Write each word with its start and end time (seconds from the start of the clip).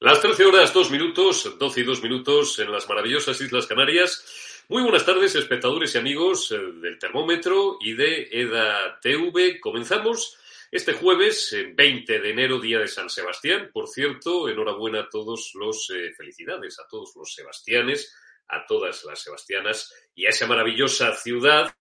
Las 0.00 0.20
13 0.20 0.44
horas, 0.44 0.72
2 0.72 0.92
minutos, 0.92 1.58
12 1.58 1.80
y 1.80 1.82
2 1.82 2.02
minutos 2.04 2.56
en 2.60 2.70
las 2.70 2.88
maravillosas 2.88 3.40
Islas 3.40 3.66
Canarias. 3.66 4.64
Muy 4.68 4.84
buenas 4.84 5.04
tardes, 5.04 5.34
espectadores 5.34 5.92
y 5.92 5.98
amigos 5.98 6.52
eh, 6.52 6.56
del 6.56 7.00
termómetro 7.00 7.78
y 7.80 7.94
de 7.94 8.28
EDA 8.30 9.00
TV. 9.00 9.58
Comenzamos 9.58 10.38
este 10.70 10.92
jueves, 10.92 11.52
20 11.74 12.14
eh, 12.14 12.20
de 12.20 12.30
enero, 12.30 12.60
día 12.60 12.78
de 12.78 12.86
San 12.86 13.10
Sebastián. 13.10 13.70
Por 13.72 13.88
cierto, 13.88 14.48
enhorabuena 14.48 15.00
a 15.00 15.08
todos 15.08 15.50
los, 15.54 15.90
eh, 15.90 16.12
felicidades 16.16 16.78
a 16.78 16.86
todos 16.88 17.16
los 17.16 17.34
sebastianes, 17.34 18.14
a 18.46 18.64
todas 18.66 19.04
las 19.04 19.20
sebastianas 19.20 19.92
y 20.14 20.26
a 20.26 20.28
esa 20.28 20.46
maravillosa 20.46 21.12
ciudad, 21.16 21.74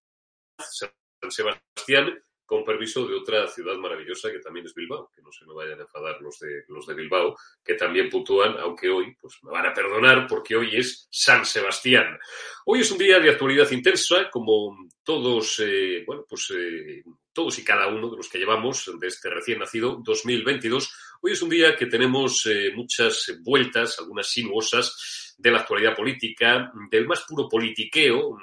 San 0.57 0.89
Sebastián, 1.29 2.19
con 2.47 2.63
permiso 2.63 3.05
de 3.05 3.13
otra 3.13 3.45
ciudad 3.47 3.75
maravillosa 3.75 4.31
que 4.31 4.39
también 4.39 4.65
es 4.65 4.73
Bilbao, 4.73 5.11
que 5.13 5.21
no 5.21 5.31
se 5.33 5.45
me 5.45 5.53
vayan 5.53 5.79
a 5.79 5.83
enfadar 5.83 6.19
los 6.21 6.39
de, 6.39 6.63
los 6.69 6.87
de 6.87 6.93
Bilbao, 6.93 7.35
que 7.63 7.73
también 7.73 8.09
puntúan, 8.09 8.55
aunque 8.57 8.89
hoy 8.89 9.13
pues 9.19 9.37
me 9.43 9.51
van 9.51 9.65
a 9.65 9.73
perdonar 9.73 10.25
porque 10.27 10.55
hoy 10.55 10.77
es 10.77 11.09
San 11.11 11.45
Sebastián. 11.45 12.17
Hoy 12.65 12.79
es 12.79 12.89
un 12.89 12.97
día 12.97 13.19
de 13.19 13.31
actualidad 13.31 13.69
intensa, 13.69 14.29
como 14.31 14.87
todos, 15.03 15.59
eh, 15.59 16.05
bueno, 16.07 16.25
pues 16.27 16.49
eh, 16.57 17.03
todos 17.33 17.59
y 17.59 17.65
cada 17.65 17.87
uno 17.87 18.09
de 18.09 18.17
los 18.17 18.29
que 18.29 18.39
llevamos 18.39 18.89
de 18.97 19.07
este 19.07 19.29
recién 19.29 19.59
nacido 19.59 19.99
2022. 20.01 20.89
Hoy 21.21 21.33
es 21.33 21.41
un 21.41 21.49
día 21.49 21.75
que 21.75 21.87
tenemos 21.87 22.45
eh, 22.45 22.71
muchas 22.73 23.37
vueltas, 23.43 23.99
algunas 23.99 24.29
sinuosas 24.29 25.35
de 25.37 25.51
la 25.51 25.59
actualidad 25.59 25.97
política, 25.97 26.71
del 26.89 27.07
más 27.07 27.25
puro 27.27 27.49
politiqueo. 27.49 28.37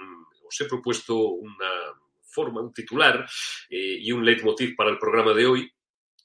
Os 0.46 0.60
he 0.60 0.66
propuesto 0.66 1.16
una 1.16 1.70
forma, 2.34 2.60
un 2.60 2.72
titular 2.72 3.24
eh, 3.70 3.98
y 4.00 4.12
un 4.12 4.24
leitmotiv 4.24 4.74
para 4.74 4.90
el 4.90 4.98
programa 4.98 5.32
de 5.32 5.46
hoy, 5.46 5.70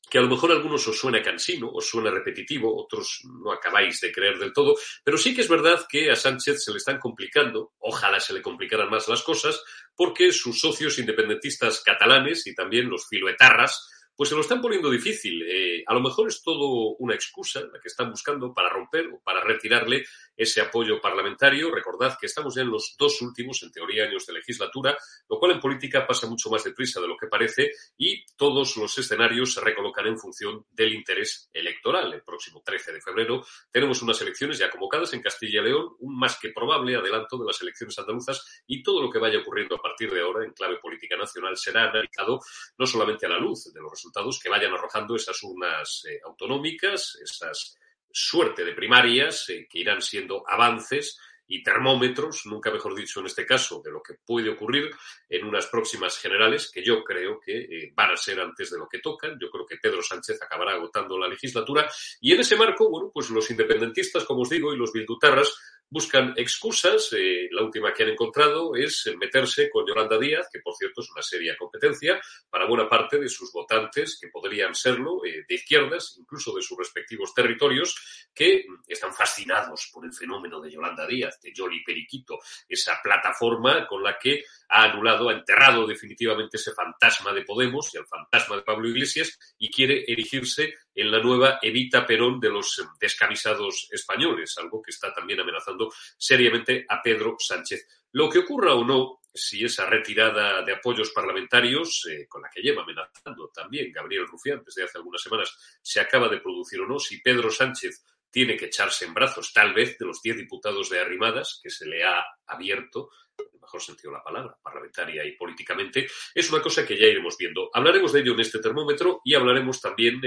que 0.09 0.17
a 0.17 0.21
lo 0.21 0.27
mejor 0.27 0.51
a 0.51 0.55
algunos 0.55 0.87
os 0.87 0.97
suena 0.97 1.21
cansino, 1.21 1.69
os 1.71 1.87
suena 1.87 2.09
repetitivo, 2.09 2.75
otros 2.75 3.21
no 3.25 3.51
acabáis 3.51 4.01
de 4.01 4.11
creer 4.11 4.39
del 4.39 4.51
todo, 4.51 4.75
pero 5.03 5.17
sí 5.17 5.35
que 5.35 5.41
es 5.41 5.47
verdad 5.47 5.85
que 5.87 6.09
a 6.09 6.15
Sánchez 6.15 6.63
se 6.63 6.71
le 6.71 6.77
están 6.77 6.97
complicando, 6.97 7.73
ojalá 7.77 8.19
se 8.19 8.33
le 8.33 8.41
complicaran 8.41 8.89
más 8.89 9.07
las 9.07 9.21
cosas, 9.21 9.61
porque 9.95 10.31
sus 10.31 10.59
socios 10.59 10.97
independentistas 10.97 11.81
catalanes 11.81 12.47
y 12.47 12.55
también 12.55 12.89
los 12.89 13.07
filoetarras 13.07 13.87
pues 14.19 14.27
se 14.27 14.35
lo 14.35 14.41
están 14.41 14.59
poniendo 14.59 14.89
difícil. 14.89 15.41
Eh, 15.47 15.81
a 15.87 15.93
lo 15.93 16.01
mejor 16.01 16.27
es 16.27 16.43
todo 16.43 16.97
una 16.97 17.15
excusa 17.15 17.61
la 17.61 17.79
que 17.79 17.87
están 17.87 18.09
buscando 18.09 18.53
para 18.53 18.67
romper 18.67 19.07
o 19.13 19.21
para 19.23 19.41
retirarle 19.41 20.03
ese 20.35 20.59
apoyo 20.59 20.99
parlamentario. 20.99 21.71
Recordad 21.71 22.17
que 22.19 22.25
estamos 22.25 22.53
ya 22.53 22.63
en 22.63 22.69
los 22.69 22.97
dos 22.99 23.21
últimos, 23.21 23.63
en 23.63 23.71
teoría, 23.71 24.03
años 24.03 24.25
de 24.25 24.33
legislatura, 24.33 24.97
lo 25.29 25.39
cual 25.39 25.53
en 25.53 25.61
política 25.61 26.05
pasa 26.05 26.27
mucho 26.27 26.49
más 26.49 26.65
deprisa 26.65 26.99
de 26.99 27.07
lo 27.07 27.15
que 27.15 27.27
parece 27.27 27.71
y 27.97 28.25
todos 28.35 28.75
los 28.75 28.97
escenarios 28.97 29.53
se 29.53 29.61
recolocan 29.61 30.07
en 30.07 30.19
función 30.19 30.65
del 30.69 30.95
interés 30.95 31.49
electoral. 31.53 32.11
El 32.11 32.21
próximo 32.21 32.61
13 32.61 32.91
de 32.91 32.99
febrero 32.99 33.45
tenemos 33.71 34.01
unas 34.01 34.21
elecciones 34.21 34.57
ya 34.57 34.69
convocadas 34.69 35.13
en 35.13 35.21
Castilla 35.21 35.61
y 35.61 35.63
León, 35.63 35.95
un 35.99 36.19
más 36.19 36.37
que 36.37 36.49
probable 36.49 36.97
adelanto 36.97 37.37
de 37.37 37.45
las 37.45 37.61
elecciones 37.61 37.97
andaluzas 37.97 38.63
y 38.67 38.83
todo 38.83 39.01
lo 39.01 39.09
que 39.09 39.19
vaya 39.19 39.39
ocurriendo 39.39 39.75
a 39.75 39.81
partir 39.81 40.11
de 40.11 40.19
ahora 40.19 40.43
en 40.43 40.51
clave 40.51 40.77
política 40.81 41.15
nacional 41.15 41.55
será 41.55 41.89
analizado 41.89 42.41
no 42.77 42.85
solamente 42.85 43.25
a 43.25 43.29
la 43.29 43.39
luz 43.39 43.71
de 43.73 43.79
los 43.79 43.91
resultados 43.91 44.08
que 44.41 44.49
vayan 44.49 44.73
arrojando 44.73 45.15
esas 45.15 45.41
urnas 45.43 46.03
eh, 46.09 46.19
autonómicas, 46.25 47.17
esas 47.21 47.77
suerte 48.11 48.65
de 48.65 48.73
primarias 48.73 49.49
eh, 49.49 49.67
que 49.69 49.79
irán 49.79 50.01
siendo 50.01 50.43
avances 50.47 51.19
y 51.51 51.63
termómetros, 51.63 52.45
nunca 52.45 52.71
mejor 52.71 52.95
dicho 52.95 53.19
en 53.19 53.25
este 53.25 53.45
caso, 53.45 53.81
de 53.83 53.91
lo 53.91 54.03
que 54.03 54.13
puede 54.23 54.49
ocurrir 54.49 54.91
en 55.27 55.45
unas 55.45 55.65
próximas 55.65 56.15
generales 56.19 56.69
que 56.71 56.83
yo 56.83 57.03
creo 57.03 57.39
que 57.39 57.57
eh, 57.57 57.91
van 57.95 58.11
a 58.11 58.17
ser 58.17 58.39
antes 58.39 58.69
de 58.69 58.77
lo 58.77 58.87
que 58.87 58.99
tocan. 58.99 59.35
Yo 59.41 59.49
creo 59.49 59.65
que 59.65 59.77
Pedro 59.77 60.03
Sánchez 60.03 60.39
acabará 60.43 60.73
agotando 60.73 61.17
la 61.17 61.27
legislatura 61.27 61.89
y 62.21 62.33
en 62.33 62.41
ese 62.41 62.55
marco, 62.55 62.87
bueno, 62.89 63.09
pues 63.11 63.31
los 63.31 63.49
independentistas, 63.49 64.25
como 64.25 64.41
os 64.41 64.49
digo, 64.49 64.71
y 64.73 64.77
los 64.77 64.93
bildutarras 64.93 65.51
buscan 65.89 66.33
excusas. 66.37 67.09
Eh, 67.13 67.47
la 67.51 67.63
última 67.63 67.93
que 67.93 68.03
han 68.03 68.09
encontrado 68.09 68.75
es 68.75 69.09
meterse 69.19 69.69
con 69.69 69.85
Yolanda 69.87 70.17
Díaz, 70.17 70.47
que 70.51 70.59
por 70.59 70.75
cierto 70.75 71.01
es 71.01 71.09
una 71.11 71.21
seria 71.21 71.57
competencia 71.57 72.19
para 72.49 72.67
buena 72.67 72.87
parte 72.87 73.19
de 73.19 73.29
sus 73.29 73.51
votantes, 73.51 74.17
que 74.19 74.29
podrían 74.29 74.75
serlo, 74.75 75.25
eh, 75.25 75.45
de 75.47 75.55
izquierdas, 75.55 76.17
incluso 76.19 76.55
de 76.55 76.61
sus 76.61 76.77
respectivos 76.77 77.33
territorios, 77.33 78.27
que 78.33 78.65
están 78.87 79.13
fascinados 79.13 79.89
por 79.93 80.05
el 80.05 80.13
fenómeno 80.13 80.61
de 80.61 80.71
Yolanda 80.71 81.07
Díaz, 81.07 81.39
de 81.41 81.53
Yoli 81.53 81.83
Periquito, 81.83 82.39
esa 82.67 82.99
plataforma 83.01 83.87
con 83.87 84.03
la 84.03 84.17
que 84.17 84.43
ha 84.69 84.83
anulado, 84.83 85.29
ha 85.29 85.33
enterrado 85.33 85.87
definitivamente 85.87 86.57
ese 86.57 86.71
fantasma 86.73 87.33
de 87.33 87.41
Podemos 87.41 87.93
y 87.93 87.97
el 87.97 88.05
fantasma 88.05 88.55
de 88.55 88.61
Pablo 88.61 88.87
Iglesias 88.87 89.37
y 89.57 89.71
quiere 89.71 90.05
erigirse 90.07 90.75
en 90.93 91.11
la 91.11 91.19
nueva 91.19 91.59
Evita 91.61 92.05
Perón 92.05 92.39
de 92.39 92.49
los 92.49 92.81
descamisados 92.99 93.87
españoles, 93.91 94.55
algo 94.57 94.81
que 94.81 94.91
está 94.91 95.13
también 95.13 95.39
amenazando 95.39 95.91
seriamente 96.17 96.85
a 96.87 97.01
Pedro 97.01 97.35
Sánchez. 97.39 97.87
Lo 98.11 98.29
que 98.29 98.39
ocurra 98.39 98.75
o 98.75 98.85
no, 98.85 99.21
si 99.33 99.63
esa 99.63 99.85
retirada 99.85 100.61
de 100.63 100.73
apoyos 100.73 101.11
parlamentarios, 101.11 102.07
eh, 102.09 102.27
con 102.27 102.41
la 102.41 102.49
que 102.49 102.61
lleva 102.61 102.83
amenazando 102.83 103.49
también 103.53 103.91
Gabriel 103.91 104.27
Rufián 104.27 104.61
desde 104.63 104.83
hace 104.83 104.97
algunas 104.97 105.21
semanas, 105.21 105.55
se 105.81 105.99
acaba 105.99 106.27
de 106.27 106.39
producir 106.39 106.81
o 106.81 106.87
no, 106.87 106.99
si 106.99 107.21
Pedro 107.21 107.49
Sánchez 107.49 108.03
tiene 108.31 108.57
que 108.57 108.65
echarse 108.65 109.05
en 109.05 109.13
brazos, 109.13 109.51
tal 109.53 109.73
vez, 109.73 109.97
de 109.97 110.05
los 110.05 110.21
diez 110.21 110.37
diputados 110.37 110.89
de 110.89 110.99
Arrimadas 110.99 111.59
que 111.61 111.69
se 111.69 111.85
le 111.85 112.03
ha 112.03 112.23
abierto, 112.47 113.09
en 113.37 113.45
el 113.53 113.59
mejor 113.59 113.81
sentido 113.81 114.11
de 114.11 114.17
la 114.17 114.23
palabra, 114.23 114.57
parlamentaria 114.61 115.25
y 115.25 115.35
políticamente, 115.35 116.07
es 116.33 116.51
una 116.51 116.61
cosa 116.61 116.85
que 116.85 116.97
ya 116.97 117.07
iremos 117.07 117.37
viendo. 117.37 117.69
Hablaremos 117.73 118.13
de 118.13 118.21
ello 118.21 118.33
en 118.33 118.41
este 118.41 118.59
termómetro 118.59 119.21
y 119.23 119.33
hablaremos 119.33 119.81
también 119.81 120.21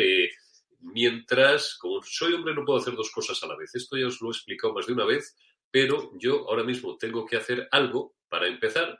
mientras, 0.80 1.76
como 1.78 2.02
soy 2.02 2.34
hombre, 2.34 2.54
no 2.54 2.64
puedo 2.64 2.78
hacer 2.78 2.94
dos 2.94 3.10
cosas 3.10 3.42
a 3.42 3.46
la 3.46 3.56
vez. 3.56 3.74
Esto 3.74 3.96
ya 3.96 4.06
os 4.06 4.20
lo 4.20 4.28
he 4.28 4.32
explicado 4.32 4.74
más 4.74 4.86
de 4.86 4.92
una 4.92 5.04
vez, 5.04 5.36
pero 5.70 6.12
yo 6.18 6.48
ahora 6.48 6.64
mismo 6.64 6.96
tengo 6.98 7.24
que 7.24 7.36
hacer 7.36 7.68
algo 7.70 8.16
para 8.28 8.46
empezar, 8.46 8.98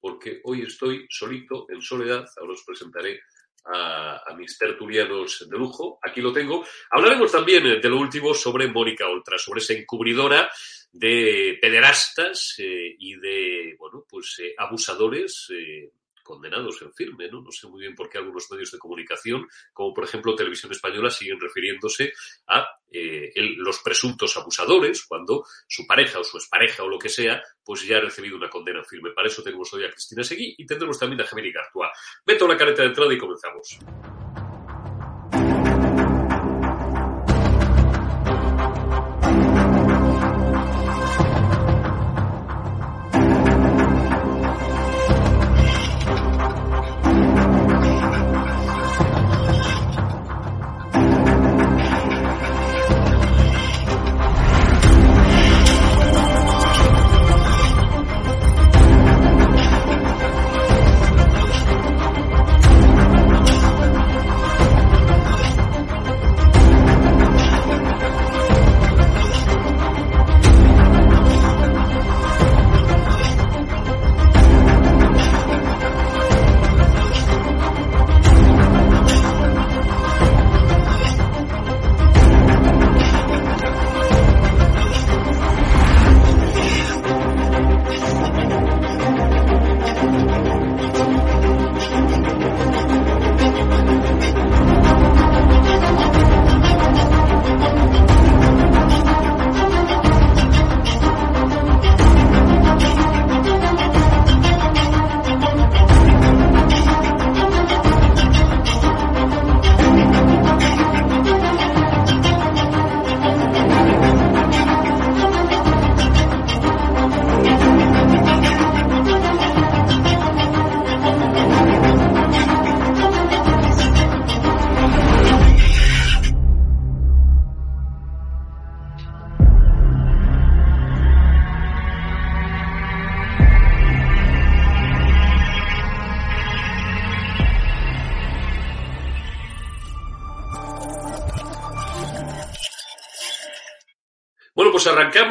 porque 0.00 0.40
hoy 0.44 0.62
estoy 0.62 1.06
solito, 1.08 1.66
en 1.70 1.82
soledad. 1.82 2.26
Ahora 2.36 2.52
os 2.52 2.64
presentaré 2.64 3.20
a, 3.66 4.34
mis 4.36 4.58
tertulianos 4.58 5.46
de 5.48 5.56
lujo. 5.56 5.98
Aquí 6.02 6.20
lo 6.20 6.32
tengo. 6.32 6.64
Hablaremos 6.90 7.30
también 7.30 7.80
de 7.80 7.88
lo 7.88 7.98
último 7.98 8.34
sobre 8.34 8.68
Mónica 8.68 9.08
Oltra, 9.08 9.38
sobre 9.38 9.60
esa 9.60 9.74
encubridora 9.74 10.50
de 10.92 11.58
pederastas 11.60 12.54
eh, 12.58 12.94
y 12.98 13.16
de, 13.16 13.76
bueno, 13.78 14.04
pues 14.08 14.40
eh, 14.42 14.54
abusadores 14.56 15.48
eh, 15.50 15.90
condenados 16.24 16.82
en 16.82 16.92
firme, 16.92 17.28
¿no? 17.30 17.40
No 17.42 17.52
sé 17.52 17.68
muy 17.68 17.82
bien 17.82 17.94
por 17.94 18.08
qué 18.08 18.18
algunos 18.18 18.50
medios 18.50 18.72
de 18.72 18.78
comunicación, 18.78 19.46
como 19.72 19.94
por 19.94 20.04
ejemplo 20.04 20.34
Televisión 20.34 20.72
Española, 20.72 21.10
siguen 21.10 21.38
refiriéndose 21.38 22.12
a 22.48 22.66
eh, 22.90 23.32
los 23.56 23.80
presuntos 23.80 24.36
abusadores, 24.36 25.04
cuando 25.04 25.44
su 25.68 25.86
pareja 25.86 26.18
o 26.18 26.24
su 26.24 26.38
expareja 26.38 26.82
o 26.82 26.88
lo 26.88 26.98
que 26.98 27.08
sea, 27.08 27.42
pues 27.64 27.86
ya 27.86 27.98
ha 27.98 28.00
recibido 28.00 28.36
una 28.36 28.50
condena 28.50 28.80
en 28.80 28.84
firme. 28.84 29.10
Para 29.10 29.28
eso 29.28 29.42
tenemos 29.42 29.72
hoy 29.74 29.84
a 29.84 29.90
Cristina 29.90 30.24
Seguí 30.24 30.54
y 30.58 30.66
tendremos 30.66 30.98
también 30.98 31.20
a 31.20 31.26
Gemini 31.26 31.52
Gartua. 31.52 31.92
Meto 32.26 32.48
la 32.48 32.56
careta 32.56 32.82
de 32.82 32.88
entrada 32.88 33.12
y 33.12 33.18
comenzamos. 33.18 33.78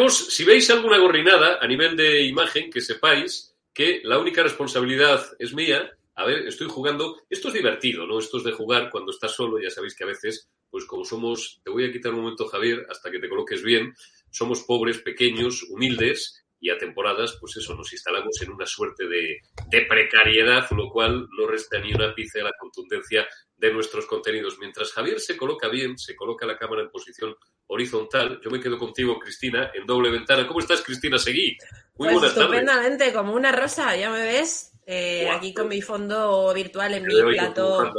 Si 0.10 0.44
veis 0.44 0.69
alguna 0.69 0.98
gorrinada 0.98 1.60
a 1.62 1.68
nivel 1.68 1.95
de 1.95 2.24
imagen, 2.24 2.69
que 2.69 2.81
sepáis 2.81 3.56
que 3.74 4.01
la 4.04 4.19
única 4.19 4.44
responsabilidad 4.44 5.25
es 5.40 5.54
mía. 5.54 5.92
A 6.16 6.25
ver, 6.25 6.48
estoy 6.48 6.68
jugando. 6.68 7.22
Esto 7.30 7.48
es 7.48 7.54
divertido, 7.54 8.06
¿no? 8.06 8.19
Esto 8.19 8.38
es 8.38 8.44
de 8.44 8.51
jugar 8.51 8.90
cuando 8.90 9.12
estás 9.12 9.31
solo. 9.31 9.60
Ya 9.60 9.69
sabéis 9.69 9.95
que 9.95 10.04
a 10.04 10.07
veces, 10.07 10.50
pues 10.69 10.86
como 10.86 11.06
somos, 11.06 11.62
te 11.63 11.72
voy 11.72 11.86
a 11.86 11.92
quitar 11.92 12.13
un 12.13 12.22
momento, 12.22 12.48
Javier, 12.48 12.86
hasta 12.90 13.10
que 13.10 13.19
te 13.19 13.30
coloques 13.30 13.63
bien. 13.63 13.94
Somos 14.30 14.63
pobres, 14.63 15.00
pequeños, 15.00 15.63
humildes 15.69 16.44
y 16.60 16.69
a 16.69 16.78
temporadas, 16.78 17.38
pues 17.42 17.57
eso, 17.57 17.75
nos 17.75 17.92
instalamos 17.92 18.42
en 18.42 18.51
una 18.51 18.66
suerte 18.66 19.06
de, 19.06 19.39
de, 19.69 19.81
precariedad, 19.81 20.66
lo 20.72 20.89
cual 20.89 21.28
no 21.38 21.46
resta 21.46 21.78
ni 21.78 21.94
una 21.94 22.16
pizca 22.16 22.39
de 22.39 22.46
la 22.46 22.54
contundencia 22.57 23.28
de 23.57 23.74
nuestros 23.74 24.06
contenidos. 24.06 24.57
Mientras 24.60 24.94
Javier 24.94 25.19
se 25.19 25.36
coloca 25.36 25.68
bien, 25.68 25.98
se 25.98 26.16
coloca 26.16 26.46
la 26.46 26.57
cámara 26.57 26.81
en 26.81 26.89
posición 26.89 27.36
horizontal, 27.68 28.39
yo 28.44 28.51
me 28.51 28.60
quedo 28.60 28.77
contigo, 28.77 29.18
Cristina, 29.19 29.71
en 29.74 29.86
doble 29.86 30.12
ventana. 30.12 30.48
¿Cómo 30.48 30.60
estás, 30.60 30.81
Cristina 30.81 31.18
Seguí? 31.18 31.57
Muy 31.95 32.10
pues 32.10 32.13
buenas 32.13 32.38
estupendamente, 32.38 33.13
como 33.13 33.33
una 33.33 33.51
rosa, 33.51 33.95
ya 33.95 34.10
me 34.10 34.24
ves, 34.24 34.74
eh, 34.86 35.30
aquí 35.30 35.54
con 35.54 35.68
mi 35.68 35.81
fondo 35.81 36.54
virtual 36.54 36.94
en 36.94 37.06
mi 37.06 37.13
plató, 37.33 37.94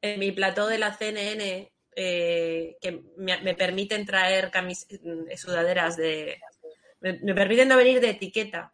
en 0.00 0.18
mi 0.20 0.32
plató 0.32 0.66
de 0.66 0.78
la 0.78 0.96
CNN, 0.96 1.72
eh, 1.94 2.76
que 2.80 3.02
me, 3.16 3.40
me, 3.40 3.54
permiten 3.54 4.04
traer 4.04 4.50
camis 4.50 4.86
sudaderas 5.36 5.96
de, 5.96 6.38
me, 7.00 7.34
permiten 7.34 7.68
no 7.68 7.76
venir 7.76 8.00
de 8.00 8.10
etiqueta. 8.10 8.72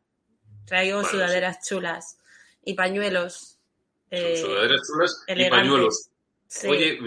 Traigo 0.65 1.05
sudaderas 1.05 1.67
chulas 1.67 2.19
y 2.65 2.75
pañuelos. 2.75 3.59
Eh, 4.11 4.37
sudaderas 4.37 4.81
chulas 4.87 5.25
y 5.27 5.51
pañuelos. 5.51 6.09
Oye, 6.69 6.99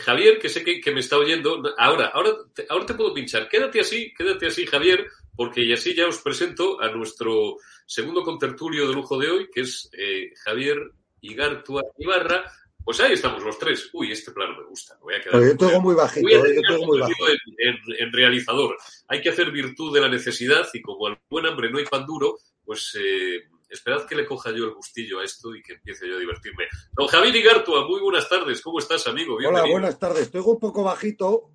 Javier, 0.00 0.38
que 0.38 0.48
sé 0.48 0.62
que, 0.64 0.92
me 0.92 1.00
está 1.00 1.18
oyendo, 1.18 1.62
ahora, 1.78 2.06
ahora, 2.08 2.30
te, 2.54 2.66
ahora 2.68 2.86
te 2.86 2.94
puedo 2.94 3.12
pinchar. 3.12 3.48
Quédate 3.48 3.80
así, 3.80 4.12
quédate 4.16 4.46
así, 4.46 4.66
Javier, 4.66 5.06
porque 5.34 5.62
y 5.62 5.72
así 5.72 5.94
ya 5.94 6.06
os 6.06 6.18
presento 6.18 6.80
a 6.80 6.88
nuestro 6.90 7.56
segundo 7.86 8.22
contertulio 8.22 8.86
de 8.86 8.94
lujo 8.94 9.18
de 9.18 9.30
hoy, 9.30 9.50
que 9.52 9.62
es 9.62 9.90
eh, 9.92 10.32
Javier 10.44 10.78
Igartua 11.20 11.82
Ibarra, 11.98 12.44
pues 12.84 13.00
ahí 13.00 13.12
estamos 13.12 13.42
los 13.42 13.58
tres. 13.58 13.90
Uy, 13.92 14.12
este 14.12 14.32
plano 14.32 14.56
me 14.58 14.64
gusta. 14.64 14.96
voy 15.00 15.14
a 15.14 15.20
quedar 15.20 15.42
yo 15.42 15.56
tengo 15.56 15.80
muy 15.80 15.94
bajito. 15.94 16.26
Voy 16.26 16.34
a 16.34 16.52
eh, 16.52 16.62
yo 16.68 16.86
muy 16.86 16.98
bajito. 16.98 17.28
En, 17.58 17.76
en, 17.98 18.12
realizador. 18.12 18.76
Hay 19.08 19.20
que 19.20 19.30
hacer 19.30 19.50
virtud 19.50 19.94
de 19.94 20.00
la 20.00 20.08
necesidad 20.08 20.68
y 20.72 20.80
como 20.80 21.06
al 21.06 21.18
buen 21.28 21.46
hambre 21.46 21.70
no 21.70 21.78
hay 21.78 21.84
pan 21.84 22.06
duro, 22.06 22.38
pues 22.64 22.96
eh, 23.00 23.44
esperad 23.72 24.06
que 24.06 24.14
le 24.14 24.26
coja 24.26 24.50
yo 24.50 24.64
el 24.64 24.74
gustillo 24.74 25.20
a 25.20 25.24
esto 25.24 25.54
y 25.54 25.62
que 25.62 25.74
empiece 25.74 26.06
yo 26.06 26.16
a 26.16 26.20
divertirme. 26.20 26.66
Don 26.92 27.06
Javier 27.06 27.34
Igartua, 27.34 27.86
muy 27.86 28.00
buenas 28.00 28.28
tardes. 28.28 28.60
¿Cómo 28.60 28.78
estás, 28.78 29.06
amigo? 29.06 29.36
Bienvenido. 29.36 29.64
Hola, 29.64 29.72
buenas 29.72 29.98
tardes. 29.98 30.22
Estoy 30.22 30.42
un 30.44 30.58
poco 30.58 30.82
bajito. 30.82 31.50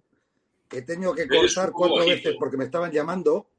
He 0.71 0.81
tenido 0.81 1.13
que 1.13 1.27
cortar 1.27 1.71
cuatro 1.71 1.97
bajito. 1.97 2.15
veces 2.15 2.35
porque 2.39 2.57
me 2.57 2.65
estaban 2.65 2.91
llamando. 2.91 3.49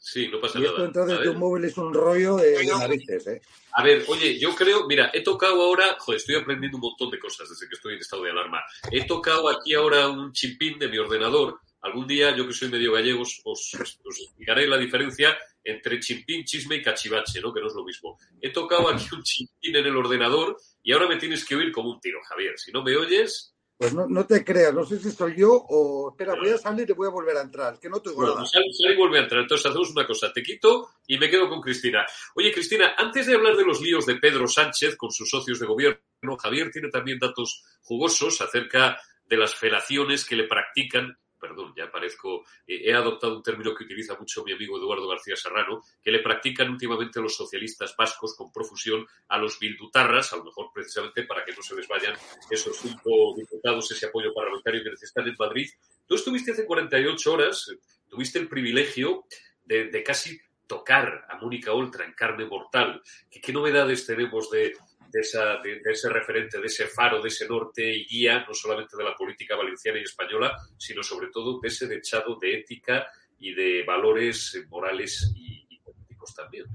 Sí, 0.00 0.28
no 0.28 0.40
pasa 0.40 0.58
y 0.58 0.62
nada. 0.62 0.72
Esto 0.74 0.84
entrar 0.84 1.06
desde 1.06 1.28
un 1.28 1.38
móvil 1.38 1.64
es 1.64 1.76
un 1.76 1.92
rollo 1.92 2.36
de, 2.36 2.58
de 2.58 2.66
narices, 2.66 3.26
¿eh? 3.26 3.42
A 3.72 3.82
ver, 3.82 4.04
oye, 4.08 4.38
yo 4.38 4.54
creo, 4.54 4.86
mira, 4.86 5.10
he 5.12 5.22
tocado 5.22 5.60
ahora, 5.60 5.96
joder, 5.98 6.18
estoy 6.18 6.36
aprendiendo 6.36 6.78
un 6.78 6.82
montón 6.82 7.10
de 7.10 7.18
cosas 7.18 7.48
desde 7.48 7.68
que 7.68 7.74
estoy 7.74 7.94
en 7.94 8.00
estado 8.00 8.22
de 8.22 8.30
alarma. 8.30 8.62
He 8.90 9.06
tocado 9.06 9.48
aquí 9.48 9.74
ahora 9.74 10.08
un 10.08 10.32
chimpín 10.32 10.78
de 10.78 10.88
mi 10.88 10.98
ordenador. 10.98 11.60
Algún 11.80 12.06
día, 12.06 12.34
yo 12.34 12.46
que 12.46 12.54
soy 12.54 12.68
medio 12.68 12.92
gallego, 12.92 13.22
os, 13.22 13.40
os, 13.44 13.74
os 14.04 14.20
explicaré 14.20 14.66
la 14.66 14.78
diferencia 14.78 15.36
entre 15.64 16.00
chimpín, 16.00 16.44
chisme 16.44 16.76
y 16.76 16.82
cachivache, 16.82 17.40
¿no? 17.40 17.52
Que 17.52 17.60
no 17.60 17.66
es 17.66 17.74
lo 17.74 17.84
mismo. 17.84 18.18
He 18.40 18.50
tocado 18.50 18.88
aquí 18.88 19.06
un 19.12 19.22
chimpín 19.22 19.76
en 19.76 19.86
el 19.86 19.96
ordenador 19.96 20.56
y 20.82 20.92
ahora 20.92 21.08
me 21.08 21.16
tienes 21.16 21.44
que 21.44 21.56
oír 21.56 21.72
como 21.72 21.90
un 21.90 22.00
tiro, 22.00 22.20
Javier. 22.28 22.58
Si 22.58 22.72
no 22.72 22.82
me 22.82 22.96
oyes, 22.96 23.54
pues 23.78 23.94
no, 23.94 24.08
no, 24.08 24.26
te 24.26 24.44
creas, 24.44 24.74
no 24.74 24.84
sé 24.84 24.98
si 24.98 25.12
soy 25.12 25.36
yo 25.36 25.52
o. 25.52 26.10
Espera, 26.10 26.34
voy 26.34 26.48
a 26.48 26.58
salir 26.58 26.90
y 26.90 26.92
voy 26.92 27.06
a 27.06 27.10
volver 27.10 27.36
a 27.36 27.42
entrar, 27.42 27.78
que 27.78 27.88
no 27.88 28.02
te 28.02 28.10
bueno, 28.10 28.44
Sal, 28.44 28.64
sal, 28.72 28.92
y 28.92 28.96
vuelve 28.96 29.20
a 29.20 29.22
entrar. 29.22 29.42
Entonces 29.42 29.66
hacemos 29.66 29.90
una 29.92 30.04
cosa, 30.04 30.32
te 30.32 30.42
quito 30.42 30.88
y 31.06 31.16
me 31.16 31.30
quedo 31.30 31.48
con 31.48 31.60
Cristina. 31.60 32.04
Oye, 32.34 32.50
Cristina, 32.52 32.94
antes 32.98 33.26
de 33.26 33.36
hablar 33.36 33.56
de 33.56 33.64
los 33.64 33.80
líos 33.80 34.04
de 34.04 34.16
Pedro 34.16 34.48
Sánchez 34.48 34.96
con 34.96 35.12
sus 35.12 35.30
socios 35.30 35.60
de 35.60 35.66
gobierno, 35.66 36.00
Javier 36.40 36.72
tiene 36.72 36.88
también 36.88 37.20
datos 37.20 37.62
jugosos 37.82 38.40
acerca 38.40 38.98
de 39.24 39.36
las 39.36 39.54
felaciones 39.54 40.24
que 40.24 40.34
le 40.34 40.48
practican 40.48 41.16
perdón, 41.38 41.72
ya 41.76 41.90
parezco, 41.90 42.44
eh, 42.66 42.82
he 42.84 42.94
adoptado 42.94 43.36
un 43.36 43.42
término 43.42 43.74
que 43.74 43.84
utiliza 43.84 44.16
mucho 44.18 44.44
mi 44.44 44.52
amigo 44.52 44.78
Eduardo 44.78 45.08
García 45.08 45.36
Serrano, 45.36 45.82
que 46.02 46.10
le 46.10 46.20
practican 46.20 46.70
últimamente 46.70 47.20
los 47.20 47.36
socialistas 47.36 47.94
vascos 47.96 48.34
con 48.36 48.52
profusión 48.52 49.06
a 49.28 49.38
los 49.38 49.58
bildutarras, 49.58 50.32
a 50.32 50.36
lo 50.36 50.44
mejor 50.44 50.70
precisamente 50.72 51.24
para 51.24 51.44
que 51.44 51.52
no 51.52 51.62
se 51.62 51.74
les 51.74 51.88
vayan 51.88 52.14
esos 52.50 52.76
cinco 52.76 53.34
diputados, 53.36 53.90
ese 53.90 54.06
apoyo 54.06 54.32
parlamentario 54.34 54.82
que 54.82 54.90
necesitan 54.90 55.28
en 55.28 55.36
Madrid. 55.38 55.68
Tú 56.06 56.14
estuviste 56.14 56.52
hace 56.52 56.64
48 56.64 57.32
horas, 57.32 57.70
tuviste 58.08 58.38
el 58.38 58.48
privilegio 58.48 59.24
de, 59.64 59.88
de 59.88 60.02
casi 60.02 60.40
tocar 60.66 61.26
a 61.28 61.38
Mónica 61.38 61.72
Oltra 61.72 62.04
en 62.04 62.12
carne 62.12 62.44
mortal. 62.44 63.02
¿Qué, 63.30 63.40
qué 63.40 63.52
novedades 63.52 64.06
tenemos 64.06 64.50
de, 64.50 64.74
de, 65.10 65.20
esa, 65.20 65.56
de, 65.62 65.80
de, 65.80 65.92
ese 65.92 66.08
referente, 66.08 66.58
de 66.58 66.66
ese 66.66 66.86
faro, 66.86 67.20
de 67.20 67.28
ese 67.28 67.48
norte 67.48 67.82
y 67.82 68.06
guía, 68.06 68.44
no 68.46 68.54
solamente 68.54 68.96
de 68.96 69.04
la 69.04 69.14
política 69.14 69.56
valenciana 69.56 69.98
y 69.98 70.02
española, 70.02 70.56
sino 70.76 71.02
sobre 71.02 71.28
todo 71.32 71.60
de 71.60 71.68
ese 71.68 71.86
dechado 71.86 72.38
de 72.40 72.58
ética 72.58 73.06
y 73.38 73.54
de 73.54 73.84
valores 73.84 74.64
morales 74.68 75.32
y, 75.36 75.66
y 75.68 75.80
políticos 75.80 76.34
también. 76.34 76.66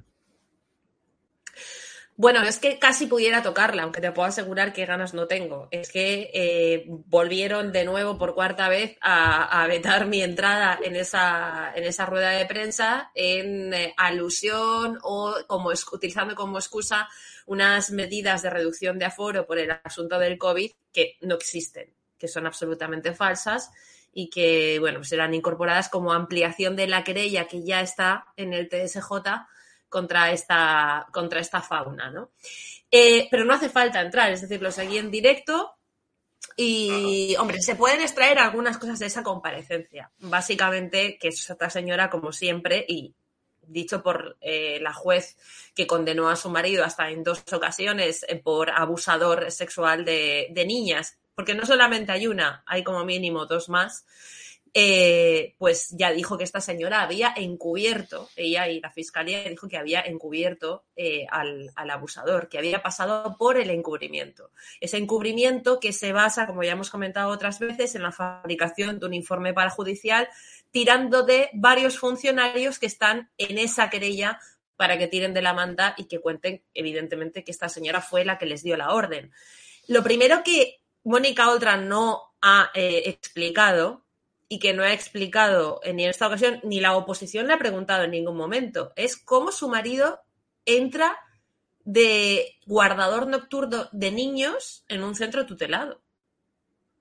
Bueno, 2.15 2.43
es 2.43 2.59
que 2.59 2.77
casi 2.77 3.07
pudiera 3.07 3.41
tocarla, 3.41 3.83
aunque 3.83 3.99
te 3.99 4.11
puedo 4.11 4.27
asegurar 4.27 4.71
que 4.71 4.85
ganas 4.85 5.15
no 5.15 5.25
tengo. 5.25 5.67
Es 5.71 5.91
que 5.91 6.29
eh, 6.33 6.85
volvieron 6.87 7.71
de 7.71 7.85
nuevo 7.85 8.19
por 8.19 8.35
cuarta 8.35 8.69
vez 8.69 8.97
a, 9.01 9.65
vetar 9.67 10.05
mi 10.05 10.21
entrada 10.21 10.79
en 10.83 10.95
esa, 10.95 11.73
en 11.75 11.85
esa 11.85 12.05
rueda 12.05 12.29
de 12.31 12.45
prensa 12.45 13.11
en 13.15 13.73
eh, 13.73 13.93
alusión 13.97 14.99
o 15.01 15.35
como 15.47 15.71
utilizando 15.91 16.35
como 16.35 16.59
excusa 16.59 17.09
unas 17.47 17.89
medidas 17.89 18.43
de 18.43 18.51
reducción 18.51 18.99
de 18.99 19.05
aforo 19.05 19.47
por 19.47 19.57
el 19.57 19.71
asunto 19.83 20.19
del 20.19 20.37
COVID 20.37 20.71
que 20.91 21.17
no 21.21 21.35
existen, 21.35 21.95
que 22.19 22.27
son 22.27 22.45
absolutamente 22.45 23.13
falsas 23.13 23.71
y 24.11 24.29
que, 24.29 24.77
bueno, 24.79 25.03
serán 25.03 25.33
incorporadas 25.33 25.89
como 25.89 26.13
ampliación 26.13 26.75
de 26.75 26.87
la 26.87 27.03
querella 27.03 27.47
que 27.47 27.63
ya 27.63 27.81
está 27.81 28.27
en 28.37 28.53
el 28.53 28.69
TSJ 28.69 29.47
contra 29.93 30.31
esta, 30.31 31.05
contra 31.11 31.39
esta 31.39 31.61
fauna, 31.61 32.09
¿no? 32.09 32.31
Eh, 32.89 33.27
pero 33.29 33.45
no 33.45 33.53
hace 33.53 33.69
falta 33.69 34.01
entrar, 34.01 34.31
es 34.31 34.41
decir, 34.41 34.59
lo 34.59 34.71
seguí 34.71 34.97
en 34.97 35.11
directo 35.11 35.75
y, 36.55 37.35
hombre, 37.37 37.61
se 37.61 37.75
pueden 37.75 38.01
extraer 38.01 38.39
algunas 38.39 38.79
cosas 38.79 38.97
de 38.97 39.05
esa 39.05 39.21
comparecencia. 39.21 40.11
Básicamente, 40.17 41.19
que 41.19 41.27
es 41.27 41.47
esta 41.47 41.69
señora, 41.69 42.09
como 42.09 42.31
siempre, 42.31 42.83
y 42.87 43.13
dicho 43.61 44.01
por 44.01 44.35
eh, 44.41 44.79
la 44.81 44.93
juez 44.93 45.37
que 45.75 45.85
condenó 45.85 46.27
a 46.27 46.35
su 46.37 46.49
marido 46.49 46.83
hasta 46.83 47.11
en 47.11 47.23
dos 47.23 47.43
ocasiones 47.53 48.25
eh, 48.27 48.35
por 48.35 48.71
abusador 48.71 49.51
sexual 49.51 50.05
de, 50.05 50.47
de, 50.49 50.65
niñas, 50.65 51.19
porque 51.35 51.53
no 51.53 51.67
solamente 51.67 52.11
hay 52.11 52.25
una, 52.25 52.63
hay 52.65 52.83
como 52.83 53.05
mínimo 53.05 53.45
dos 53.45 53.69
más, 53.69 54.05
eh, 54.75 55.55
pues 55.59 55.89
ya 55.91 56.11
dijo 56.11 56.37
que 56.37 56.43
esta 56.43 56.59
señora 56.59 57.03
había 57.03 57.31
encubierto, 57.35 58.29
ella 58.35 58.67
y 58.67 58.79
la 58.79 58.91
fiscalía 58.91 59.43
dijo 59.47 59.67
que 59.67 59.77
había 59.77 60.01
encubierto 60.01 60.85
eh, 60.95 61.27
al, 61.29 61.71
al, 61.75 61.89
abusador, 61.91 62.49
que 62.49 62.57
había 62.57 62.81
pasado 62.81 63.37
por 63.37 63.57
el 63.57 63.69
encubrimiento. 63.69 64.49
Ese 64.81 64.97
encubrimiento 64.97 65.79
que 65.79 65.93
se 65.93 66.11
basa, 66.11 66.47
como 66.47 66.63
ya 66.63 66.71
hemos 66.71 66.89
comentado 66.89 67.29
otras 67.29 67.59
veces, 67.59 67.93
en 67.93 68.01
la 68.01 68.11
fabricación 68.11 68.99
de 68.99 69.05
un 69.05 69.13
informe 69.13 69.53
parajudicial 69.53 70.27
tirando 70.71 71.21
de 71.21 71.51
varios 71.53 71.99
funcionarios 71.99 72.79
que 72.79 72.87
están 72.87 73.29
en 73.37 73.59
esa 73.59 73.91
querella 73.91 74.39
para 74.75 74.97
que 74.97 75.07
tiren 75.07 75.35
de 75.35 75.43
la 75.43 75.53
manta 75.53 75.93
y 75.97 76.05
que 76.05 76.19
cuenten, 76.19 76.63
evidentemente, 76.73 77.43
que 77.43 77.51
esta 77.51 77.69
señora 77.69 78.01
fue 78.01 78.25
la 78.25 78.39
que 78.39 78.47
les 78.47 78.63
dio 78.63 78.75
la 78.75 78.91
orden. 78.91 79.31
Lo 79.87 80.01
primero 80.01 80.43
que 80.43 80.81
Mónica 81.03 81.51
Oltra 81.51 81.77
no 81.77 82.33
ha 82.41 82.71
eh, 82.73 83.03
explicado 83.05 84.03
y 84.49 84.59
que 84.59 84.73
no 84.73 84.83
ha 84.83 84.93
explicado 84.93 85.81
ni 85.85 86.03
en 86.03 86.09
esta 86.09 86.27
ocasión, 86.27 86.59
ni 86.63 86.79
la 86.79 86.95
oposición 86.95 87.47
le 87.47 87.53
ha 87.53 87.57
preguntado 87.57 88.03
en 88.03 88.11
ningún 88.11 88.37
momento, 88.37 88.93
es 88.95 89.17
cómo 89.17 89.51
su 89.51 89.69
marido 89.69 90.21
entra 90.65 91.17
de 91.85 92.57
guardador 92.65 93.27
nocturno 93.27 93.89
de 93.91 94.11
niños 94.11 94.85
en 94.87 95.03
un 95.03 95.15
centro 95.15 95.45
tutelado. 95.45 96.01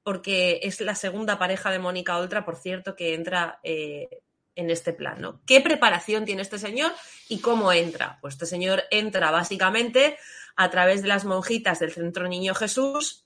Porque 0.02 0.60
es 0.64 0.80
la 0.80 0.96
segunda 0.96 1.38
pareja 1.38 1.70
de 1.70 1.78
Mónica 1.78 2.18
Oltra, 2.18 2.44
por 2.44 2.56
cierto, 2.56 2.96
que 2.96 3.14
entra 3.14 3.60
eh, 3.62 4.22
en 4.56 4.70
este 4.70 4.92
plan. 4.92 5.20
¿no? 5.20 5.40
¿Qué 5.46 5.60
preparación 5.60 6.24
tiene 6.24 6.42
este 6.42 6.58
señor 6.58 6.92
y 7.28 7.38
cómo 7.38 7.72
entra? 7.72 8.18
Pues 8.20 8.34
este 8.34 8.46
señor 8.46 8.82
entra 8.90 9.30
básicamente 9.30 10.18
a 10.56 10.70
través 10.70 11.02
de 11.02 11.08
las 11.08 11.24
monjitas 11.24 11.78
del 11.78 11.92
Centro 11.92 12.28
Niño 12.28 12.54
Jesús, 12.54 13.24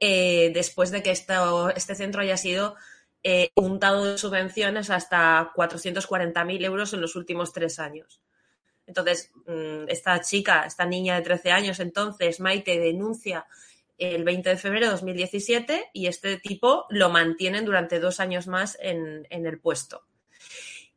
eh, 0.00 0.50
después 0.52 0.90
de 0.90 1.02
que 1.02 1.10
esto, 1.10 1.70
este 1.70 1.94
centro 1.94 2.20
haya 2.20 2.36
sido 2.36 2.76
eh, 3.28 3.50
untado 3.56 4.04
de 4.04 4.18
subvenciones 4.18 4.88
hasta 4.88 5.52
440.000 5.56 6.64
euros 6.64 6.92
en 6.92 7.00
los 7.00 7.16
últimos 7.16 7.52
tres 7.52 7.80
años. 7.80 8.20
Entonces, 8.86 9.32
mm, 9.46 9.88
esta 9.88 10.20
chica, 10.20 10.62
esta 10.64 10.86
niña 10.86 11.16
de 11.16 11.22
13 11.22 11.50
años, 11.50 11.80
entonces, 11.80 12.38
Maite, 12.38 12.78
denuncia 12.78 13.44
el 13.98 14.22
20 14.22 14.50
de 14.50 14.56
febrero 14.56 14.86
de 14.86 14.92
2017 14.92 15.90
y 15.92 16.06
este 16.06 16.36
tipo 16.36 16.86
lo 16.88 17.10
mantienen 17.10 17.64
durante 17.64 17.98
dos 17.98 18.20
años 18.20 18.46
más 18.46 18.78
en, 18.80 19.26
en 19.28 19.44
el 19.44 19.58
puesto. 19.58 20.04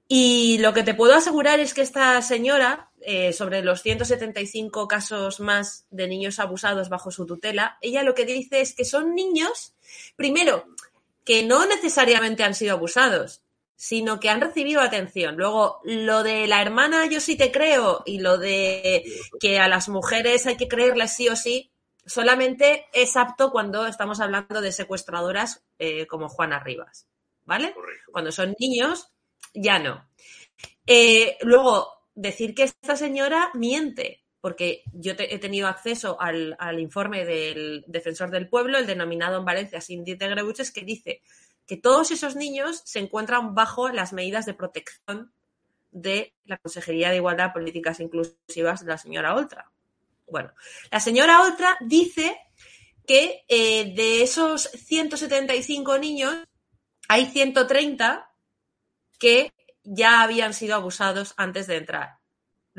Y 0.07 0.59
lo 0.59 0.71
que 0.71 0.83
te 0.83 0.93
puedo 0.93 1.15
asegurar 1.15 1.59
es 1.59 1.73
que 1.73 1.81
esta 1.81 2.21
señora, 2.21 2.91
eh, 3.01 3.33
sobre 3.33 3.63
los 3.63 3.81
175 3.81 4.87
casos 4.87 5.39
más 5.39 5.87
de 5.89 6.07
niños 6.07 6.37
abusados 6.37 6.89
bajo 6.89 7.09
su 7.09 7.25
tutela, 7.25 7.79
ella 7.81 8.03
lo 8.03 8.13
que 8.13 8.25
dice 8.25 8.61
es 8.61 8.75
que 8.75 8.85
son 8.85 9.15
niños, 9.15 9.73
primero, 10.15 10.65
que 11.29 11.43
no 11.43 11.67
necesariamente 11.67 12.43
han 12.43 12.55
sido 12.55 12.73
abusados, 12.73 13.43
sino 13.75 14.19
que 14.19 14.31
han 14.31 14.41
recibido 14.41 14.81
atención. 14.81 15.35
Luego, 15.37 15.79
lo 15.83 16.23
de 16.23 16.47
la 16.47 16.59
hermana 16.59 17.05
yo 17.05 17.19
sí 17.19 17.37
te 17.37 17.51
creo 17.51 18.01
y 18.03 18.17
lo 18.19 18.39
de 18.39 19.03
que 19.39 19.59
a 19.59 19.67
las 19.67 19.89
mujeres 19.89 20.47
hay 20.47 20.57
que 20.57 20.67
creerles 20.67 21.13
sí 21.13 21.29
o 21.29 21.35
sí, 21.35 21.71
solamente 22.03 22.87
es 22.93 23.15
apto 23.15 23.51
cuando 23.51 23.85
estamos 23.85 24.19
hablando 24.19 24.59
de 24.59 24.71
secuestradoras 24.71 25.63
eh, 25.77 26.07
como 26.07 26.29
Juana 26.29 26.61
Rivas, 26.61 27.07
¿vale? 27.45 27.75
Cuando 28.11 28.31
son 28.31 28.55
niños, 28.59 29.11
ya 29.53 29.77
no. 29.77 30.09
Eh, 30.87 31.37
luego, 31.41 32.07
decir 32.15 32.55
que 32.55 32.63
esta 32.63 32.95
señora 32.95 33.51
miente, 33.53 34.23
porque 34.41 34.83
yo 34.93 35.13
he 35.17 35.39
tenido 35.39 35.67
acceso 35.67 36.17
al, 36.19 36.55
informe 36.79 37.25
del 37.25 37.83
defensor 37.87 38.31
del 38.31 38.47
pueblo, 38.47 38.77
el 38.77 38.87
denominado 38.87 39.37
en 39.37 39.45
Valencia 39.45 39.81
Cindy 39.81 40.15
de 40.15 40.29
Greuches, 40.29 40.71
que 40.71 40.81
dice 40.81 41.21
que 41.65 41.77
todos 41.77 42.11
esos 42.11 42.35
niños 42.35 42.81
se 42.85 42.99
encuentran 42.99 43.53
bajo 43.53 43.89
las 43.89 44.13
medidas 44.13 44.45
de 44.45 44.53
protección 44.53 45.33
de 45.91 46.33
la 46.45 46.57
Consejería 46.57 47.09
de 47.09 47.17
Igualdad, 47.17 47.53
Políticas 47.53 47.99
Inclusivas 47.99 48.81
de 48.81 48.87
la 48.87 48.97
señora 48.97 49.35
Oltra. 49.35 49.71
Bueno, 50.27 50.53
la 50.91 50.99
señora 50.99 51.43
Oltra 51.43 51.77
dice 51.81 52.37
que 53.05 53.43
eh, 53.47 53.93
de 53.95 54.21
esos 54.21 54.63
175 54.63 55.97
niños 55.97 56.37
hay 57.07 57.25
130 57.25 58.31
que 59.19 59.51
ya 59.83 60.21
habían 60.21 60.53
sido 60.53 60.75
abusados 60.75 61.33
antes 61.35 61.67
de 61.67 61.77
entrar. 61.77 62.18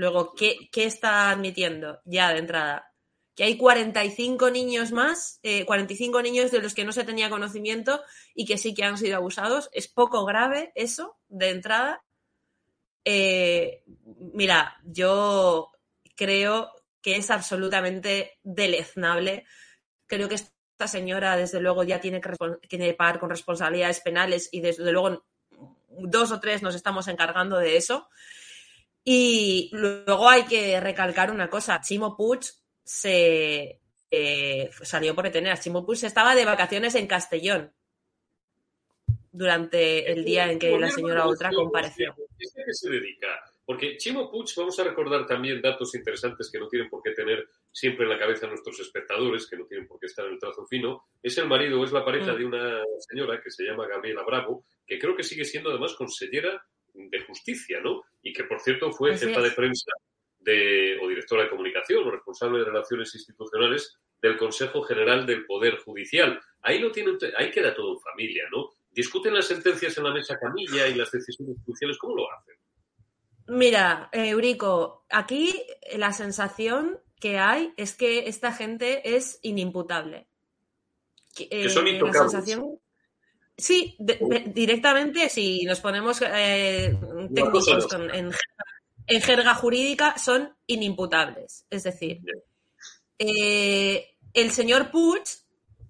Luego, 0.00 0.34
¿qué, 0.34 0.70
está 0.72 1.30
admitiendo 1.30 2.00
ya 2.06 2.32
de 2.32 2.38
entrada? 2.38 2.90
Que 3.34 3.44
hay 3.44 3.58
45 3.58 4.48
niños 4.50 4.92
más, 4.92 5.40
45 5.66 6.18
eh, 6.18 6.22
niños 6.22 6.50
de 6.50 6.62
los 6.62 6.72
que 6.72 6.86
no 6.86 6.92
se 6.92 7.04
tenía 7.04 7.28
conocimiento 7.28 8.00
y 8.34 8.46
que 8.46 8.56
sí 8.56 8.72
que 8.72 8.84
han 8.84 8.96
sido 8.96 9.18
abusados. 9.18 9.68
Es 9.74 9.88
poco 9.88 10.24
grave 10.24 10.72
eso 10.74 11.18
de 11.28 11.50
entrada. 11.50 12.02
Eh, 13.04 13.84
mira, 14.32 14.80
yo 14.84 15.70
creo 16.16 16.72
que 17.02 17.16
es 17.16 17.30
absolutamente 17.30 18.38
deleznable. 18.42 19.44
Creo 20.06 20.30
que 20.30 20.36
esta 20.36 20.88
señora, 20.88 21.36
desde 21.36 21.60
luego, 21.60 21.84
ya 21.84 22.00
tiene 22.00 22.22
que, 22.22 22.32
tiene 22.68 22.94
pagar 22.94 23.20
con 23.20 23.28
responsabilidades 23.28 24.00
penales 24.00 24.48
y 24.50 24.62
desde 24.62 24.90
luego 24.92 25.26
dos 25.90 26.32
o 26.32 26.40
tres 26.40 26.62
nos 26.62 26.74
estamos 26.74 27.06
encargando 27.06 27.58
de 27.58 27.76
eso. 27.76 28.08
Y 29.04 29.70
luego 29.72 30.28
hay 30.28 30.44
que 30.44 30.78
recalcar 30.80 31.30
una 31.30 31.48
cosa, 31.48 31.80
Chimo 31.80 32.16
Puig 32.16 32.40
se 32.82 33.80
eh, 34.10 34.70
salió 34.82 35.14
por 35.14 35.24
detener. 35.24 35.58
Chimo 35.58 35.86
Puig 35.86 36.04
estaba 36.04 36.34
de 36.34 36.44
vacaciones 36.44 36.94
en 36.94 37.06
Castellón 37.06 37.72
durante 39.32 40.10
el 40.10 40.24
día 40.24 40.50
en 40.50 40.58
que 40.58 40.78
la 40.78 40.90
señora 40.90 41.26
Otra 41.26 41.50
compareció. 41.52 42.12
¿A 42.12 42.16
qué 42.36 42.74
se 42.74 42.90
dedica? 42.90 43.28
Porque 43.64 43.96
Chimo 43.96 44.28
Puig, 44.28 44.48
vamos 44.56 44.78
a 44.80 44.84
recordar 44.84 45.26
también 45.26 45.62
datos 45.62 45.94
interesantes 45.94 46.50
que 46.50 46.58
no 46.58 46.66
tienen 46.66 46.90
por 46.90 47.00
qué 47.02 47.12
tener 47.12 47.48
siempre 47.70 48.04
en 48.04 48.10
la 48.10 48.18
cabeza 48.18 48.48
nuestros 48.48 48.80
espectadores, 48.80 49.46
que 49.46 49.56
no 49.56 49.64
tienen 49.66 49.86
por 49.86 50.00
qué 50.00 50.06
estar 50.06 50.26
en 50.26 50.32
el 50.32 50.40
trazo 50.40 50.66
fino. 50.66 51.04
Es 51.22 51.38
el 51.38 51.46
marido, 51.46 51.84
es 51.84 51.92
la 51.92 52.04
pareja 52.04 52.32
mm. 52.32 52.36
de 52.36 52.44
una 52.44 52.82
señora 52.98 53.40
que 53.40 53.50
se 53.50 53.62
llama 53.62 53.86
Gabriela 53.86 54.24
Bravo, 54.24 54.64
que 54.84 54.98
creo 54.98 55.14
que 55.14 55.22
sigue 55.22 55.44
siendo 55.44 55.70
además 55.70 55.94
consellera 55.94 56.60
de 56.94 57.20
justicia, 57.24 57.80
¿no? 57.80 58.02
Y 58.22 58.32
que, 58.32 58.44
por 58.44 58.60
cierto, 58.60 58.92
fue 58.92 59.16
jefa 59.16 59.40
de 59.40 59.50
prensa 59.52 59.92
de, 60.40 60.98
o 61.02 61.08
directora 61.08 61.44
de 61.44 61.50
comunicación 61.50 62.06
o 62.06 62.10
responsable 62.10 62.58
de 62.58 62.64
relaciones 62.64 63.14
institucionales 63.14 63.98
del 64.20 64.36
Consejo 64.36 64.82
General 64.82 65.26
del 65.26 65.46
Poder 65.46 65.78
Judicial. 65.78 66.40
Ahí, 66.62 66.78
lo 66.78 66.90
tiene, 66.90 67.12
ahí 67.36 67.50
queda 67.50 67.74
todo 67.74 67.94
en 67.94 68.00
familia, 68.00 68.44
¿no? 68.50 68.70
Discuten 68.90 69.34
las 69.34 69.46
sentencias 69.46 69.96
en 69.96 70.04
la 70.04 70.12
mesa 70.12 70.38
camilla 70.38 70.88
y 70.88 70.94
las 70.94 71.10
decisiones 71.10 71.56
judiciales, 71.64 71.98
¿cómo 71.98 72.16
lo 72.16 72.32
hacen? 72.32 72.56
Mira, 73.46 74.08
Eurico, 74.12 75.04
aquí 75.10 75.62
la 75.96 76.12
sensación 76.12 77.00
que 77.20 77.38
hay 77.38 77.72
es 77.76 77.94
que 77.94 78.28
esta 78.28 78.52
gente 78.52 79.16
es 79.16 79.38
inimputable. 79.42 80.26
Que, 81.34 81.68
son 81.68 81.86
eh, 81.86 82.00
La 82.00 82.12
sensación 82.12 82.80
Sí, 83.60 83.96
directamente, 83.98 85.28
si 85.28 85.64
nos 85.64 85.80
ponemos 85.80 86.22
eh, 86.22 86.96
técnicos 87.34 87.66
en, 89.06 89.20
jerga 89.20 89.54
jurídica, 89.54 90.16
son 90.16 90.54
inimputables. 90.66 91.66
Es 91.68 91.82
decir, 91.82 92.20
eh, 93.18 94.16
el 94.32 94.50
señor 94.50 94.90
Puig 94.90 95.24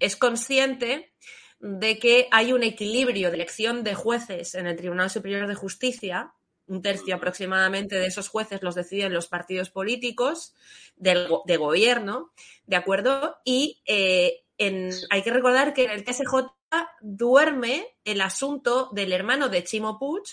es 0.01 0.17
consciente 0.17 1.13
de 1.61 1.99
que 1.99 2.27
hay 2.33 2.53
un 2.53 2.65
equilibrio 2.65 3.29
de 3.29 3.37
elección 3.37 3.85
de 3.85 3.95
jueces 3.95 4.55
en 4.55 4.67
el 4.67 4.77
Tribunal 4.77 5.11
Superior 5.11 5.47
de 5.47 5.55
Justicia. 5.55 6.33
Un 6.67 6.83
tercio 6.83 7.15
aproximadamente 7.15 7.97
de 7.97 8.07
esos 8.07 8.29
jueces 8.29 8.63
los 8.63 8.75
deciden 8.75 9.13
los 9.13 9.29
partidos 9.29 9.71
políticos 9.71 10.55
del, 10.97 11.29
de 11.45 11.57
gobierno, 11.57 12.33
¿de 12.67 12.77
acuerdo? 12.77 13.37
Y 13.45 13.83
eh, 13.87 14.45
hay 15.11 15.23
que 15.23 15.31
recordar 15.31 15.73
que 15.73 15.85
en 15.85 15.91
el 15.91 16.05
TSJ 16.05 16.53
duerme 17.01 17.87
el 18.05 18.21
asunto 18.21 18.91
del 18.93 19.13
hermano 19.13 19.49
de 19.49 19.65
Chimo 19.65 19.99
Puig, 19.99 20.25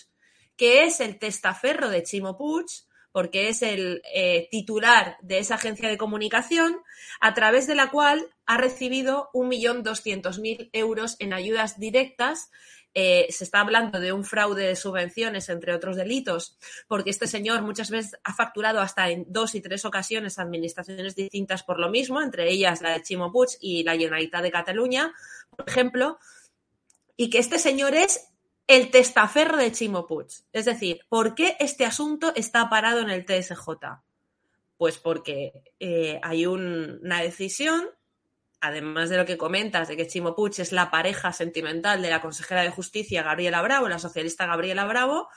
que 0.56 0.84
es 0.84 1.00
el 1.00 1.18
testaferro 1.18 1.90
de 1.90 2.04
Chimo 2.04 2.38
Puig, 2.38 2.66
porque 3.12 3.50
es 3.50 3.62
el 3.62 4.02
eh, 4.14 4.48
titular 4.52 5.18
de 5.22 5.40
esa 5.40 5.56
agencia 5.56 5.90
de 5.90 5.98
comunicación, 5.98 6.78
a 7.20 7.34
través 7.34 7.66
de 7.68 7.76
la 7.76 7.90
cual 7.90 8.36
ha 8.46 8.58
recibido 8.58 9.30
1.200.000 9.34 10.70
euros 10.74 11.16
en 11.20 11.34
ayudas 11.34 11.80
directas 11.80 12.52
eh, 13.00 13.28
se 13.30 13.44
está 13.44 13.60
hablando 13.60 14.00
de 14.00 14.12
un 14.12 14.24
fraude 14.24 14.66
de 14.66 14.76
subvenciones, 14.76 15.50
entre 15.50 15.76
otros 15.76 15.98
delitos, 15.98 16.58
porque 16.88 17.12
este 17.12 17.28
señor 17.28 17.62
muchas 17.62 17.92
veces 17.92 18.20
ha 18.24 18.34
facturado 18.34 18.82
hasta 18.82 19.12
en 19.12 19.24
dos 19.28 19.54
y 19.54 19.62
tres 19.62 19.86
ocasiones 19.86 20.40
administraciones 20.40 21.14
distintas 21.14 21.62
por 21.62 21.80
lo 21.80 21.92
mismo, 21.92 22.24
entre 22.24 22.50
ellas 22.50 22.82
la 22.82 22.94
de 22.94 23.04
Chimo 23.04 23.32
y 23.62 23.84
la 23.84 23.92
Generalitat 23.92 24.42
de 24.42 24.52
Cataluña, 24.52 25.14
por 25.56 25.70
ejemplo, 25.70 26.18
y 27.16 27.30
que 27.30 27.38
este 27.38 27.60
señor 27.60 27.94
es 27.94 28.30
el 28.66 28.90
testaferro 28.90 29.58
de 29.58 29.72
Chimo 29.72 30.08
Puig. 30.08 30.30
Es 30.52 30.66
decir, 30.66 31.02
¿por 31.08 31.36
qué 31.36 31.56
este 31.60 31.86
asunto 31.86 32.34
está 32.36 32.68
parado 32.68 33.02
en 33.02 33.12
el 33.12 33.26
TSJ? 33.26 33.70
Pues 34.76 34.98
porque 34.98 35.54
eh, 35.80 36.20
hay 36.24 36.48
una 36.48 37.22
decisión 37.22 37.92
además 38.60 39.10
de 39.10 39.18
lo 39.18 39.26
que 39.26 39.38
comentas, 39.38 39.88
de 39.88 39.98
que 39.98 40.08
Chimo 40.08 40.36
Puig 40.36 40.60
es 40.60 40.72
la 40.72 40.90
pareja 40.90 41.32
sentimental 41.34 42.02
de 42.02 42.10
la 42.10 42.22
consejera 42.22 42.62
de 42.62 42.72
justicia 42.72 43.24
Gabriela 43.24 43.62
Bravo, 43.62 43.88
la 43.88 44.00
socialista 44.00 44.46
Gabriela 44.46 44.86
Bravo, 44.86 45.30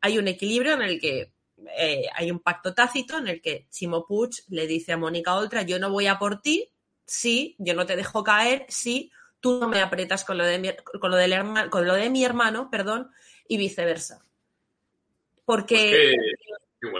hay 0.00 0.18
un 0.18 0.28
equilibrio 0.28 0.74
en 0.74 0.82
el 0.82 1.00
que 1.00 1.32
eh, 1.78 2.06
hay 2.14 2.30
un 2.30 2.40
pacto 2.40 2.74
tácito 2.74 3.18
en 3.18 3.28
el 3.28 3.40
que 3.40 3.66
Chimo 3.70 4.06
Puig 4.06 4.30
le 4.48 4.66
dice 4.66 4.92
a 4.92 4.96
Mónica 4.96 5.34
Oltra, 5.34 5.62
yo 5.62 5.78
no 5.78 5.90
voy 5.90 6.06
a 6.06 6.18
por 6.18 6.40
ti, 6.40 6.70
sí, 7.06 7.56
yo 7.58 7.74
no 7.74 7.86
te 7.86 7.96
dejo 7.96 8.22
caer, 8.22 8.66
sí, 8.68 9.10
tú 9.40 9.60
no 9.60 9.68
me 9.68 9.80
aprietas 9.80 10.24
con 10.24 10.38
lo 10.38 10.44
de 10.44 10.58
mi, 10.58 10.70
con 11.00 11.10
lo 11.10 11.16
del 11.16 11.70
con 11.70 11.86
lo 11.86 11.94
de 11.94 12.10
mi 12.10 12.24
hermano, 12.24 12.70
perdón, 12.70 13.10
y 13.48 13.56
viceversa. 13.56 14.24
Porque... 15.44 16.14
Pues. 16.80 16.94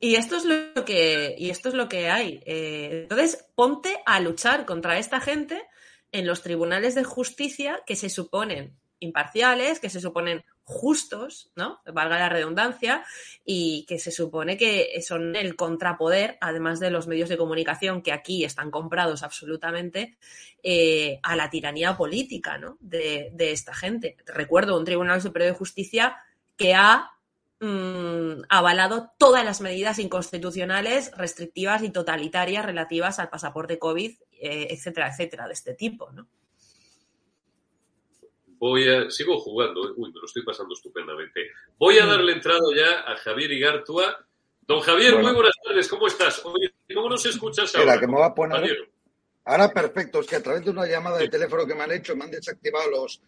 Y 0.00 0.14
esto 0.14 0.36
es 0.36 0.44
lo 0.44 0.84
que, 0.84 1.34
y 1.38 1.50
esto 1.50 1.68
es 1.68 1.74
lo 1.74 1.88
que 1.88 2.08
hay. 2.08 2.40
Eh, 2.46 3.00
entonces, 3.02 3.46
ponte 3.54 3.98
a 4.06 4.20
luchar 4.20 4.64
contra 4.64 4.98
esta 4.98 5.20
gente 5.20 5.66
en 6.12 6.26
los 6.26 6.42
tribunales 6.42 6.94
de 6.94 7.04
justicia 7.04 7.82
que 7.86 7.96
se 7.96 8.08
suponen 8.08 8.76
imparciales, 9.00 9.80
que 9.80 9.90
se 9.90 10.00
suponen 10.00 10.44
justos, 10.62 11.50
¿no? 11.56 11.80
Valga 11.92 12.18
la 12.18 12.28
redundancia, 12.28 13.04
y 13.44 13.86
que 13.88 13.98
se 13.98 14.10
supone 14.10 14.56
que 14.56 15.00
son 15.02 15.34
el 15.34 15.56
contrapoder, 15.56 16.36
además 16.40 16.78
de 16.78 16.90
los 16.90 17.06
medios 17.06 17.28
de 17.28 17.38
comunicación 17.38 18.02
que 18.02 18.12
aquí 18.12 18.44
están 18.44 18.70
comprados 18.70 19.22
absolutamente, 19.22 20.18
eh, 20.62 21.20
a 21.22 21.36
la 21.36 21.48
tiranía 21.48 21.96
política, 21.96 22.58
¿no? 22.58 22.76
De, 22.80 23.30
de 23.32 23.52
esta 23.52 23.74
gente. 23.74 24.16
Recuerdo 24.26 24.78
un 24.78 24.84
Tribunal 24.84 25.22
Superior 25.22 25.52
de 25.52 25.58
Justicia 25.58 26.16
que 26.56 26.74
ha 26.74 27.12
Mm, 27.60 28.42
avalado 28.48 29.10
todas 29.18 29.44
las 29.44 29.60
medidas 29.60 29.98
inconstitucionales, 29.98 31.10
restrictivas 31.16 31.82
y 31.82 31.90
totalitarias 31.90 32.64
relativas 32.64 33.18
al 33.18 33.30
pasaporte 33.30 33.80
COVID, 33.80 34.12
eh, 34.40 34.68
etcétera, 34.70 35.08
etcétera, 35.08 35.48
de 35.48 35.54
este 35.54 35.74
tipo, 35.74 36.12
¿no? 36.12 36.28
Voy 38.60 38.88
a, 38.88 39.10
sigo 39.10 39.40
jugando, 39.40 39.92
uy, 39.96 40.12
me 40.12 40.20
lo 40.20 40.26
estoy 40.26 40.44
pasando 40.44 40.74
estupendamente. 40.74 41.50
Voy 41.78 41.98
a 41.98 42.06
mm. 42.06 42.08
darle 42.08 42.32
entrada 42.32 42.60
ya 42.76 43.00
a 43.12 43.16
Javier 43.16 43.50
Igartua. 43.50 44.24
Don 44.60 44.80
Javier, 44.80 45.18
muy 45.18 45.32
buenas 45.32 45.54
tardes, 45.64 45.88
¿cómo 45.88 46.06
estás? 46.06 46.40
¿cómo 46.94 47.08
nos 47.08 47.26
escuchas 47.26 47.74
ahora? 47.74 47.98
que 47.98 48.06
me 48.06 48.18
va 48.18 48.26
a 48.26 48.34
poner... 48.34 48.88
Ahora 49.46 49.72
perfecto, 49.72 50.20
es 50.20 50.26
que 50.26 50.36
a 50.36 50.42
través 50.42 50.64
de 50.64 50.70
una 50.70 50.86
llamada 50.86 51.18
de 51.18 51.28
teléfono 51.28 51.66
que 51.66 51.74
me 51.74 51.82
han 51.82 51.92
hecho 51.92 52.14
me 52.14 52.24
han 52.24 52.30
desactivado 52.30 52.90
los, 52.90 53.22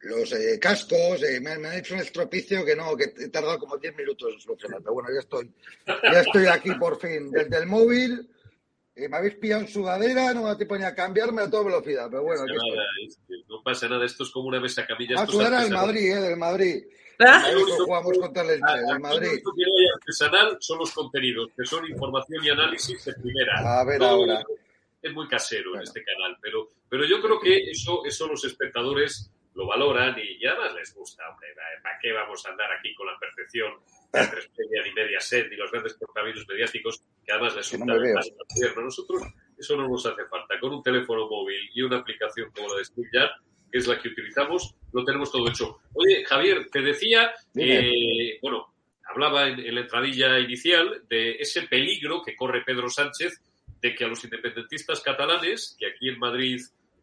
los 0.00 0.32
eh, 0.32 0.58
cascos, 0.60 1.22
eh, 1.22 1.40
me, 1.40 1.50
han 1.50 1.72
hecho 1.74 1.94
un 1.94 2.00
estropicio 2.00 2.64
que 2.64 2.76
no, 2.76 2.96
que 2.96 3.12
he 3.18 3.28
tardado 3.28 3.58
como 3.58 3.76
10 3.76 3.96
minutos 3.96 4.32
en 4.32 4.40
solucionar. 4.40 4.80
Pero 4.80 4.94
bueno, 4.94 5.08
ya 5.12 5.20
estoy, 5.20 5.50
ya 5.86 6.20
estoy 6.20 6.46
aquí 6.46 6.74
por 6.74 7.00
fin. 7.00 7.30
Desde 7.30 7.58
el 7.58 7.66
móvil, 7.66 8.28
me 8.94 9.16
habéis 9.16 9.34
pillado 9.36 9.62
en 9.62 9.68
sudadera, 9.68 10.32
no 10.34 10.44
me 10.44 10.56
te 10.56 10.66
ponía 10.66 10.88
a 10.88 10.94
cambiarme 10.94 11.42
a 11.42 11.50
toda 11.50 11.64
velocidad. 11.64 12.08
Pero 12.10 12.22
bueno, 12.22 12.44
no 13.48 13.62
pasa 13.62 13.88
nada, 13.88 14.04
esto 14.04 14.22
es 14.22 14.30
como 14.30 14.48
una 14.48 14.60
mesa 14.60 14.86
camilla. 14.86 15.20
A 15.20 15.26
sudar 15.26 15.62
del 15.62 15.72
Madrid, 15.72 16.12
eh, 16.12 16.20
del 16.20 16.36
Madrid. 16.36 16.84
¿Ah? 17.20 17.44
jugamos 17.78 18.16
contra 18.16 18.42
el, 18.44 18.50
el 18.50 19.00
Madrid. 19.00 19.40
Lo 19.44 19.52
que 19.52 19.64
hay 19.64 19.88
artesanal 19.92 20.56
son 20.60 20.78
los 20.78 20.92
contenidos, 20.92 21.50
que 21.56 21.64
son 21.64 21.84
información 21.88 22.44
y 22.44 22.50
análisis 22.50 23.04
de 23.04 23.14
primera. 23.14 23.80
A 23.80 23.84
ver 23.84 24.02
ahora. 24.02 24.44
Es 25.00 25.12
muy 25.12 25.28
casero 25.28 25.76
en 25.76 25.82
este 25.82 26.04
canal, 26.04 26.36
pero, 26.40 26.68
pero 26.88 27.04
yo 27.04 27.22
creo 27.22 27.38
que 27.38 27.70
eso, 27.70 28.04
eso 28.04 28.26
los 28.26 28.44
espectadores 28.44 29.30
lo 29.58 29.66
valoran 29.66 30.16
y, 30.16 30.38
ya 30.38 30.52
además 30.52 30.72
les 30.74 30.94
gusta, 30.94 31.28
hombre. 31.28 31.48
¿Para 31.82 31.98
qué 31.98 32.12
vamos 32.12 32.46
a 32.46 32.50
andar 32.50 32.70
aquí 32.78 32.94
con 32.94 33.08
la 33.08 33.18
perfección 33.18 33.72
de 34.12 34.20
tres 34.28 34.48
media 34.56 34.82
ni 34.84 34.92
media 34.92 35.20
set 35.20 35.50
ni 35.50 35.56
los 35.56 35.72
grandes 35.72 35.94
portamientos 35.94 36.46
mediáticos 36.48 37.02
que 37.26 37.32
además 37.32 37.56
les 37.56 37.72
gusta 37.72 37.84
no 37.84 38.14
más 38.14 38.30
gobierno? 38.54 38.82
Nosotros 38.82 39.22
eso 39.58 39.76
no 39.76 39.88
nos 39.88 40.06
hace 40.06 40.24
falta. 40.26 40.60
Con 40.60 40.74
un 40.74 40.82
teléfono 40.82 41.28
móvil 41.28 41.68
y 41.74 41.82
una 41.82 41.98
aplicación 41.98 42.52
como 42.54 42.68
la 42.68 42.78
de 42.78 42.84
StreamYard, 42.84 43.30
que 43.72 43.78
es 43.78 43.88
la 43.88 43.98
que 44.00 44.08
utilizamos, 44.10 44.76
lo 44.92 45.04
tenemos 45.04 45.32
todo 45.32 45.48
hecho. 45.48 45.80
Oye, 45.92 46.24
Javier, 46.24 46.68
te 46.70 46.80
decía, 46.80 47.32
eh, 47.56 48.38
bueno, 48.40 48.72
hablaba 49.06 49.48
en, 49.48 49.74
la 49.74 49.80
entradilla 49.80 50.38
inicial 50.38 51.02
de 51.08 51.32
ese 51.32 51.62
peligro 51.62 52.22
que 52.22 52.36
corre 52.36 52.62
Pedro 52.64 52.88
Sánchez 52.88 53.42
de 53.80 53.92
que 53.92 54.04
a 54.04 54.08
los 54.08 54.22
independentistas 54.22 55.00
catalanes, 55.00 55.76
que 55.80 55.86
aquí 55.86 56.08
en 56.08 56.20
Madrid 56.20 56.60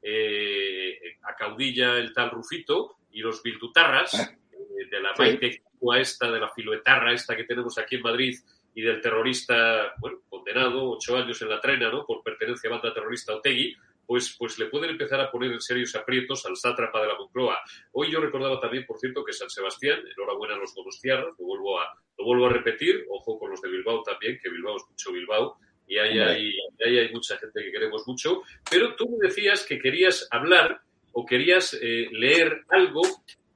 eh, 0.07 1.17
acaudilla 1.23 1.97
el 1.97 2.13
tal 2.13 2.29
Rufito, 2.29 2.97
y 3.11 3.21
los 3.21 3.41
bildutarras, 3.41 4.13
ah. 4.13 4.37
eh, 4.51 4.87
de 4.89 4.99
la 5.01 5.13
Maite 5.17 5.63
esta, 5.97 6.31
de 6.31 6.39
la 6.39 6.49
filoetarra 6.49 7.13
esta 7.13 7.35
que 7.35 7.43
tenemos 7.43 7.77
aquí 7.77 7.95
en 7.95 8.01
Madrid, 8.03 8.35
y 8.75 8.81
del 8.81 9.01
terrorista, 9.01 9.93
bueno, 9.99 10.19
condenado, 10.29 10.91
ocho 10.91 11.17
años 11.17 11.41
en 11.41 11.49
la 11.49 11.59
trena, 11.59 11.89
¿no?, 11.89 12.05
por 12.05 12.21
pertenencia 12.21 12.69
a 12.69 12.73
banda 12.73 12.93
terrorista 12.93 13.33
Otegui, 13.35 13.75
pues, 14.05 14.35
pues 14.37 14.59
le 14.59 14.67
pueden 14.67 14.91
empezar 14.91 15.19
a 15.19 15.31
poner 15.31 15.51
en 15.51 15.61
serios 15.61 15.95
aprietos 15.95 16.45
al 16.45 16.55
sátrapa 16.55 17.01
de 17.01 17.07
la 17.07 17.17
Moncloa. 17.17 17.59
Hoy 17.93 18.11
yo 18.11 18.19
recordaba 18.19 18.59
también, 18.59 18.85
por 18.85 18.99
cierto, 18.99 19.23
que 19.23 19.33
San 19.33 19.49
Sebastián, 19.49 19.99
enhorabuena 20.15 20.55
a 20.55 20.57
los 20.57 20.75
donostiarras, 20.75 21.33
lo 21.39 21.45
vuelvo 21.45 21.79
a, 21.79 21.87
lo 22.17 22.25
vuelvo 22.25 22.45
a 22.45 22.49
repetir, 22.49 23.05
ojo 23.09 23.39
con 23.39 23.49
los 23.49 23.61
de 23.61 23.69
Bilbao 23.69 24.03
también, 24.03 24.37
que 24.41 24.49
Bilbao 24.49 24.77
es 24.77 24.83
mucho 24.87 25.11
Bilbao, 25.11 25.57
y 25.87 25.97
ahí 25.97 26.19
hay, 26.19 26.53
ahí 26.85 26.97
hay 26.99 27.11
mucha 27.11 27.37
gente 27.37 27.63
que 27.63 27.71
queremos 27.71 28.07
mucho, 28.07 28.41
pero 28.69 28.95
tú 28.95 29.09
me 29.09 29.27
decías 29.27 29.65
que 29.65 29.79
querías 29.79 30.27
hablar 30.31 30.81
o 31.13 31.25
querías 31.25 31.77
eh, 31.81 32.07
leer 32.11 32.65
algo 32.69 33.01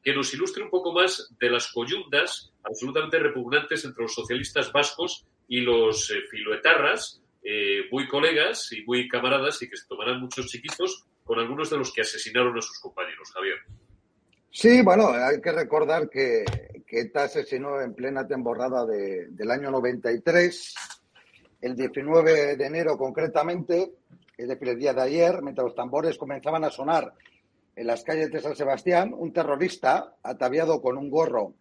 que 0.03 0.13
nos 0.13 0.33
ilustre 0.33 0.63
un 0.63 0.69
poco 0.69 0.93
más 0.93 1.33
de 1.39 1.49
las 1.49 1.71
coyundas 1.71 2.51
absolutamente 2.63 3.19
repugnantes 3.19 3.83
entre 3.85 4.03
los 4.03 4.13
socialistas 4.13 4.71
vascos 4.71 5.25
y 5.47 5.61
los 5.61 6.09
eh, 6.11 6.21
filoetarras, 6.29 7.21
eh, 7.43 7.81
muy 7.91 8.07
colegas 8.07 8.71
y 8.71 8.83
muy 8.83 9.07
camaradas 9.07 9.61
y 9.61 9.69
que 9.69 9.75
se 9.75 9.87
tomarán 9.87 10.21
muchos 10.21 10.47
chiquitos 10.47 11.05
con 11.23 11.39
algunos 11.39 11.69
de 11.69 11.77
los 11.77 11.93
que 11.93 12.01
asesinaron 12.01 12.57
a 12.57 12.61
sus 12.61 12.79
compañeros, 12.79 13.31
Javier. 13.33 13.57
Sí, 14.51 14.81
bueno, 14.81 15.09
hay 15.09 15.41
que 15.41 15.51
recordar 15.51 16.09
que, 16.09 16.43
que 16.87 17.01
ETA 17.01 17.23
asesinó 17.23 17.79
en 17.81 17.93
plena 17.93 18.27
temporada 18.27 18.85
de, 18.85 19.27
del 19.29 19.51
año 19.51 19.69
93, 19.69 20.75
el 21.61 21.75
19 21.75 22.55
de 22.55 22.65
enero 22.65 22.97
concretamente, 22.97 23.93
es 24.37 24.47
decir, 24.47 24.69
el 24.69 24.79
día 24.79 24.93
de 24.93 25.01
ayer, 25.01 25.41
mientras 25.41 25.65
los 25.65 25.75
tambores 25.75 26.17
comenzaban 26.17 26.63
a 26.63 26.71
sonar 26.71 27.13
en 27.75 27.87
las 27.87 28.03
calles 28.03 28.31
de 28.31 28.41
San 28.41 28.55
Sebastián, 28.55 29.13
un 29.15 29.31
terrorista 29.31 30.15
ataviado 30.23 30.81
con 30.81 30.97
un 30.97 31.09
gorro 31.09 31.53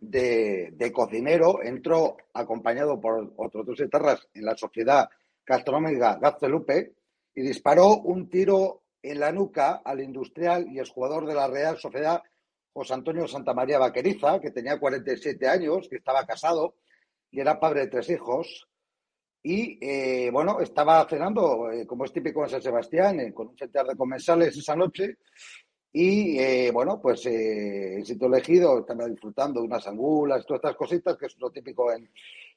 de, 0.00 0.92
cocinero 0.92 1.62
entró 1.62 2.16
acompañado 2.32 3.00
por 3.00 3.32
otros 3.36 3.66
dos 3.66 3.80
etarras 3.80 4.28
en 4.34 4.44
la 4.44 4.56
sociedad 4.56 5.08
gastronómica 5.44 6.18
Gaztelupe 6.20 6.92
y 7.34 7.42
disparó 7.42 7.96
un 7.96 8.28
tiro 8.28 8.82
en 9.02 9.20
la 9.20 9.32
nuca 9.32 9.80
al 9.84 10.00
industrial 10.00 10.66
y 10.68 10.78
exjugador 10.78 11.26
de 11.26 11.34
la 11.34 11.48
Real 11.48 11.78
Sociedad 11.78 12.22
José 12.72 12.94
Antonio 12.94 13.26
Santamaría 13.26 13.78
Vaqueriza, 13.78 14.38
que 14.40 14.52
tenía 14.52 14.78
47 14.78 15.48
años, 15.48 15.88
que 15.88 15.96
estaba 15.96 16.24
casado 16.24 16.74
y 17.30 17.40
era 17.40 17.58
padre 17.58 17.80
de 17.80 17.86
tres 17.88 18.10
hijos. 18.10 18.67
Y 19.50 19.78
eh, 19.80 20.28
bueno, 20.30 20.60
estaba 20.60 21.08
cenando, 21.08 21.70
eh, 21.70 21.86
como 21.86 22.04
es 22.04 22.12
típico 22.12 22.44
en 22.44 22.50
San 22.50 22.60
Sebastián, 22.60 23.18
eh, 23.18 23.32
con 23.32 23.48
un 23.48 23.56
centenar 23.56 23.86
de 23.86 23.96
comensales 23.96 24.54
esa 24.54 24.76
noche. 24.76 25.16
Y 25.90 26.70
bueno, 26.70 27.00
pues 27.00 27.24
el 27.24 28.04
sitio 28.04 28.26
elegido 28.26 28.80
estaba 28.80 29.06
disfrutando 29.06 29.60
de 29.60 29.66
unas 29.66 29.86
angulas, 29.86 30.44
todas 30.44 30.58
estas 30.58 30.76
cositas, 30.76 31.16
que 31.16 31.24
es 31.24 31.38
lo 31.38 31.50
típico 31.50 31.90
en, 31.90 32.10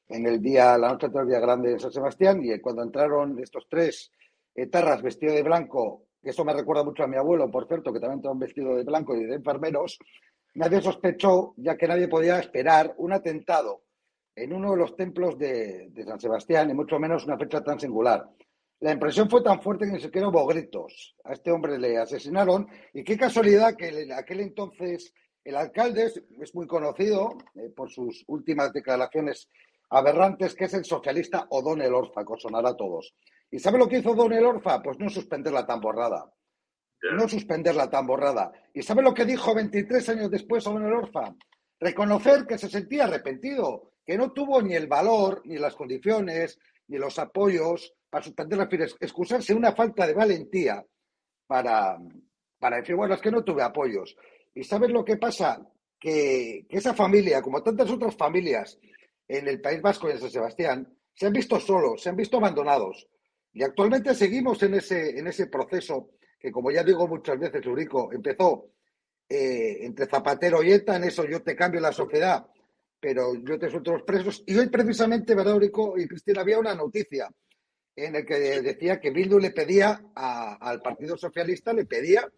en 0.10 0.26
el 0.28 0.42
día, 0.42 0.78
la 0.78 0.90
noche 0.90 1.08
del 1.08 1.30
día 1.30 1.40
grande 1.40 1.72
en 1.72 1.80
San 1.80 1.94
Sebastián. 1.94 2.44
Y 2.44 2.60
cuando 2.60 2.84
entraron 2.84 3.40
estos 3.40 3.68
tres 3.70 4.12
etarras 4.54 5.02
vestidos 5.02 5.36
de 5.36 5.44
blanco, 5.44 6.08
que 6.22 6.32
eso 6.32 6.44
me 6.44 6.54
recuerda 6.54 6.84
mucho 6.84 7.04
a 7.04 7.08
mi 7.08 7.16
abuelo, 7.16 7.50
por 7.50 7.70
cierto, 7.70 7.94
que 7.94 8.02
también 8.02 8.20
estaba 8.20 8.36
vestido 8.36 8.76
de 8.76 8.84
blanco 8.84 9.16
y 9.16 9.24
de 9.24 9.36
enfermeros, 9.36 9.98
nadie 10.56 10.82
sospechó, 10.82 11.54
ya 11.56 11.78
que 11.78 11.88
nadie 11.88 12.10
podía 12.10 12.38
esperar, 12.38 12.94
un 12.98 13.14
atentado 13.14 13.84
en 14.36 14.54
uno 14.54 14.72
de 14.72 14.78
los 14.78 14.96
templos 14.96 15.38
de, 15.38 15.92
San 16.06 16.20
Sebastián, 16.20 16.70
y 16.70 16.74
mucho 16.74 17.00
menos 17.00 17.26
una 17.26 17.38
fecha 17.38 17.62
tan 17.64 17.80
singular. 17.80 18.30
La 18.80 18.92
impresión 18.92 19.30
fue 19.30 19.44
tan 19.44 19.62
fuerte 19.62 19.86
que 19.86 19.92
ni 19.92 20.00
siquiera 20.00 20.30
hubo 20.30 20.46
gritos. 20.48 21.16
A 21.24 21.34
este 21.34 21.52
hombre 21.52 21.78
le 21.78 21.98
asesinaron 21.98 22.68
y 22.94 23.04
qué 23.04 23.18
casualidad 23.18 23.76
que 23.76 23.90
en 23.90 24.12
aquel 24.12 24.40
entonces 24.40 25.14
el 25.44 25.56
alcalde 25.56 26.06
es, 26.06 26.56
muy 26.56 26.68
conocido 26.68 27.38
eh, 27.56 27.70
por 27.76 27.90
sus 27.92 28.24
últimas 28.28 28.74
declaraciones 28.74 29.50
aberrantes, 29.90 30.56
que 30.56 30.66
es 30.66 30.74
el 30.74 30.86
socialista 30.86 31.46
O'Donnell 31.50 31.94
Orfa, 31.94 32.26
que 32.26 32.34
os 32.34 32.42
sonará 32.42 32.70
a 32.70 32.78
todos. 32.78 33.14
¿Y 33.52 33.60
sabe 33.60 33.78
lo 33.78 33.88
que 33.88 33.98
hizo 34.00 34.12
O'Donnell 34.12 34.46
Orfa? 34.46 34.82
Pues 34.82 34.98
no 35.00 35.10
suspender 35.10 35.52
la 35.52 35.66
tamborrada. 35.66 36.32
No 37.14 37.28
suspender 37.28 37.76
la 37.76 37.90
tamborrada. 37.90 38.52
¿Y 38.74 38.82
sabe 38.84 39.02
lo 39.02 39.14
que 39.14 39.26
dijo 39.26 39.54
23 39.54 40.10
años 40.10 40.32
después 40.32 40.66
O'Donnell 40.66 40.94
Orfa? 40.94 41.36
Reconocer 41.80 42.46
que 42.46 42.58
se 42.58 42.70
sentía 42.70 43.06
arrepentido, 43.06 43.91
que 44.06 44.18
no 44.18 44.32
tuvo 44.32 44.62
ni 44.62 44.76
el 44.76 44.88
valor, 44.88 45.42
ni 45.46 45.58
las 45.58 45.76
condiciones, 45.76 46.60
ni 46.88 46.98
los 46.98 47.18
apoyos 47.20 47.94
para 48.10 48.24
suspender 48.24 48.58
la 48.58 48.70
excusarse 49.00 49.54
una 49.54 49.72
falta 49.72 50.06
de 50.06 50.14
valentía 50.14 50.86
para, 51.48 51.98
para 52.60 52.78
decir, 52.78 52.96
bueno, 52.96 53.16
es 53.16 53.22
que 53.22 53.32
no 53.32 53.44
tuve 53.44 53.64
apoyos. 53.64 54.16
¿Y 54.54 54.64
sabes 54.64 54.92
lo 54.92 55.06
que 55.06 55.18
pasa? 55.18 55.66
Que, 56.00 56.66
esa 56.70 56.94
familia, 56.94 57.42
como 57.42 57.64
tantas 57.64 57.90
otras 57.90 58.16
familias 58.16 58.78
en 59.28 59.48
el 59.48 59.62
País 59.62 59.82
Vasco 59.82 60.10
y 60.10 60.12
en 60.12 60.20
San 60.20 60.30
Sebastián, 60.30 60.98
se 61.14 61.28
han 61.28 61.34
visto 61.34 61.60
solos, 61.60 62.02
se 62.02 62.10
han 62.10 62.18
visto 62.18 62.38
abandonados. 62.38 63.08
Y 63.54 63.64
actualmente 63.64 64.14
seguimos 64.14 64.62
en 64.64 64.74
ese, 64.76 65.18
en 65.18 65.28
ese 65.28 65.48
proceso 65.48 66.12
que, 66.40 66.52
como 66.52 66.72
ya 66.72 66.84
digo 66.84 67.08
muchas 67.08 67.40
veces, 67.40 67.66
Urico, 67.66 68.12
empezó 68.12 68.72
eh, 69.30 69.86
entre 69.86 70.08
Zapatero 70.08 70.64
y 70.64 70.74
ETA, 70.74 70.98
en 70.98 71.06
eso 71.06 71.26
yo 71.26 71.42
te 71.42 71.56
cambio 71.56 71.80
la 71.80 71.94
sociedad 71.94 72.46
pero 73.02 73.34
yo 73.36 73.60
te 73.60 73.70
suelto 73.70 73.94
los 73.94 74.04
presos. 74.04 74.44
Y 74.46 74.56
hoy 74.56 74.70
precisamente, 74.70 75.36
¿verdad, 75.36 75.60
y 75.60 76.08
Cristina? 76.08 76.42
Había 76.42 76.60
una 76.60 76.76
noticia 76.76 77.30
en 77.96 78.14
la 78.14 78.24
que 78.24 78.62
decía 78.62 79.00
que 79.00 79.10
Bildu 79.10 79.40
le 79.40 79.52
pedía 79.52 80.02
al 80.16 80.82
Partido 80.82 81.18
Socialista, 81.18 81.74
le 81.74 81.86
pedía 81.86 82.30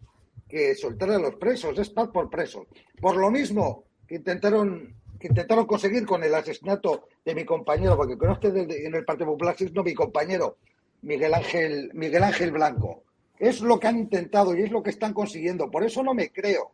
que 0.48 0.74
soltara 0.74 1.16
a 1.16 1.20
los 1.20 1.36
presos, 1.36 1.78
es 1.78 1.90
paz 1.90 2.08
por 2.12 2.30
presos. 2.30 2.66
Por 3.00 3.16
lo 3.16 3.30
mismo 3.30 3.84
que 4.08 4.16
intentaron, 4.16 4.94
que 5.20 5.28
intentaron 5.28 5.66
conseguir 5.66 6.06
con 6.06 6.24
el 6.24 6.34
asesinato 6.34 7.08
de 7.24 7.34
mi 7.34 7.44
compañero, 7.44 7.96
porque 7.96 8.18
conozco 8.18 8.48
en 8.48 8.94
el 8.94 9.04
Partido 9.04 9.26
Popular, 9.30 9.56
no 9.72 9.82
mi 9.82 9.94
compañero, 9.94 10.56
Miguel 11.02 11.34
Ángel, 11.34 11.90
Miguel 11.92 12.24
Ángel 12.24 12.50
Blanco. 12.50 13.04
Es 13.38 13.60
lo 13.60 13.78
que 13.78 13.88
han 13.88 13.98
intentado 13.98 14.56
y 14.56 14.62
es 14.62 14.70
lo 14.70 14.82
que 14.82 14.90
están 14.90 15.12
consiguiendo. 15.12 15.70
Por 15.70 15.84
eso 15.84 16.02
no 16.02 16.14
me 16.14 16.30
creo 16.30 16.72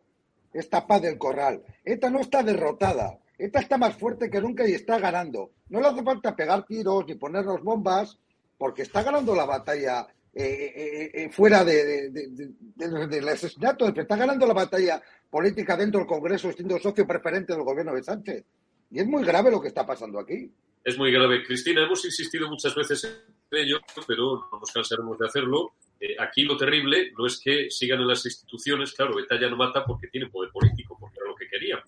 esta 0.53 0.87
paz 0.87 1.01
del 1.01 1.17
corral. 1.17 1.63
Esta 1.83 2.09
no 2.09 2.19
está 2.19 2.43
derrotada. 2.43 3.19
Esta 3.41 3.59
está 3.59 3.75
más 3.75 3.97
fuerte 3.97 4.29
que 4.29 4.39
nunca 4.39 4.67
y 4.67 4.73
está 4.73 4.99
ganando. 4.99 5.49
No 5.69 5.81
le 5.81 5.87
hace 5.87 6.03
falta 6.03 6.35
pegar 6.35 6.63
tiros 6.63 7.07
ni 7.07 7.15
ponernos 7.15 7.63
bombas, 7.63 8.19
porque 8.55 8.83
está 8.83 9.01
ganando 9.01 9.33
la 9.33 9.45
batalla 9.45 10.05
eh, 10.31 10.71
eh, 10.75 11.11
eh, 11.11 11.29
fuera 11.31 11.65
de, 11.65 12.11
del 12.11 13.29
asesinato, 13.29 13.87
está 13.87 14.15
ganando 14.15 14.45
la 14.45 14.53
batalla 14.53 15.01
política 15.27 15.75
dentro 15.75 16.01
del 16.01 16.07
Congreso, 16.07 16.51
siendo 16.51 16.77
socio 16.77 17.07
preferente 17.07 17.53
del 17.53 17.63
gobierno 17.63 17.95
de 17.95 18.03
Sánchez. 18.03 18.45
Y 18.91 18.99
es 18.99 19.07
muy 19.07 19.23
grave 19.25 19.49
lo 19.49 19.59
que 19.59 19.69
está 19.69 19.87
pasando 19.87 20.19
aquí. 20.19 20.51
Es 20.83 20.99
muy 20.99 21.11
grave. 21.11 21.43
Cristina, 21.43 21.83
hemos 21.83 22.05
insistido 22.05 22.47
muchas 22.47 22.75
veces 22.75 23.03
en 23.05 23.57
ello, 23.57 23.79
pero 24.05 24.49
no 24.51 24.59
nos 24.59 24.71
cansaremos 24.71 25.17
de 25.17 25.25
hacerlo. 25.25 25.73
aquí 26.19 26.43
lo 26.43 26.57
terrible 26.57 27.11
no 27.17 27.25
es 27.25 27.41
que 27.43 27.71
sigan 27.71 28.01
en 28.01 28.07
las 28.07 28.23
instituciones, 28.23 28.93
claro, 28.93 29.19
ETA 29.19 29.41
ya 29.41 29.49
no 29.49 29.57
mata 29.57 29.83
porque 29.83 30.09
tiene 30.09 30.29
poder 30.29 30.51
político, 30.51 30.95
porque 30.99 31.17
era 31.17 31.27
lo 31.27 31.35
que 31.35 31.47
querían 31.47 31.79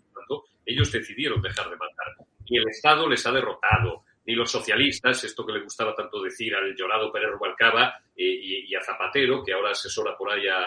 ellos 0.66 0.92
decidieron 0.92 1.42
dejar 1.42 1.70
de 1.70 1.76
matar. 1.76 2.16
Y 2.46 2.58
el 2.58 2.68
Estado 2.68 3.08
les 3.08 3.26
ha 3.26 3.32
derrotado. 3.32 4.04
ni 4.26 4.36
los 4.36 4.50
socialistas, 4.50 5.22
esto 5.26 5.46
que 5.46 5.52
le 5.52 5.64
gustaba 5.64 5.94
tanto 5.94 6.22
decir 6.22 6.56
al 6.56 6.74
llorado 6.76 7.12
Pérez 7.12 7.32
Rubalcaba 7.32 7.94
eh, 8.16 8.66
y, 8.70 8.74
a 8.74 8.82
Zapatero, 8.82 9.44
que 9.44 9.52
ahora 9.52 9.72
asesora 9.72 10.16
por 10.18 10.32
ahí 10.32 10.48
a, 10.48 10.66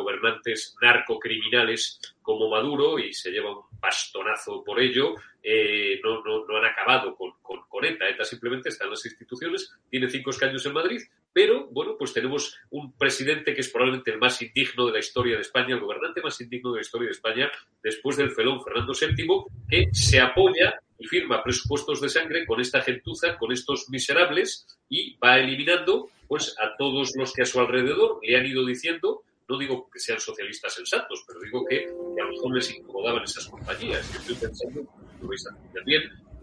gobernantes 0.00 0.76
narcocriminales 0.80 2.00
como 2.22 2.48
Maduro 2.48 2.98
y 2.98 3.12
se 3.12 3.30
lleva 3.30 3.56
un 3.56 3.64
bastonazo 3.80 4.62
por 4.64 4.80
ello, 4.80 5.14
eh, 5.42 6.00
no, 6.02 6.22
no, 6.22 6.56
han 6.56 6.64
acabado 6.64 7.16
con, 7.16 7.32
con, 7.42 7.84
ETA. 7.84 8.08
ETA 8.08 8.24
simplemente 8.24 8.68
está 8.68 8.84
en 8.84 8.90
las 8.90 9.04
instituciones, 9.06 9.74
tiene 9.88 10.08
cinco 10.10 10.30
escaños 10.30 10.64
en 10.66 10.74
Madrid, 10.74 11.00
pero 11.32 11.66
bueno, 11.68 11.96
pues 11.98 12.12
tenemos 12.12 12.58
un 12.70 12.92
presidente 12.92 13.54
que 13.54 13.62
es 13.62 13.70
probablemente 13.70 14.10
el 14.10 14.18
más 14.18 14.40
indigno 14.42 14.86
de 14.86 14.92
la 14.92 14.98
historia 14.98 15.36
de 15.36 15.42
España, 15.42 15.74
el 15.74 15.80
gobernante 15.80 16.20
más 16.20 16.38
indigno 16.40 16.72
de 16.72 16.76
la 16.76 16.82
historia 16.82 17.06
de 17.06 17.12
España, 17.12 17.50
después 17.82 18.16
del 18.16 18.32
felón 18.32 18.62
Fernando 18.62 18.92
VII, 18.92 19.44
que 19.68 19.88
se 19.92 20.20
apoya 20.20 20.78
y 20.98 21.06
firma 21.06 21.42
presupuestos 21.42 22.02
de 22.02 22.10
sangre 22.10 22.44
con 22.44 22.60
esta 22.60 22.82
gentuza, 22.82 23.38
con 23.38 23.52
estos 23.52 23.88
miserables, 23.88 24.66
y 24.90 25.16
va 25.16 25.38
eliminando 25.38 26.10
pues 26.30 26.54
a 26.60 26.76
todos 26.78 27.10
los 27.16 27.32
que 27.32 27.42
a 27.42 27.44
su 27.44 27.58
alrededor 27.58 28.20
le 28.22 28.36
han 28.36 28.46
ido 28.46 28.64
diciendo, 28.64 29.24
no 29.48 29.58
digo 29.58 29.90
que 29.92 29.98
sean 29.98 30.20
socialistas 30.20 30.72
sensatos, 30.72 31.24
pero 31.26 31.40
digo 31.40 31.64
que, 31.68 31.86
a 31.86 32.24
lo 32.24 32.30
mejor 32.30 32.54
les 32.54 32.72
incomodaban 32.72 33.24
esas 33.24 33.48
compañías. 33.48 34.08
Estoy 34.14 34.36
pensando, 34.36 34.80
lo 35.20 35.28
veis 35.28 35.44
también, 35.74 36.02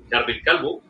Carmen 0.10 0.42
Calvo, 0.44 0.84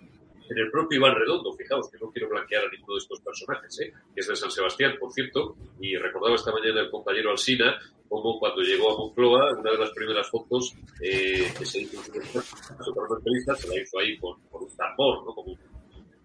en 0.50 0.58
el 0.58 0.72
propio 0.72 0.98
Iván 0.98 1.14
Redondo, 1.14 1.54
fijaos 1.54 1.92
que 1.92 2.00
no 2.00 2.10
quiero 2.10 2.28
blanquear 2.30 2.66
a 2.66 2.72
ninguno 2.72 2.96
de 2.96 3.04
estos 3.04 3.22
personajes, 3.22 3.80
¿eh? 3.82 3.94
que 4.16 4.22
es 4.22 4.28
de 4.28 4.36
San 4.36 4.50
Sebastián, 4.50 4.96
por 5.00 5.14
cierto, 5.14 5.56
y 5.80 5.96
recordaba 5.96 6.34
esta 6.34 6.52
mañana 6.52 6.82
el 6.82 6.90
compañero 6.90 7.30
Alsina 7.30 7.78
como 8.10 8.40
cuando 8.40 8.64
llegó 8.64 8.96
a 8.96 8.98
Moncloa, 8.98 9.60
una 9.60 9.72
de 9.74 9.78
las 9.78 9.92
primeras 9.92 10.28
fotos 10.28 10.74
eh, 11.04 11.54
que 11.56 11.66
se 11.68 11.82
hizo 11.82 11.98
en 11.98 12.24
su 12.24 13.56
se 13.58 13.68
la 13.68 13.80
hizo 13.80 14.00
ahí 14.00 14.18
con, 14.18 14.38
un 14.50 14.76
tambor, 14.76 15.24
¿no? 15.24 15.36
como, 15.36 15.56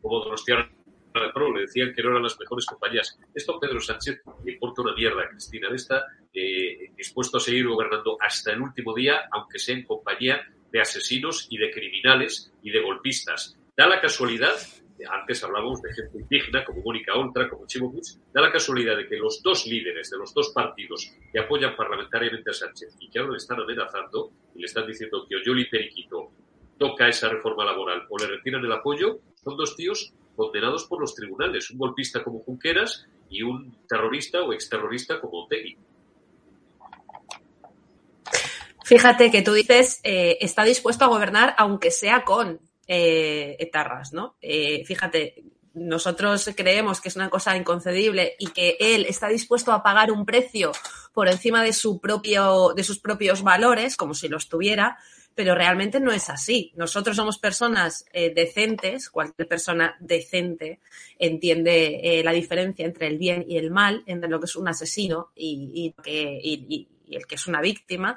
como 0.00 0.20
Donostiano 0.20 0.71
Pro, 1.12 1.54
le 1.54 1.62
decían 1.62 1.92
que 1.94 2.02
no 2.02 2.10
eran 2.10 2.22
las 2.22 2.38
mejores 2.38 2.66
compañías. 2.66 3.18
Esto 3.34 3.58
Pedro 3.60 3.80
Sánchez 3.80 4.22
le 4.44 4.52
importa 4.52 4.82
una 4.82 4.94
mierda, 4.94 5.28
Cristina, 5.28 5.68
está 5.74 6.06
eh, 6.32 6.90
dispuesto 6.96 7.36
a 7.36 7.40
seguir 7.40 7.68
gobernando 7.68 8.16
hasta 8.20 8.52
el 8.52 8.62
último 8.62 8.94
día, 8.94 9.28
aunque 9.30 9.58
sea 9.58 9.76
en 9.76 9.84
compañía 9.84 10.42
de 10.70 10.80
asesinos 10.80 11.46
y 11.50 11.58
de 11.58 11.70
criminales 11.70 12.52
y 12.62 12.70
de 12.70 12.80
golpistas. 12.80 13.56
Da 13.76 13.86
la 13.86 14.00
casualidad, 14.00 14.54
antes 15.10 15.42
hablábamos 15.44 15.82
de 15.82 15.92
gente 15.92 16.18
indígena 16.18 16.64
como 16.64 16.82
Mónica 16.82 17.14
Oltra, 17.14 17.48
como 17.48 17.66
Chimo 17.66 17.92
da 18.32 18.40
la 18.40 18.52
casualidad 18.52 18.96
de 18.96 19.06
que 19.06 19.16
los 19.16 19.42
dos 19.42 19.66
líderes 19.66 20.10
de 20.10 20.18
los 20.18 20.32
dos 20.34 20.52
partidos 20.54 21.12
que 21.32 21.40
apoyan 21.40 21.76
parlamentariamente 21.76 22.50
a 22.50 22.54
Sánchez 22.54 22.96
y 23.00 23.10
que 23.10 23.18
ahora 23.18 23.32
le 23.32 23.38
están 23.38 23.60
amenazando 23.60 24.30
y 24.54 24.60
le 24.60 24.66
están 24.66 24.86
diciendo 24.86 25.26
que 25.28 25.36
Oyoli 25.36 25.68
Periquito 25.68 26.30
toca 26.78 27.08
esa 27.08 27.28
reforma 27.28 27.64
laboral 27.64 28.06
o 28.08 28.18
le 28.18 28.26
retiran 28.26 28.64
el 28.64 28.72
apoyo, 28.72 29.20
son 29.42 29.56
dos 29.56 29.76
tíos 29.76 30.12
condenados 30.36 30.84
por 30.84 31.00
los 31.00 31.14
tribunales, 31.14 31.70
un 31.70 31.78
golpista 31.78 32.22
como 32.22 32.40
Junqueras 32.40 33.06
y 33.28 33.42
un 33.42 33.76
terrorista 33.88 34.42
o 34.42 34.52
exterrorista 34.52 35.20
como 35.20 35.44
Otegui. 35.44 35.76
Fíjate 38.84 39.30
que 39.30 39.42
tú 39.42 39.52
dices, 39.52 40.00
eh, 40.02 40.38
está 40.40 40.64
dispuesto 40.64 41.04
a 41.04 41.08
gobernar 41.08 41.54
aunque 41.56 41.90
sea 41.90 42.24
con 42.24 42.60
eh, 42.86 43.56
etarras, 43.58 44.12
¿no? 44.12 44.36
Eh, 44.42 44.84
fíjate, 44.84 45.44
nosotros 45.74 46.50
creemos 46.56 47.00
que 47.00 47.08
es 47.08 47.16
una 47.16 47.30
cosa 47.30 47.56
inconcebible 47.56 48.34
y 48.38 48.48
que 48.48 48.76
él 48.80 49.06
está 49.08 49.28
dispuesto 49.28 49.72
a 49.72 49.82
pagar 49.82 50.10
un 50.10 50.26
precio 50.26 50.72
por 51.14 51.28
encima 51.28 51.62
de 51.62 51.72
su 51.72 52.00
propio, 52.00 52.74
de 52.74 52.84
sus 52.84 52.98
propios 52.98 53.42
valores, 53.42 53.96
como 53.96 54.14
si 54.14 54.28
los 54.28 54.48
tuviera, 54.48 54.98
pero 55.34 55.54
realmente 55.54 56.00
no 56.00 56.12
es 56.12 56.28
así. 56.30 56.72
Nosotros 56.76 57.16
somos 57.16 57.38
personas 57.38 58.04
eh, 58.12 58.32
decentes, 58.34 59.08
cualquier 59.08 59.48
persona 59.48 59.96
decente 60.00 60.80
entiende 61.18 62.22
la 62.24 62.32
diferencia 62.32 62.84
entre 62.84 63.06
el 63.06 63.18
bien 63.18 63.44
y 63.48 63.56
el 63.56 63.70
mal, 63.70 64.02
entre 64.06 64.28
lo 64.28 64.40
que 64.40 64.46
es 64.46 64.56
un 64.56 64.68
asesino 64.68 65.30
y, 65.34 65.94
y 66.04 66.88
el 67.16 67.26
que 67.26 67.36
es 67.36 67.46
una 67.46 67.60
víctima. 67.60 68.16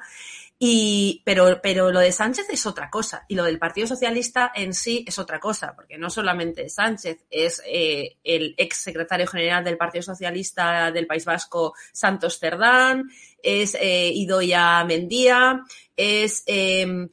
Y, 0.58 1.22
pero, 1.26 1.60
pero 1.62 1.92
lo 1.92 2.00
de 2.00 2.14
Sánchez 2.14 2.48
es 2.50 2.66
otra 2.66 2.90
cosa 2.90 3.26
y 3.28 3.36
lo 3.36 3.44
del 3.44 3.60
Partido 3.60 3.88
Socialista 3.88 4.54
en 4.56 4.74
sí 4.74 5.04
es 5.06 5.20
otra 5.20 5.38
cosa, 5.38 5.76
porque 5.76 5.98
no 5.98 6.10
solamente 6.10 6.70
Sánchez 6.70 7.26
es 7.30 7.62
eh, 7.66 8.16
el 8.24 8.56
ex 8.58 8.78
secretario 8.78 9.28
general 9.28 9.66
del 9.66 9.78
Partido 9.78 10.04
Socialista 10.04 10.92
del 10.92 11.08
País 11.08 11.26
Vasco, 11.26 11.74
Santos 11.92 12.40
Cerdán, 12.40 13.10
es 13.44 13.76
eh, 13.76 14.12
Idoia 14.14 14.86
Mendía, 14.86 15.62
es 15.98 16.44
em, 16.46 17.10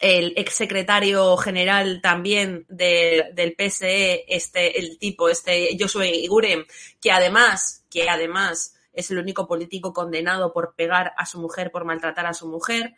el 0.00 0.34
ex 0.36 0.54
secretario 0.54 1.36
general 1.38 2.00
también 2.02 2.66
del 2.68 3.54
PSE, 3.56 4.24
este, 4.28 4.78
el 4.78 4.98
tipo, 4.98 5.30
este 5.30 5.76
Josué 5.78 6.10
Iguren, 6.10 6.66
que 7.00 7.10
además, 7.10 7.84
que 7.90 8.08
además 8.08 8.74
es 8.92 9.10
el 9.10 9.18
único 9.18 9.46
político 9.46 9.92
condenado 9.92 10.52
por 10.52 10.74
pegar 10.74 11.12
a 11.16 11.26
su 11.26 11.40
mujer, 11.40 11.70
por 11.70 11.84
maltratar 11.84 12.26
a 12.26 12.34
su 12.34 12.48
mujer. 12.48 12.94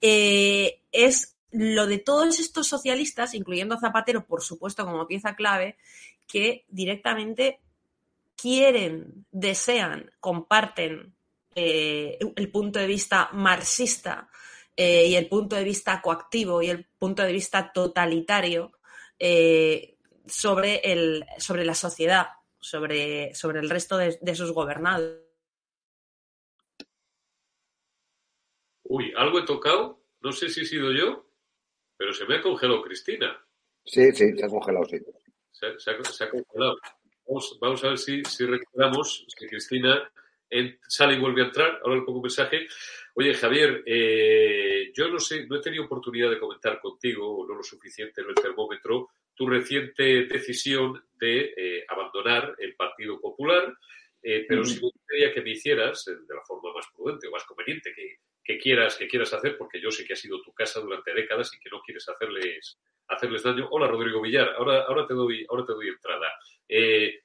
Eh, 0.00 0.82
es 0.92 1.36
lo 1.50 1.86
de 1.86 1.98
todos 1.98 2.38
estos 2.38 2.66
socialistas, 2.66 3.34
incluyendo 3.34 3.74
a 3.74 3.80
Zapatero, 3.80 4.26
por 4.26 4.42
supuesto, 4.42 4.84
como 4.84 5.06
pieza 5.06 5.36
clave, 5.36 5.76
que 6.26 6.64
directamente 6.68 7.60
quieren, 8.36 9.26
desean, 9.30 10.10
comparten 10.20 11.14
eh, 11.54 12.18
el 12.36 12.50
punto 12.50 12.78
de 12.78 12.86
vista 12.86 13.30
marxista 13.32 14.28
eh, 14.76 15.06
y 15.06 15.14
el 15.14 15.28
punto 15.28 15.56
de 15.56 15.64
vista 15.64 16.02
coactivo 16.02 16.60
y 16.60 16.68
el 16.68 16.84
punto 16.98 17.22
de 17.22 17.32
vista 17.32 17.72
totalitario 17.72 18.72
sobre, 20.26 20.80
el, 20.92 21.24
sobre 21.38 21.64
la 21.64 21.74
sociedad, 21.74 22.26
sobre, 22.60 23.34
sobre 23.34 23.60
el 23.60 23.70
resto 23.70 23.96
de 23.96 24.34
sus 24.34 24.52
gobernados. 24.52 25.25
Uy, 28.88 29.12
algo 29.16 29.38
he 29.38 29.44
tocado, 29.44 30.02
no 30.20 30.32
sé 30.32 30.48
si 30.48 30.62
he 30.62 30.64
sido 30.64 30.92
yo, 30.92 31.26
pero 31.96 32.12
se 32.12 32.26
me 32.26 32.36
ha 32.36 32.42
congelado 32.42 32.82
Cristina. 32.82 33.36
Sí, 33.84 34.12
sí, 34.12 34.36
se 34.36 34.44
ha 34.44 34.48
congelado, 34.48 34.84
sí. 34.86 34.98
Se, 35.52 35.66
ha, 35.90 36.30
congelado. 36.30 36.76
Vamos, 37.60 37.84
a 37.84 37.88
ver 37.88 37.98
si, 37.98 38.22
si 38.24 38.44
recuperamos, 38.44 39.24
si 39.26 39.46
Cristina 39.46 40.10
sale 40.86 41.14
y 41.14 41.20
vuelve 41.20 41.42
a 41.42 41.46
entrar. 41.46 41.80
Ahora 41.82 41.96
le 41.96 42.02
pongo 42.02 42.18
un 42.18 42.24
mensaje. 42.24 42.66
Oye, 43.14 43.34
Javier, 43.34 43.82
eh, 43.86 44.92
yo 44.94 45.08
no 45.08 45.18
sé, 45.18 45.46
no 45.46 45.56
he 45.56 45.60
tenido 45.60 45.84
oportunidad 45.84 46.30
de 46.30 46.38
comentar 46.38 46.80
contigo, 46.80 47.38
o 47.38 47.46
no 47.46 47.54
lo 47.54 47.62
suficiente 47.62 48.20
en 48.20 48.28
el 48.28 48.34
termómetro, 48.34 49.10
tu 49.34 49.46
reciente 49.46 50.26
decisión 50.26 51.02
de 51.18 51.54
eh, 51.56 51.84
abandonar 51.88 52.54
el 52.58 52.74
Partido 52.74 53.20
Popular, 53.20 53.74
eh, 54.22 54.44
pero 54.48 54.64
sí 54.64 54.74
me 54.76 54.90
gustaría 54.90 55.32
que 55.32 55.42
me 55.42 55.50
hicieras, 55.50 56.04
de 56.04 56.34
la 56.34 56.42
forma 56.42 56.72
más 56.74 56.86
prudente 56.94 57.28
o 57.28 57.30
más 57.30 57.44
conveniente, 57.44 57.92
que, 57.94 58.18
que 58.46 58.58
quieras, 58.58 58.96
que 58.96 59.08
quieras 59.08 59.32
hacer, 59.32 59.58
porque 59.58 59.80
yo 59.80 59.90
sé 59.90 60.04
que 60.04 60.12
ha 60.12 60.16
sido 60.16 60.40
tu 60.40 60.52
casa 60.54 60.80
durante 60.80 61.12
décadas 61.12 61.52
y 61.52 61.58
que 61.58 61.68
no 61.68 61.80
quieres 61.80 62.08
hacerles, 62.08 62.78
hacerles 63.08 63.42
daño. 63.42 63.66
Hola, 63.72 63.88
Rodrigo 63.88 64.22
Villar, 64.22 64.54
ahora, 64.56 64.82
ahora, 64.82 65.04
te, 65.04 65.14
doy, 65.14 65.44
ahora 65.48 65.64
te 65.64 65.72
doy 65.72 65.88
entrada. 65.88 66.32
Eh, 66.68 67.22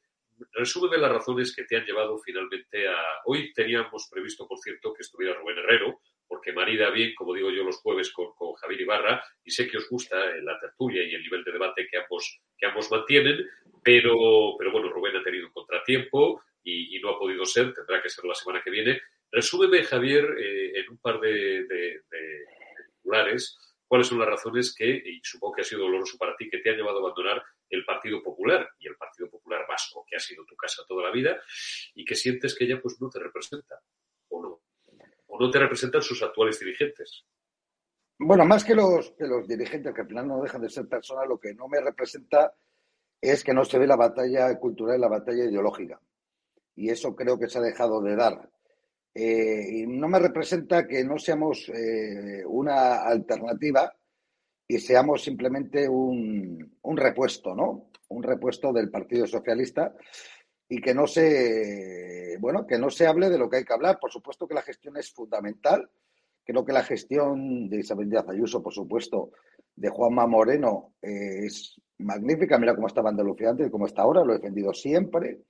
resúmeme 0.53 0.97
las 0.97 1.11
razones 1.11 1.55
que 1.55 1.65
te 1.65 1.77
han 1.77 1.85
llevado 1.85 2.17
finalmente 2.17 2.87
a... 2.87 2.97
Hoy 3.25 3.53
teníamos 3.53 4.09
previsto, 4.11 4.47
por 4.47 4.57
cierto, 4.57 4.93
que 4.95 5.03
estuviera 5.03 5.37
Rubén 5.37 5.59
Herrero, 5.59 6.01
porque 6.27 6.53
marida 6.53 6.89
bien, 6.89 7.13
como 7.13 7.35
digo 7.35 7.51
yo, 7.51 7.63
los 7.63 7.77
jueves 7.77 8.11
con, 8.11 8.33
con 8.33 8.53
Javier 8.53 8.81
Ibarra, 8.81 9.23
y 9.43 9.51
sé 9.51 9.67
que 9.67 9.77
os 9.77 9.87
gusta 9.89 10.17
la 10.41 10.57
tertulia 10.57 11.03
y 11.03 11.13
el 11.13 11.21
nivel 11.21 11.43
de 11.43 11.51
debate 11.51 11.87
que 11.87 11.97
ambos, 11.97 12.41
que 12.57 12.65
ambos 12.65 12.89
mantienen, 12.89 13.47
pero, 13.83 14.55
pero 14.57 14.71
bueno, 14.71 14.89
Rubén 14.89 15.17
ha 15.17 15.23
tenido 15.23 15.45
un 15.45 15.53
contratiempo 15.53 16.41
y 16.63 16.99
no 16.99 17.09
ha 17.09 17.19
podido 17.19 17.43
ser, 17.45 17.73
tendrá 17.73 18.01
que 18.01 18.09
ser 18.09 18.23
la 18.25 18.35
semana 18.35 18.61
que 18.63 18.69
viene. 18.69 19.01
Resúmeme, 19.31 19.83
Javier, 19.83 20.25
eh, 20.37 20.79
en 20.79 20.89
un 20.89 20.97
par 20.97 21.19
de, 21.19 21.65
titulares, 22.97 23.57
cuáles 23.87 24.07
son 24.07 24.19
las 24.19 24.27
razones 24.27 24.75
que, 24.75 24.89
y 24.89 25.21
supongo 25.23 25.55
que 25.55 25.61
ha 25.61 25.65
sido 25.65 25.81
doloroso 25.81 26.17
para 26.17 26.35
ti, 26.35 26.49
que 26.49 26.59
te 26.59 26.69
han 26.69 26.75
llevado 26.75 26.97
a 26.97 27.01
abandonar 27.01 27.41
el 27.69 27.85
Partido 27.85 28.21
Popular 28.21 28.69
y 28.79 28.87
el 28.87 28.95
Partido 28.95 29.29
Popular 29.29 29.65
Vasco, 29.67 30.05
que 30.07 30.17
ha 30.17 30.19
sido 30.19 30.43
tu 30.45 30.55
casa 30.55 30.83
toda 30.87 31.03
la 31.03 31.11
vida, 31.11 31.39
y 31.95 32.03
que 32.03 32.15
sientes 32.15 32.55
que 32.55 32.67
ya 32.67 32.79
pues 32.81 32.99
no 32.99 33.09
te 33.09 33.19
representa, 33.19 33.79
o 34.29 34.41
no, 34.41 34.61
o 35.27 35.39
no 35.39 35.49
te 35.49 35.59
representan 35.59 36.01
sus 36.01 36.21
actuales 36.21 36.59
dirigentes. 36.59 37.25
Bueno, 38.23 38.45
más 38.45 38.63
que 38.63 38.75
los, 38.75 39.11
que 39.11 39.25
los 39.25 39.47
dirigentes, 39.47 39.93
que 39.95 40.01
al 40.01 40.07
final 40.07 40.27
no 40.27 40.41
dejan 40.43 40.61
de 40.61 40.69
ser 40.69 40.87
personas, 40.87 41.27
lo 41.27 41.39
que 41.39 41.55
no 41.55 41.67
me 41.67 41.81
representa 41.81 42.53
es 43.19 43.43
que 43.43 43.53
no 43.53 43.65
se 43.65 43.79
ve 43.79 43.87
la 43.87 43.95
batalla 43.95 44.59
cultural 44.59 44.97
y 44.97 45.01
la 45.01 45.07
batalla 45.07 45.45
ideológica. 45.45 45.99
Y 46.75 46.89
eso 46.89 47.15
creo 47.15 47.39
que 47.39 47.47
se 47.47 47.59
ha 47.59 47.61
dejado 47.61 48.01
de 48.01 48.15
dar. 48.15 48.49
Eh, 49.13 49.67
y 49.69 49.87
no 49.87 50.07
me 50.07 50.19
representa 50.19 50.87
que 50.87 51.03
no 51.03 51.17
seamos 51.17 51.69
eh, 51.69 52.43
una 52.45 53.03
alternativa 53.03 53.93
y 54.67 54.79
seamos 54.79 55.21
simplemente 55.23 55.87
un, 55.89 56.71
repuesto, 56.95 57.53
¿no? 57.53 57.89
Un 58.07 58.23
repuesto 58.23 58.71
del 58.71 58.89
Partido 58.89 59.27
Socialista 59.27 59.93
y 60.69 60.79
que 60.79 60.93
no 60.93 61.07
se, 61.07 62.37
bueno, 62.39 62.65
que 62.65 62.79
no 62.79 62.89
se 62.89 63.05
hable 63.05 63.29
de 63.29 63.37
lo 63.37 63.49
que 63.49 63.57
hay 63.57 63.65
que 63.65 63.73
hablar. 63.73 63.99
Por 63.99 64.11
supuesto 64.11 64.47
que 64.47 64.55
la 64.55 64.61
gestión 64.61 64.95
es 64.95 65.11
fundamental. 65.11 65.89
Creo 66.45 66.63
que 66.63 66.71
la 66.71 66.83
gestión 66.83 67.69
de 67.69 67.79
Isabel 67.79 68.09
Díaz 68.09 68.29
Ayuso, 68.29 68.63
por 68.63 68.73
supuesto, 68.73 69.31
de 69.75 69.89
Juanma 69.89 70.25
Moreno 70.25 70.93
eh, 71.01 71.45
es 71.45 71.81
magnífica. 71.97 72.57
Mira 72.57 72.75
cómo 72.75 72.87
estaba 72.87 73.09
Andalucía 73.09 73.49
antes 73.49 73.67
y 73.67 73.71
cómo 73.71 73.87
está 73.87 74.03
ahora, 74.03 74.23
lo 74.23 74.33
he 74.33 74.37
defendido 74.37 74.73
siempre. 74.73 75.41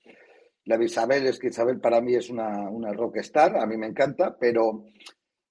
La 0.65 0.78
de 0.78 0.86
Isabel 0.86 1.26
es 1.28 1.39
que 1.39 1.47
Isabel 1.47 1.80
para 1.80 2.02
mí 2.02 2.15
es 2.15 2.30
una, 2.30 2.69
una 2.69 2.93
rockstar, 2.93 3.58
a 3.58 3.65
mí 3.65 3.78
me 3.78 3.88
encanta, 3.88 4.38
pero, 4.39 4.86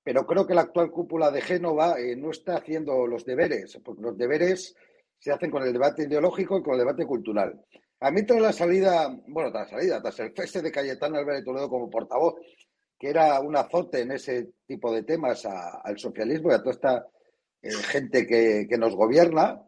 pero 0.02 0.24
creo 0.26 0.46
que 0.46 0.54
la 0.54 0.62
actual 0.62 0.90
cúpula 0.90 1.30
de 1.30 1.40
Génova 1.40 1.98
eh, 1.98 2.14
no 2.16 2.30
está 2.30 2.56
haciendo 2.56 3.06
los 3.06 3.24
deberes, 3.24 3.78
porque 3.84 4.02
los 4.02 4.16
deberes 4.16 4.74
se 5.18 5.32
hacen 5.32 5.50
con 5.50 5.62
el 5.62 5.72
debate 5.72 6.04
ideológico 6.04 6.58
y 6.58 6.62
con 6.62 6.74
el 6.74 6.80
debate 6.80 7.04
cultural. 7.06 7.60
A 8.00 8.10
mí 8.10 8.24
tras 8.24 8.40
la 8.40 8.52
salida, 8.52 9.08
bueno, 9.26 9.52
tras 9.52 9.70
la 9.70 9.78
salida, 9.78 10.02
tras 10.02 10.20
el 10.20 10.32
feste 10.32 10.62
de 10.62 10.72
Cayetano 10.72 11.18
Álvarez 11.18 11.44
Toledo 11.44 11.68
como 11.68 11.90
portavoz, 11.90 12.36
que 12.98 13.10
era 13.10 13.40
un 13.40 13.56
azote 13.56 14.00
en 14.02 14.12
ese 14.12 14.52
tipo 14.66 14.92
de 14.92 15.02
temas 15.02 15.44
al 15.46 15.98
socialismo 15.98 16.50
y 16.50 16.54
a 16.54 16.58
toda 16.58 16.72
esta 16.72 17.06
eh, 17.60 17.70
gente 17.70 18.26
que, 18.26 18.66
que, 18.68 18.78
nos 18.78 18.94
gobierna, 18.94 19.62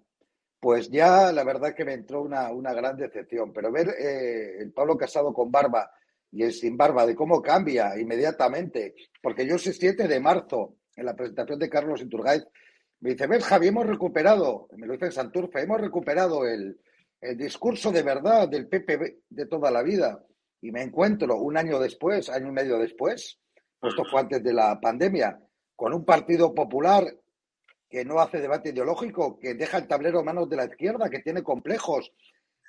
pues 0.63 0.89
ya 0.91 1.33
la 1.33 1.43
verdad 1.43 1.75
que 1.75 1.85
me 1.85 1.95
entró 1.95 2.23
una, 2.23 2.53
una 2.53 2.73
gran 2.73 2.97
decepción. 2.97 3.53
Pero 3.53 3.73
ver 3.73 3.89
eh, 3.99 4.59
el 4.61 4.73
Pablo 4.73 4.97
Casado 4.97 5.33
con 5.33 5.51
barba 5.51 5.91
y 6.31 6.45
el 6.45 6.53
sin 6.53 6.77
barba, 6.77 7.05
de 7.05 7.17
cómo 7.17 7.43
cambia 7.43 7.99
inmediatamente, 7.99 8.95
porque 9.21 9.45
yo 9.45 9.57
ese 9.57 9.73
7 9.73 10.07
de 10.07 10.21
marzo, 10.21 10.77
en 10.95 11.07
la 11.07 11.17
presentación 11.17 11.59
de 11.59 11.69
Carlos 11.69 12.01
Iturgaiz, 12.01 12.45
me 13.01 13.11
dice, 13.11 13.27
ves 13.27 13.45
Javi, 13.45 13.67
hemos 13.67 13.89
recuperado, 13.89 14.69
me 14.77 14.87
lo 14.87 14.93
dice 14.93 15.07
en 15.07 15.13
Santurce, 15.13 15.63
hemos 15.63 15.81
recuperado 15.81 16.47
el, 16.47 16.81
el 17.21 17.37
discurso 17.37 17.91
de 17.91 18.05
verdad 18.05 18.49
del 18.49 18.69
PP 18.69 19.23
de 19.29 19.47
toda 19.47 19.69
la 19.73 19.83
vida. 19.83 20.25
Y 20.61 20.71
me 20.71 20.83
encuentro 20.83 21.41
un 21.41 21.57
año 21.57 21.81
después, 21.81 22.31
año 22.31 22.47
y 22.47 22.53
medio 22.53 22.79
después, 22.79 23.41
esto 23.83 24.05
fue 24.09 24.21
antes 24.21 24.45
de 24.45 24.53
la 24.53 24.79
pandemia, 24.81 25.41
con 25.75 25.93
un 25.93 26.05
partido 26.05 26.55
popular 26.55 27.05
que 27.93 28.07
no 28.07 28.21
hace 28.21 28.41
debate 28.41 28.71
ideológico, 28.71 29.39
que 29.39 29.53
deja 29.53 29.77
el 29.77 29.87
tablero 29.87 30.21
en 30.21 30.25
manos 30.25 30.49
de 30.49 30.57
la 30.57 30.65
izquierda, 30.65 31.11
que 31.11 31.19
tiene 31.19 31.43
complejos, 31.43 32.11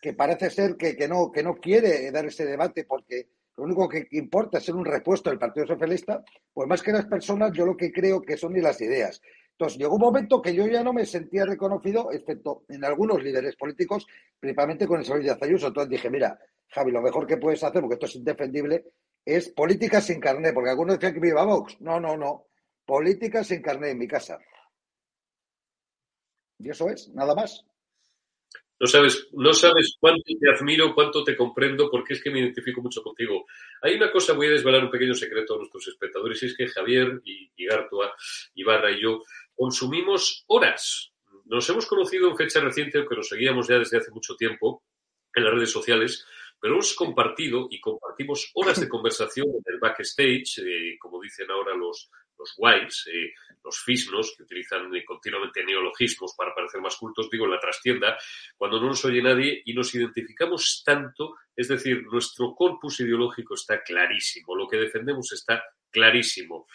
que 0.02 0.12
parece 0.12 0.50
ser 0.50 0.76
que, 0.76 0.98
que, 0.98 1.08
no, 1.08 1.32
que 1.32 1.42
no 1.42 1.56
quiere 1.56 2.12
dar 2.12 2.26
ese 2.26 2.46
debate 2.46 2.84
porque 2.84 3.30
lo 3.56 3.64
único 3.64 3.88
que 3.88 4.06
importa 4.12 4.58
es 4.58 4.66
ser 4.66 4.76
un 4.76 4.84
repuesto 4.84 5.30
del 5.30 5.40
Partido 5.40 5.66
Socialista, 5.66 6.22
pues 6.54 6.68
más 6.68 6.84
que 6.84 6.92
las 6.92 7.06
personas, 7.06 7.54
yo 7.54 7.66
lo 7.66 7.78
que 7.78 7.94
creo 7.94 8.22
que 8.22 8.36
son 8.36 8.52
ni 8.52 8.60
las 8.60 8.82
ideas. 8.82 9.22
Entonces, 9.52 9.80
llegó 9.80 9.96
un 9.96 10.02
momento 10.02 10.42
que 10.42 10.54
yo 10.54 10.68
ya 10.68 10.84
no 10.84 10.92
me 10.92 11.06
sentía 11.06 11.46
reconocido, 11.46 12.12
excepto 12.12 12.66
en 12.68 12.84
algunos 12.84 13.24
líderes 13.24 13.56
políticos, 13.56 14.06
principalmente 14.42 14.86
con 14.86 15.00
el 15.00 15.06
señor 15.06 15.24
de 15.24 15.38
Ayuso. 15.40 15.68
Entonces 15.68 15.90
dije, 15.90 16.10
mira, 16.10 16.38
Javi, 16.68 16.92
lo 16.92 17.02
mejor 17.02 17.26
que 17.26 17.38
puedes 17.38 17.64
hacer, 17.64 17.80
porque 17.80 17.94
esto 17.94 18.08
es 18.08 18.16
indefendible, 18.16 18.84
es 19.24 19.48
política 19.50 20.02
sin 20.02 20.20
carnet, 20.20 20.54
porque 20.54 20.72
algunos 20.72 21.00
decían 21.00 21.14
que 21.14 21.22
me 21.22 21.34
Vox. 21.34 21.80
No, 21.80 21.98
no, 22.02 22.18
no. 22.18 22.48
Política 22.86 23.42
sin 23.46 23.62
carnet 23.62 23.92
en 23.92 24.00
mi 24.00 24.08
casa. 24.08 24.38
Y 26.63 26.69
eso 26.69 26.88
es, 26.89 27.10
nada 27.10 27.36
más. 27.36 27.65
No 28.80 28.88
sabes, 28.88 29.28
no 29.34 29.54
sabes 29.54 29.95
cuánto 29.99 30.23
te 30.39 30.49
admiro, 30.49 30.93
cuánto 30.95 31.23
te 31.23 31.38
comprendo, 31.38 31.89
porque 31.89 32.13
es 32.13 32.23
que 32.23 32.32
me 32.32 32.39
identifico 32.39 32.82
mucho 32.82 33.02
contigo. 33.02 33.45
Hay 33.82 33.95
una 33.95 34.12
cosa, 34.12 34.34
voy 34.34 34.47
a 34.47 34.52
desvelar 34.52 34.84
un 34.84 34.91
pequeño 34.91 35.13
secreto 35.13 35.56
a 35.56 35.58
nuestros 35.58 35.88
espectadores, 35.88 36.41
y 36.41 36.47
es 36.47 36.58
que 36.58 36.67
Javier 36.67 37.21
y, 37.23 37.52
y 37.56 37.65
Gartua, 37.65 38.13
Ibarra 38.56 38.91
y 38.91 39.02
yo 39.02 39.23
consumimos 39.56 40.43
horas. 40.47 41.12
Nos 41.45 41.69
hemos 41.69 41.86
conocido 41.86 42.30
en 42.30 42.38
fecha 42.38 42.62
reciente, 42.62 42.97
aunque 42.97 43.15
nos 43.15 43.28
seguíamos 43.28 43.67
ya 43.67 43.78
desde 43.78 43.97
hace 43.97 44.12
mucho 44.12 44.36
tiempo 44.36 44.84
en 45.36 45.43
las 45.43 45.54
redes 45.54 45.71
sociales, 45.71 46.26
pero 46.60 46.73
hemos 46.76 46.93
compartido 46.93 47.67
y 47.69 47.80
compartimos 47.80 48.52
horas 48.54 48.80
de 48.80 48.89
conversación 48.89 49.47
en 49.47 49.73
el 49.73 49.80
backstage, 49.80 50.60
eh, 50.60 50.97
como 50.99 51.21
dicen 51.21 51.49
ahora 51.52 51.76
los, 51.76 52.10
los 52.44 52.54
guays, 52.58 53.08
eh, 53.08 53.34
los 53.64 53.80
fisnos, 53.80 54.34
que 54.36 54.44
utilizan 54.44 54.94
eh, 54.94 55.06
continuamente 55.06 55.64
neologismos 55.64 56.34
para 56.38 56.54
parecer 56.54 56.82
más 56.82 56.98
cultos, 56.98 57.30
digo, 57.30 57.46
en 57.46 57.52
la 57.52 57.60
trastienda, 57.60 58.18
cuando 58.58 58.80
no 58.80 58.88
nos 58.88 59.06
oye 59.06 59.22
nadie 59.22 59.62
y 59.66 59.74
nos 59.74 59.96
identificamos 59.96 60.84
tanto, 60.86 61.36
es 61.56 61.70
decir, 61.70 62.04
nuestro 62.04 62.54
corpus 62.54 63.00
ideológico 63.00 63.54
está 63.54 63.82
clarísimo, 63.82 64.56
lo 64.56 64.68
que 64.68 64.78
defendemos 64.78 65.32
está 65.32 65.64
clarísimo. 65.90 66.68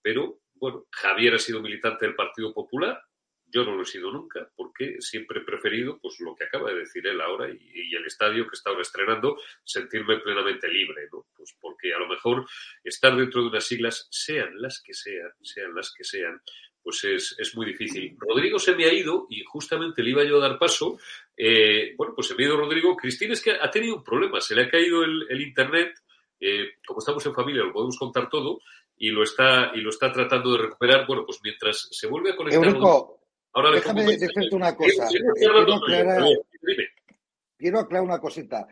Pero, 0.00 0.38
bueno, 0.54 0.86
Javier 0.90 1.34
ha 1.34 1.38
sido 1.38 1.60
militante 1.60 2.06
del 2.06 2.14
Partido 2.14 2.52
Popular, 2.54 3.02
yo 3.46 3.64
no 3.64 3.74
lo 3.74 3.82
he 3.82 3.86
sido 3.86 4.10
nunca, 4.10 4.50
porque 4.56 4.96
siempre 5.00 5.40
he 5.40 5.44
preferido, 5.44 5.98
pues 6.00 6.20
lo 6.20 6.34
que 6.34 6.44
acaba 6.44 6.70
de 6.70 6.80
decir 6.80 7.06
él 7.06 7.20
ahora 7.20 7.48
y, 7.48 7.94
el 7.94 8.04
estadio 8.04 8.44
que 8.44 8.54
está 8.54 8.72
estrenando, 8.80 9.38
sentirme 9.64 10.18
plenamente 10.18 10.68
libre, 10.68 11.08
¿no? 11.12 11.26
Pues 11.34 11.56
porque 11.60 11.94
a 11.94 11.98
lo 11.98 12.08
mejor 12.08 12.46
estar 12.84 13.16
dentro 13.16 13.42
de 13.42 13.48
unas 13.48 13.64
siglas, 13.64 14.08
sean 14.10 14.60
las 14.60 14.82
que 14.82 14.92
sean, 14.92 15.30
sean 15.40 15.74
las 15.74 15.92
que 15.96 16.04
sean, 16.04 16.42
pues 16.82 17.02
es, 17.04 17.36
es 17.38 17.56
muy 17.56 17.66
difícil. 17.66 18.16
Rodrigo 18.18 18.58
se 18.58 18.74
me 18.74 18.84
ha 18.84 18.92
ido 18.92 19.26
y 19.30 19.42
justamente 19.44 20.02
le 20.02 20.10
iba 20.10 20.24
yo 20.24 20.36
a 20.36 20.48
dar 20.48 20.58
paso. 20.58 20.98
Eh, 21.36 21.94
bueno, 21.96 22.14
pues 22.14 22.28
se 22.28 22.34
me 22.34 22.44
ha 22.44 22.48
ido 22.48 22.56
Rodrigo. 22.56 22.96
Cristina 22.96 23.32
es 23.32 23.42
que 23.42 23.52
ha 23.52 23.70
tenido 23.70 23.96
un 23.96 24.04
problema, 24.04 24.40
se 24.40 24.54
le 24.54 24.62
ha 24.62 24.70
caído 24.70 25.02
el, 25.02 25.26
el 25.28 25.40
internet. 25.40 25.94
Eh, 26.38 26.74
como 26.86 26.98
estamos 26.98 27.24
en 27.26 27.34
familia, 27.34 27.64
lo 27.64 27.72
podemos 27.72 27.98
contar 27.98 28.28
todo 28.28 28.60
y 28.98 29.10
lo 29.10 29.22
está 29.22 29.72
y 29.74 29.80
lo 29.80 29.90
está 29.90 30.12
tratando 30.12 30.52
de 30.52 30.58
recuperar. 30.58 31.06
Bueno, 31.06 31.24
pues 31.24 31.40
mientras 31.42 31.88
se 31.90 32.06
vuelve 32.06 32.30
a 32.30 32.36
conectar. 32.36 32.64
Eurico, 32.64 33.20
Ahora 33.56 33.70
Déjame 33.70 34.04
decirte 34.04 34.54
una 34.54 34.76
cosa. 34.76 35.08
Eh, 35.08 35.18
quiero, 35.34 35.60
aclarar, 35.74 36.22
quiero, 37.56 37.80
aclarar, 37.80 38.04
una 38.04 38.18
cosita. 38.18 38.68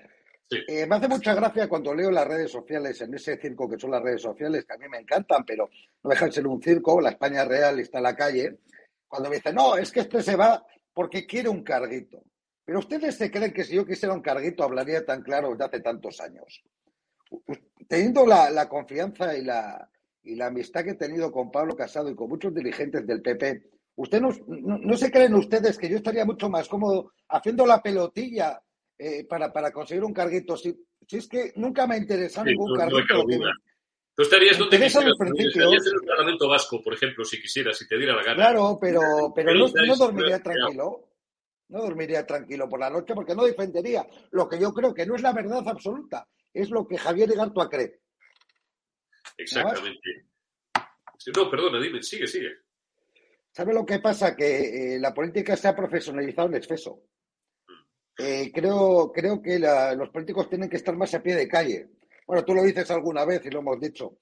Sí. 0.51 0.59
Eh, 0.69 0.87
me 0.87 0.97
hace 0.97 1.09
mucha 1.09 1.35
gracia 1.35 1.67
cuando 1.71 1.95
leo 1.95 2.11
las 2.11 2.29
redes 2.29 2.51
sociales, 2.51 3.01
en 3.01 3.15
ese 3.15 3.39
circo 3.39 3.67
que 3.67 3.79
son 3.79 3.93
las 3.93 4.03
redes 4.03 4.21
sociales, 4.21 4.67
que 4.67 4.75
a 4.75 4.77
mí 4.77 4.87
me 4.91 4.99
encantan, 4.99 5.43
pero 5.47 5.71
no 6.03 6.11
dejan 6.11 6.29
de 6.29 6.35
ser 6.35 6.47
un 6.47 6.63
circo, 6.63 7.01
la 7.01 7.09
España 7.09 7.47
real 7.47 7.81
está 7.81 7.97
en 7.97 8.05
la 8.05 8.15
calle, 8.15 8.59
cuando 9.09 9.31
me 9.31 9.37
dicen, 9.37 9.55
no, 9.55 9.75
es 9.79 9.91
que 9.91 10.01
este 10.01 10.23
se 10.23 10.37
va 10.37 10.63
porque 10.93 11.25
quiere 11.25 11.49
un 11.49 11.65
carguito. 11.65 12.23
Pero 12.63 12.81
ustedes 12.81 13.15
se 13.15 13.31
creen 13.31 13.55
que 13.55 13.65
si 13.65 13.77
yo 13.77 13.87
quisiera 13.87 14.15
un 14.15 14.21
carguito 14.21 14.65
hablaría 14.65 15.03
tan 15.03 15.23
claro 15.23 15.53
desde 15.53 15.65
hace 15.65 15.81
tantos 15.81 16.21
años. 16.21 16.63
Teniendo 17.89 18.27
la, 18.27 18.51
la 18.51 18.69
confianza 18.69 19.35
y 19.35 19.45
la, 19.45 19.91
y 20.23 20.35
la 20.35 20.49
amistad 20.49 20.85
que 20.85 20.91
he 20.91 20.95
tenido 20.95 21.33
con 21.33 21.51
Pablo 21.51 21.75
Casado 21.75 22.11
y 22.11 22.15
con 22.15 22.29
muchos 22.29 22.55
dirigentes 22.55 23.07
del 23.07 23.23
PP, 23.23 23.74
Usted 23.97 24.21
no, 24.21 24.31
no, 24.49 24.79
no, 24.79 24.97
se 24.97 25.11
creen 25.11 25.35
ustedes 25.35 25.79
que 25.79 25.89
yo 25.89 25.97
estaría 25.97 26.25
mucho 26.25 26.49
más 26.49 26.69
cómodo 26.69 27.13
haciendo 27.29 27.65
la 27.65 27.81
pelotilla 27.81 28.61
eh, 28.99 29.25
para, 29.25 29.53
para, 29.53 29.73
conseguir 29.73 30.03
un 30.03 30.13
carguito. 30.13 30.57
Si, 30.57 30.75
si, 31.07 31.17
es 31.17 31.29
que 31.29 31.53
nunca 31.57 31.87
me 31.87 31.95
ha 31.95 31.99
interesado 31.99 32.45
sí, 32.45 32.53
ningún 32.53 32.73
no, 32.73 32.79
carguito. 32.79 33.15
No 33.15 33.27
que 33.27 33.39
Tú 34.17 34.23
estarías 34.23 34.59
donde 34.59 34.79
quisieras, 34.79 35.13
estarías 35.21 35.87
en 35.87 35.95
el 35.95 36.07
Parlamento 36.07 36.49
Vasco, 36.49 36.81
por 36.81 36.95
ejemplo, 36.95 37.25
si 37.25 37.41
quisieras, 37.41 37.77
si 37.77 37.89
te 37.89 37.97
diera 37.97 38.15
la 38.15 38.23
gana. 38.23 38.37
Claro, 38.37 38.79
pero, 38.81 39.01
pero 39.35 39.55
no, 39.55 39.67
no 39.67 39.97
dormiría 39.97 40.41
tranquilo. 40.41 41.09
No 41.69 41.81
dormiría 41.81 42.27
tranquilo 42.27 42.69
por 42.69 42.79
la 42.79 42.91
noche 42.91 43.15
porque 43.15 43.35
no 43.35 43.45
defendería 43.45 44.07
lo 44.33 44.49
que 44.49 44.61
yo 44.61 44.73
creo 44.73 44.93
que 44.93 45.07
no 45.07 45.17
es 45.17 45.23
la 45.23 45.33
verdad 45.33 45.67
absoluta, 45.67 46.29
es 46.53 46.71
lo 46.71 46.87
que 46.87 46.99
Javier 46.99 47.31
Igartua 47.31 47.69
cree. 47.69 48.01
Exactamente. 49.37 50.29
No, 51.35 51.51
perdona, 51.51 51.81
dime, 51.81 52.03
sigue, 52.03 52.27
sigue. 52.27 52.51
¿Sabe 53.55 53.73
lo 53.73 53.87
que 53.87 54.01
pasa? 54.01 54.35
Que 54.35 54.95
eh, 54.97 54.99
la 54.99 55.15
política 55.15 55.57
se 55.57 55.69
ha 55.69 55.77
profesionalizado 55.77 56.49
en 56.49 56.57
exceso. 56.57 57.03
Eh, 58.19 58.51
creo, 58.53 59.13
creo 59.13 59.41
que 59.41 59.61
la, 59.61 59.95
los 59.95 60.09
políticos 60.11 60.49
tienen 60.49 60.69
que 60.69 60.77
estar 60.77 60.97
más 60.97 61.15
a 61.15 61.23
pie 61.23 61.37
de 61.37 61.47
calle. 61.47 61.89
Bueno, 62.27 62.45
tú 62.45 62.53
lo 62.53 62.65
dices 62.65 62.91
alguna 62.91 63.25
vez 63.25 63.47
y 63.47 63.51
lo 63.51 63.61
hemos 63.61 63.79
dicho. 63.79 64.19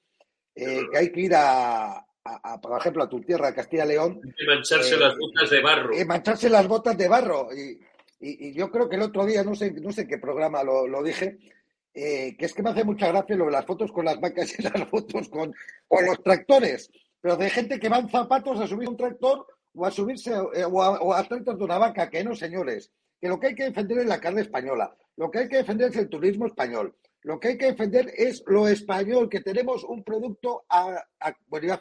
Eh, 0.55 0.83
que 0.90 0.99
hay 0.99 1.11
que 1.11 1.21
ir 1.23 1.35
a, 1.35 1.92
a, 1.97 2.05
a, 2.25 2.61
por 2.61 2.79
ejemplo, 2.79 3.03
a 3.03 3.09
tu 3.09 3.23
tierra, 3.23 3.55
Castilla 3.55 3.87
León. 3.87 4.21
Y 4.38 4.47
mancharse 4.47 4.99
las 4.99 5.16
botas 5.16 5.49
de 5.49 5.62
barro. 5.62 5.99
Y 5.99 6.05
mancharse 6.05 6.51
las 6.51 6.68
botas 6.68 6.99
de 6.99 7.09
barro. 7.09 7.49
Y, 7.57 7.81
y, 8.21 8.49
y, 8.49 8.53
yo 8.53 8.71
creo 8.71 8.87
que 8.87 8.97
el 8.97 9.03
otro 9.03 9.25
día, 9.25 9.42
no 9.42 9.55
sé, 9.55 9.73
no 9.73 9.92
sé 9.92 10.07
qué 10.07 10.18
programa 10.18 10.62
lo, 10.62 10.87
lo 10.87 11.03
dije, 11.03 11.38
que 11.95 12.37
es 12.38 12.53
que 12.53 12.62
me 12.62 12.71
hace 12.71 12.85
mucha 12.85 13.09
gracia 13.09 13.37
lo 13.37 13.47
de 13.47 13.53
las 13.53 13.64
fotos 13.64 13.90
con 13.92 14.05
las 14.05 14.21
vacas 14.21 14.59
y 14.59 14.62
las 14.62 14.88
fotos 14.90 15.31
con, 15.31 15.55
con 15.88 16.05
los 16.05 16.23
tractores 16.23 16.90
pero 17.22 17.37
de 17.37 17.48
gente 17.48 17.80
que 17.80 17.88
va 17.88 17.98
en 17.98 18.11
zapatos 18.11 18.61
a 18.61 18.66
subir 18.66 18.88
un 18.88 18.96
tractor 18.96 19.46
o 19.74 19.87
a 19.87 19.90
subirse 19.90 20.32
eh, 20.32 20.64
o, 20.64 20.82
a, 20.82 21.00
o 21.00 21.24
tractor 21.24 21.56
de 21.56 21.64
una 21.64 21.78
vaca, 21.78 22.11
que 22.11 22.22
no, 22.22 22.35
señores. 22.35 22.92
Que 23.18 23.28
lo 23.28 23.38
que 23.38 23.46
hay 23.46 23.54
que 23.54 23.64
defender 23.64 23.98
es 23.98 24.06
la 24.06 24.20
carne 24.20 24.42
española, 24.42 24.94
lo 25.16 25.30
que 25.30 25.38
hay 25.38 25.48
que 25.48 25.58
defender 25.58 25.90
es 25.90 25.96
el 25.96 26.08
turismo 26.08 26.46
español, 26.46 26.96
lo 27.22 27.38
que 27.38 27.48
hay 27.48 27.58
que 27.58 27.66
defender 27.66 28.12
es 28.16 28.42
lo 28.46 28.66
español, 28.66 29.28
que 29.28 29.40
tenemos 29.40 29.85
un 29.85 30.02
producto, 30.02 30.64
a, 30.68 30.96
a, 31.20 31.37
bueno, 31.46 31.78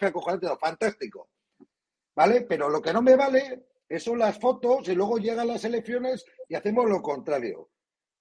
fantástico, 0.60 1.30
¿vale? 2.16 2.42
Pero 2.42 2.70
lo 2.70 2.80
que 2.80 2.94
no 2.94 3.02
me 3.02 3.16
vale 3.16 3.66
son 4.00 4.20
las 4.20 4.40
fotos 4.40 4.88
y 4.88 4.94
luego 4.94 5.18
llegan 5.18 5.48
las 5.48 5.66
elecciones 5.66 6.24
y 6.48 6.54
hacemos 6.54 6.88
lo 6.88 7.02
contrario. 7.02 7.72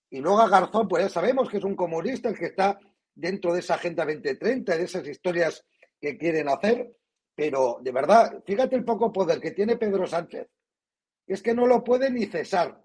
Y 0.08 0.20
luego 0.20 0.40
a 0.40 0.48
Garzón, 0.48 0.88
pues 0.88 1.04
ya 1.04 1.08
sabemos 1.10 1.48
que 1.48 1.58
es 1.58 1.64
un 1.64 1.76
comunista 1.76 2.30
el 2.30 2.38
que 2.38 2.46
está 2.46 2.78
dentro 3.14 3.52
de 3.52 3.60
esa 3.60 3.74
Agenda 3.74 4.04
2030, 4.04 4.76
de 4.76 4.82
esas 4.82 5.06
historias 5.06 5.64
que 6.00 6.16
quieren 6.16 6.48
hacer, 6.48 6.90
pero 7.40 7.78
de 7.80 7.90
verdad, 7.90 8.44
fíjate 8.44 8.76
el 8.76 8.84
poco 8.84 9.10
poder 9.10 9.40
que 9.40 9.52
tiene 9.52 9.78
Pedro 9.78 10.06
Sánchez. 10.06 10.46
Es 11.26 11.42
que 11.42 11.54
no 11.54 11.66
lo 11.66 11.82
puede 11.82 12.10
ni 12.10 12.26
cesar. 12.26 12.78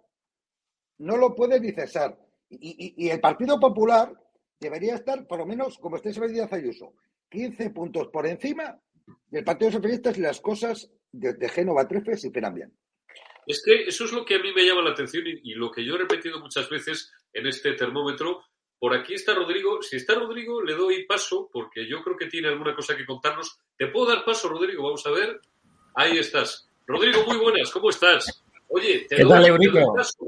No 1.00 1.18
lo 1.18 1.36
puede 1.36 1.60
ni 1.60 1.74
cesar. 1.74 2.18
Y, 2.50 3.10
el 3.10 3.20
Partido 3.20 3.60
Popular 3.60 4.14
debería 4.58 4.96
estar, 4.96 5.28
por 5.28 5.40
lo 5.40 5.46
menos, 5.46 5.78
como 5.78 5.98
esté 5.98 6.12
Isabel 6.12 6.32
Díaz 6.32 6.54
Ayuso, 6.54 6.94
15 7.32 7.72
puntos 7.72 8.08
por 8.08 8.26
encima 8.28 8.80
del 9.28 9.44
Partido 9.44 9.72
Socialista 9.72 10.14
si 10.14 10.22
las 10.22 10.40
cosas 10.40 10.90
de, 11.12 11.34
de 11.34 11.50
Génova 11.50 11.86
Trefe 11.86 12.16
se 12.16 12.28
esperan 12.28 12.56
bien. 12.56 12.74
Es 13.46 13.62
que 13.62 13.84
eso 13.84 14.06
es 14.06 14.14
lo 14.14 14.24
que 14.24 14.36
a 14.36 14.40
mí 14.40 14.54
me 14.56 14.66
llama 14.66 14.84
la 14.84 14.92
atención 14.92 15.26
y, 15.28 15.54
lo 15.56 15.70
que 15.70 15.84
yo 15.84 15.96
he 15.96 15.98
repetido 15.98 16.40
muchas 16.40 16.70
veces 16.70 17.12
en 17.34 17.46
este 17.46 17.74
termómetro. 17.74 18.42
Por 18.80 18.94
aquí 18.94 19.14
está 19.14 19.34
Rodrigo. 19.34 19.82
Si 19.82 19.98
está 19.98 20.16
Rodrigo, 20.16 20.62
le 20.62 20.74
doy 20.74 21.06
paso 21.06 21.50
porque 21.52 21.88
yo 21.88 22.04
creo 22.04 22.18
que 22.18 22.28
tiene 22.28 22.50
alguna 22.50 22.76
cosa 22.76 22.96
que 22.96 23.06
contarnos. 23.06 23.58
¿Te 23.78 23.88
puedo 23.88 24.08
dar 24.08 24.26
paso, 24.26 24.50
Rodrigo? 24.50 24.84
Vamos 24.84 25.06
a 25.06 25.12
ver. 25.12 25.40
Ahí 25.96 26.18
estás. 26.18 26.70
Rodrigo, 26.86 27.24
muy 27.26 27.38
buenas. 27.38 27.72
¿Cómo 27.72 27.90
estás? 27.90 28.44
Oye, 28.68 29.06
te 29.08 29.18
¿Qué 29.18 29.24
doy, 29.24 29.44
tal, 29.72 29.86
paso. 29.96 30.28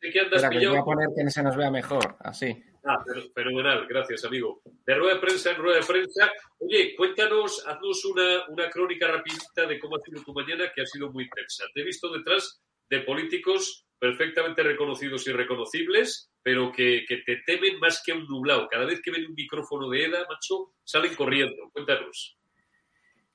¿De 0.00 0.10
qué 0.10 0.20
andas 0.20 0.42
Espera, 0.42 0.60
que 0.60 0.68
voy 0.68 0.78
a 0.78 0.82
poner 0.82 1.08
que 1.16 1.30
se 1.30 1.42
nos 1.42 1.56
vea 1.56 1.70
mejor, 1.70 2.16
así. 2.20 2.62
Ah, 2.86 3.02
fenomenal, 3.34 3.86
gracias, 3.88 4.24
amigo. 4.26 4.60
De 4.84 4.94
rueda 4.94 5.14
de 5.14 5.20
prensa 5.20 5.50
en 5.52 5.56
rueda 5.56 5.78
de 5.80 5.86
prensa. 5.86 6.30
Oye, 6.58 6.94
cuéntanos, 6.94 7.66
haznos 7.66 8.04
una, 8.04 8.46
una 8.48 8.68
crónica 8.68 9.08
rapidita 9.08 9.66
de 9.66 9.78
cómo 9.78 9.96
ha 9.96 10.00
sido 10.00 10.22
tu 10.22 10.34
mañana, 10.34 10.70
que 10.74 10.82
ha 10.82 10.86
sido 10.86 11.10
muy 11.10 11.28
tensa. 11.30 11.64
Te 11.72 11.80
he 11.80 11.84
visto 11.84 12.12
detrás 12.12 12.60
de 12.90 13.00
políticos 13.00 13.86
perfectamente 13.98 14.62
reconocidos 14.62 15.26
y 15.26 15.32
reconocibles, 15.32 16.30
pero 16.42 16.70
que, 16.72 17.04
que 17.08 17.18
te 17.18 17.36
temen 17.46 17.78
más 17.78 18.02
que 18.04 18.12
a 18.12 18.16
un 18.16 18.26
nublado. 18.26 18.68
Cada 18.68 18.84
vez 18.84 19.00
que 19.02 19.10
ven 19.10 19.26
un 19.26 19.34
micrófono 19.34 19.88
de 19.88 20.04
EDA, 20.04 20.26
macho, 20.28 20.74
salen 20.84 21.14
corriendo. 21.14 21.70
Cuéntanos. 21.72 22.36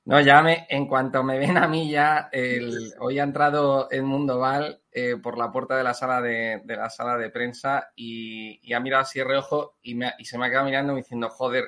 No, 0.04 0.20
ya 0.20 0.42
me, 0.42 0.66
en 0.70 0.86
cuanto 0.86 1.22
me 1.22 1.38
ven 1.38 1.58
a 1.58 1.68
mí 1.68 1.90
ya, 1.90 2.30
el, 2.32 2.92
hoy 3.00 3.18
ha 3.18 3.22
entrado 3.22 3.88
Edmundo 3.90 4.38
Val 4.38 4.80
eh, 4.90 5.16
por 5.22 5.36
la 5.36 5.52
puerta 5.52 5.76
de 5.76 5.84
la 5.84 5.94
sala 5.94 6.22
de, 6.22 6.62
de 6.64 6.76
la 6.76 6.88
sala 6.88 7.18
de 7.18 7.30
prensa 7.30 7.92
y, 7.94 8.58
y, 8.62 8.72
ha 8.72 8.80
mirado 8.80 9.02
así 9.02 9.18
de 9.18 9.26
reojo 9.26 9.76
y, 9.82 9.94
me, 9.94 10.12
y 10.18 10.24
se 10.24 10.38
me 10.38 10.46
ha 10.46 10.50
quedado 10.50 10.64
mirando 10.64 10.94
diciendo, 10.94 11.28
joder, 11.28 11.64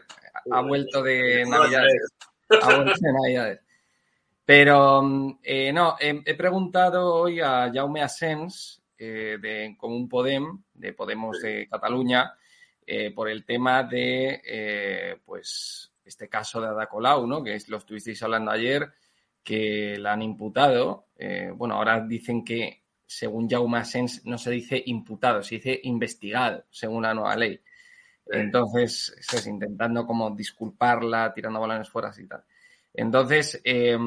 ha 0.51 0.61
vuelto 0.63 1.03
de 1.03 1.45
Navidades. 1.47 2.09
Ha 2.63 2.77
vuelto 2.77 3.01
de 3.01 3.13
Navidades. 3.13 3.61
Pero 4.55 5.39
eh, 5.43 5.73
no, 5.73 5.97
he, 5.99 6.23
he, 6.27 6.35
preguntado 6.35 7.15
hoy 7.15 7.41
a 7.41 7.73
Jaume 7.73 8.03
Asens, 8.03 8.83
eh, 8.99 9.39
de 9.41 9.75
Común 9.79 10.11
Podem, 10.11 10.63
de 10.75 10.93
Podemos 10.93 11.41
de 11.41 11.67
Cataluña, 11.71 12.35
eh, 12.87 13.13
por 13.15 13.31
el 13.31 13.47
tema 13.47 13.83
de, 13.83 15.19
pues, 15.25 15.95
este 16.05 16.29
caso 16.29 16.61
de 16.61 16.69
Ada 16.69 16.87
Colau, 16.87 17.27
¿no? 17.27 17.43
Que 17.43 17.59
lo 17.69 17.79
estuvisteis 17.79 18.23
hablando 18.25 18.51
ayer, 18.51 18.93
que 19.43 19.97
la 19.99 20.13
han 20.13 20.21
imputado. 20.21 21.07
Bueno, 21.55 21.77
ahora 21.77 22.05
dicen 22.07 22.45
que, 22.45 22.83
según 23.07 23.49
Jaume 23.49 23.79
Asens, 23.79 24.27
no 24.27 24.37
se 24.37 24.51
dice 24.51 24.83
imputado, 24.85 25.43
se 25.43 25.55
dice 25.55 25.81
investigado, 25.85 26.67
según 26.69 27.05
la 27.05 27.15
nueva 27.15 27.37
ley. 27.37 27.59
Entonces, 28.27 29.17
es 29.19 29.47
intentando 29.47 30.07
como 30.07 30.31
disculparla, 30.37 31.33
tirando 31.33 31.59
balones 31.59 31.89
fuera 31.89 32.13
y 32.19 32.27
tal. 32.27 32.45
Entonces, 32.95 33.61
eh, 33.65 33.99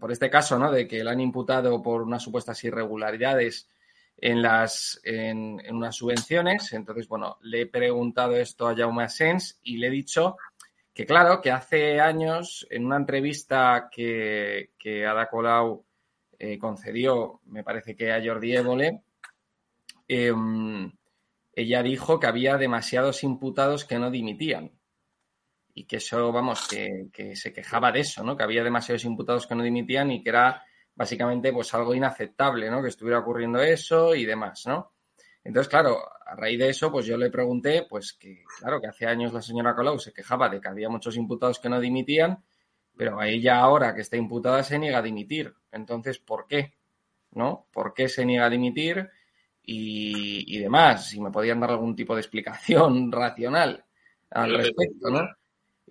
por 0.00 0.10
este 0.10 0.28
caso, 0.28 0.58
¿no? 0.58 0.70
De 0.72 0.86
que 0.88 1.04
la 1.04 1.12
han 1.12 1.20
imputado 1.20 1.80
por 1.80 2.02
unas 2.02 2.22
supuestas 2.22 2.62
irregularidades 2.64 3.68
en 4.16 4.42
las 4.42 5.00
en, 5.04 5.60
unas 5.70 5.96
subvenciones. 5.96 6.72
Entonces, 6.72 7.08
bueno, 7.08 7.38
le 7.42 7.62
he 7.62 7.66
preguntado 7.66 8.36
esto 8.36 8.68
a 8.68 8.76
Jaume 8.76 9.04
Asens 9.04 9.58
y 9.62 9.76
le 9.78 9.88
he 9.88 9.90
dicho 9.90 10.36
que 10.94 11.06
claro, 11.06 11.40
que 11.40 11.50
hace 11.50 12.00
años, 12.00 12.66
en 12.70 12.84
una 12.84 12.96
entrevista 12.96 13.88
que, 13.90 14.70
Ada 15.08 15.28
Colau 15.28 15.86
eh, 16.38 16.58
concedió, 16.58 17.40
me 17.46 17.64
parece 17.64 17.96
que 17.96 18.12
a 18.12 18.22
Jordi 18.22 18.56
Évole, 18.56 19.00
eh, 20.06 20.32
ella 21.54 21.82
dijo 21.82 22.20
que 22.20 22.26
había 22.26 22.58
demasiados 22.58 23.24
imputados 23.24 23.84
que 23.84 23.98
no 23.98 24.10
dimitían. 24.10 24.72
Y 25.74 25.84
que 25.84 25.96
eso, 25.96 26.30
vamos, 26.32 26.68
que, 26.68 27.08
que, 27.12 27.34
se 27.34 27.52
quejaba 27.52 27.92
de 27.92 28.00
eso, 28.00 28.22
¿no? 28.22 28.36
Que 28.36 28.44
había 28.44 28.62
demasiados 28.62 29.04
imputados 29.04 29.46
que 29.46 29.54
no 29.54 29.62
dimitían 29.62 30.10
y 30.10 30.22
que 30.22 30.30
era 30.30 30.62
básicamente 30.94 31.52
pues 31.52 31.72
algo 31.74 31.94
inaceptable, 31.94 32.70
¿no? 32.70 32.82
Que 32.82 32.88
estuviera 32.88 33.20
ocurriendo 33.20 33.60
eso 33.60 34.14
y 34.14 34.24
demás, 34.24 34.64
¿no? 34.66 34.92
Entonces, 35.44 35.68
claro, 35.68 35.98
a 36.24 36.36
raíz 36.36 36.58
de 36.58 36.68
eso, 36.68 36.92
pues 36.92 37.06
yo 37.06 37.16
le 37.16 37.30
pregunté, 37.30 37.86
pues 37.88 38.12
que, 38.12 38.44
claro, 38.58 38.80
que 38.80 38.86
hace 38.86 39.06
años 39.06 39.32
la 39.32 39.42
señora 39.42 39.74
Colau 39.74 39.98
se 39.98 40.12
quejaba 40.12 40.48
de 40.48 40.60
que 40.60 40.68
había 40.68 40.88
muchos 40.88 41.16
imputados 41.16 41.58
que 41.58 41.68
no 41.68 41.80
dimitían, 41.80 42.44
pero 42.96 43.18
a 43.18 43.26
ella 43.26 43.58
ahora 43.58 43.94
que 43.94 44.02
está 44.02 44.16
imputada 44.16 44.62
se 44.62 44.78
niega 44.78 44.98
a 44.98 45.02
dimitir. 45.02 45.52
Entonces, 45.72 46.18
¿por 46.18 46.46
qué? 46.46 46.74
¿No? 47.32 47.66
¿Por 47.72 47.92
qué 47.94 48.08
se 48.08 48.24
niega 48.24 48.46
a 48.46 48.50
dimitir? 48.50 49.10
Y, 49.64 50.56
y 50.56 50.60
demás, 50.60 51.08
si 51.08 51.20
me 51.20 51.30
podían 51.30 51.60
dar 51.60 51.70
algún 51.70 51.96
tipo 51.96 52.14
de 52.14 52.20
explicación 52.20 53.10
racional 53.12 53.84
al 54.30 54.54
respecto, 54.54 55.10
¿no? 55.10 55.22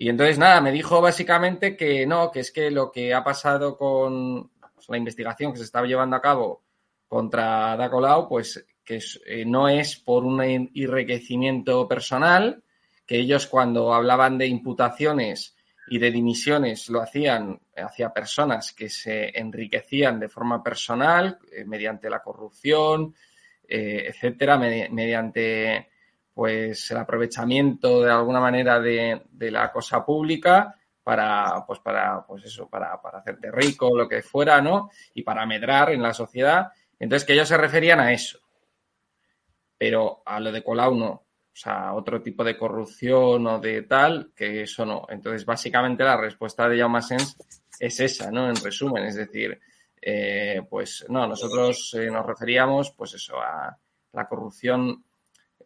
Y 0.01 0.09
entonces, 0.09 0.39
nada, 0.39 0.61
me 0.61 0.71
dijo 0.71 0.99
básicamente 0.99 1.77
que 1.77 2.07
no, 2.07 2.31
que 2.31 2.39
es 2.39 2.51
que 2.51 2.71
lo 2.71 2.91
que 2.91 3.13
ha 3.13 3.23
pasado 3.23 3.77
con 3.77 4.49
pues, 4.73 4.89
la 4.89 4.97
investigación 4.97 5.51
que 5.51 5.59
se 5.59 5.65
estaba 5.65 5.85
llevando 5.85 6.15
a 6.15 6.21
cabo 6.21 6.63
contra 7.07 7.73
Ada 7.73 7.87
Colau, 7.91 8.27
pues 8.27 8.65
que 8.83 8.99
eh, 9.27 9.45
no 9.45 9.69
es 9.69 9.97
por 9.97 10.25
un 10.25 10.41
enriquecimiento 10.41 11.87
personal, 11.87 12.63
que 13.05 13.19
ellos 13.19 13.45
cuando 13.45 13.93
hablaban 13.93 14.39
de 14.39 14.47
imputaciones 14.47 15.55
y 15.87 15.99
de 15.99 16.09
dimisiones 16.09 16.89
lo 16.89 16.99
hacían 16.99 17.61
hacia 17.77 18.11
personas 18.11 18.73
que 18.73 18.89
se 18.89 19.37
enriquecían 19.37 20.19
de 20.19 20.29
forma 20.29 20.63
personal, 20.63 21.37
eh, 21.51 21.63
mediante 21.63 22.09
la 22.09 22.23
corrupción, 22.23 23.13
eh, 23.67 24.05
etcétera, 24.07 24.57
med 24.57 24.89
mediante 24.89 25.90
pues 26.33 26.89
el 26.91 26.97
aprovechamiento 26.97 28.01
de 28.01 28.11
alguna 28.11 28.39
manera 28.39 28.79
de, 28.79 29.21
de, 29.31 29.51
la 29.51 29.71
cosa 29.71 30.05
pública 30.05 30.75
para 31.03 31.65
pues 31.65 31.79
para 31.79 32.25
pues 32.25 32.45
eso 32.45 32.69
para, 32.69 33.01
para 33.01 33.19
hacerte 33.19 33.51
rico 33.51 33.95
lo 33.95 34.07
que 34.07 34.21
fuera 34.21 34.61
no 34.61 34.91
y 35.13 35.23
para 35.23 35.45
medrar 35.45 35.91
en 35.91 36.01
la 36.01 36.13
sociedad 36.13 36.71
entonces 36.99 37.25
que 37.25 37.33
ellos 37.33 37.47
se 37.47 37.57
referían 37.57 37.99
a 37.99 38.13
eso 38.13 38.39
pero 39.81 40.21
a 40.27 40.39
lo 40.39 40.51
de 40.51 40.63
Colau 40.63 40.93
no. 40.93 41.09
O 41.09 41.55
sea, 41.55 41.95
otro 41.95 42.21
tipo 42.21 42.43
de 42.43 42.55
corrupción 42.55 43.47
o 43.47 43.59
de 43.59 43.81
tal, 43.81 44.31
que 44.35 44.61
eso 44.61 44.85
no. 44.85 45.07
Entonces, 45.09 45.43
básicamente 45.43 46.03
la 46.03 46.17
respuesta 46.17 46.69
de 46.69 46.77
Jaume 46.77 46.99
es 47.79 47.99
esa, 47.99 48.29
¿no? 48.29 48.47
En 48.47 48.55
resumen, 48.57 49.05
es 49.05 49.15
decir, 49.15 49.59
eh, 49.99 50.61
pues 50.69 51.03
no, 51.09 51.25
nosotros 51.25 51.95
eh, 51.95 52.11
nos 52.11 52.27
referíamos, 52.27 52.91
pues 52.91 53.15
eso, 53.15 53.41
a 53.41 53.75
la 54.13 54.27
corrupción 54.27 55.03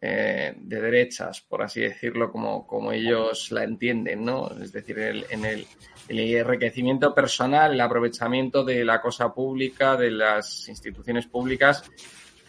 eh, 0.00 0.54
de 0.56 0.80
derechas, 0.80 1.40
por 1.40 1.62
así 1.62 1.80
decirlo, 1.80 2.30
como, 2.30 2.66
como 2.66 2.92
ellos 2.92 3.50
la 3.52 3.64
entienden, 3.64 4.24
¿no? 4.24 4.50
Es 4.62 4.72
decir, 4.72 4.98
el, 4.98 5.26
en 5.30 5.44
el, 5.44 5.66
el 6.08 6.18
enriquecimiento 6.18 7.14
personal, 7.14 7.72
el 7.72 7.80
aprovechamiento 7.80 8.64
de 8.64 8.84
la 8.84 9.00
cosa 9.00 9.32
pública, 9.32 9.96
de 9.96 10.10
las 10.10 10.68
instituciones 10.68 11.26
públicas 11.26 11.84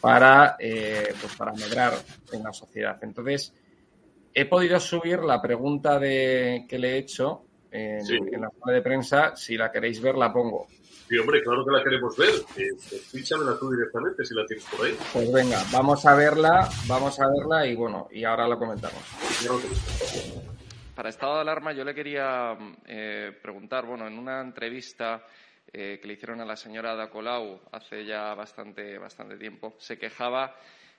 para, 0.02 0.56
eh, 0.60 1.14
pues 1.20 1.36
para 1.36 1.54
medrar 1.54 1.94
en 2.32 2.44
la 2.44 2.54
sociedad. 2.54 2.98
Entonces, 3.02 3.54
he 4.34 4.46
podido 4.46 4.80
subir 4.80 5.20
la 5.20 5.42
pregunta 5.42 6.00
de, 6.00 6.66
que 6.68 6.78
le 6.78 6.94
he 6.94 6.98
hecho 6.98 7.46
en, 7.72 8.06
sí. 8.06 8.16
en 8.16 8.42
la 8.42 8.50
sala 8.60 8.74
de 8.74 8.82
prensa. 8.82 9.36
Si 9.36 9.58
la 9.58 9.72
queréis 9.72 10.02
ver, 10.02 10.16
la 10.16 10.32
pongo. 10.32 10.68
Sí, 11.08 11.18
hombre, 11.18 11.42
claro 11.42 11.64
que 11.64 11.72
la 11.72 11.84
queremos 11.84 12.18
ver. 12.18 12.34
Eh, 12.58 12.72
píchamela 13.14 13.58
tú 13.58 13.72
directamente 13.72 14.26
si 14.26 14.34
la 14.34 14.46
tienes 14.46 14.66
por 14.66 14.86
ahí. 14.86 14.98
Pues 15.14 15.32
venga, 15.32 15.64
vamos 15.72 16.06
a 16.06 16.16
verla, 16.16 16.70
vamos 16.86 17.18
a 17.22 17.28
verla 17.30 17.66
y 17.66 17.76
bueno, 17.76 18.10
y 18.12 18.26
ahora 18.26 18.46
la 18.46 18.58
comentamos. 18.58 19.02
Para 20.94 21.10
estado 21.10 21.36
de 21.36 21.42
alarma 21.42 21.72
yo 21.72 21.86
le 21.86 21.96
quería 21.96 22.58
eh, 22.86 23.32
preguntar, 23.42 23.86
bueno, 23.86 24.06
en 24.06 24.18
una 24.20 24.42
entrevista 24.42 25.26
eh, 25.72 26.00
que 26.02 26.08
le 26.08 26.16
hicieron 26.16 26.42
a 26.42 26.46
la 26.46 26.58
señora 26.58 26.92
Ada 26.92 27.10
Colau 27.10 27.62
hace 27.72 28.04
ya 28.04 28.34
bastante, 28.34 28.98
bastante 28.98 29.38
tiempo, 29.38 29.76
se 29.78 29.98
quejaba 29.98 30.56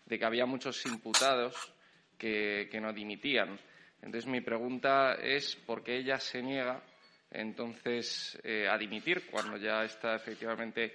de 0.06 0.18
que 0.18 0.24
había 0.24 0.46
muchos 0.46 0.86
imputados 0.86 1.74
que, 2.16 2.68
que 2.70 2.80
no 2.80 2.94
dimitían. 2.94 3.59
Entonces, 4.00 4.26
mi 4.26 4.40
pregunta 4.40 5.14
es 5.14 5.56
por 5.56 5.82
qué 5.82 5.98
ella 5.98 6.18
se 6.18 6.42
niega 6.42 6.80
entonces 7.30 8.38
eh, 8.42 8.66
a 8.68 8.78
dimitir 8.78 9.26
cuando 9.30 9.56
ya 9.56 9.84
está 9.84 10.14
efectivamente 10.16 10.94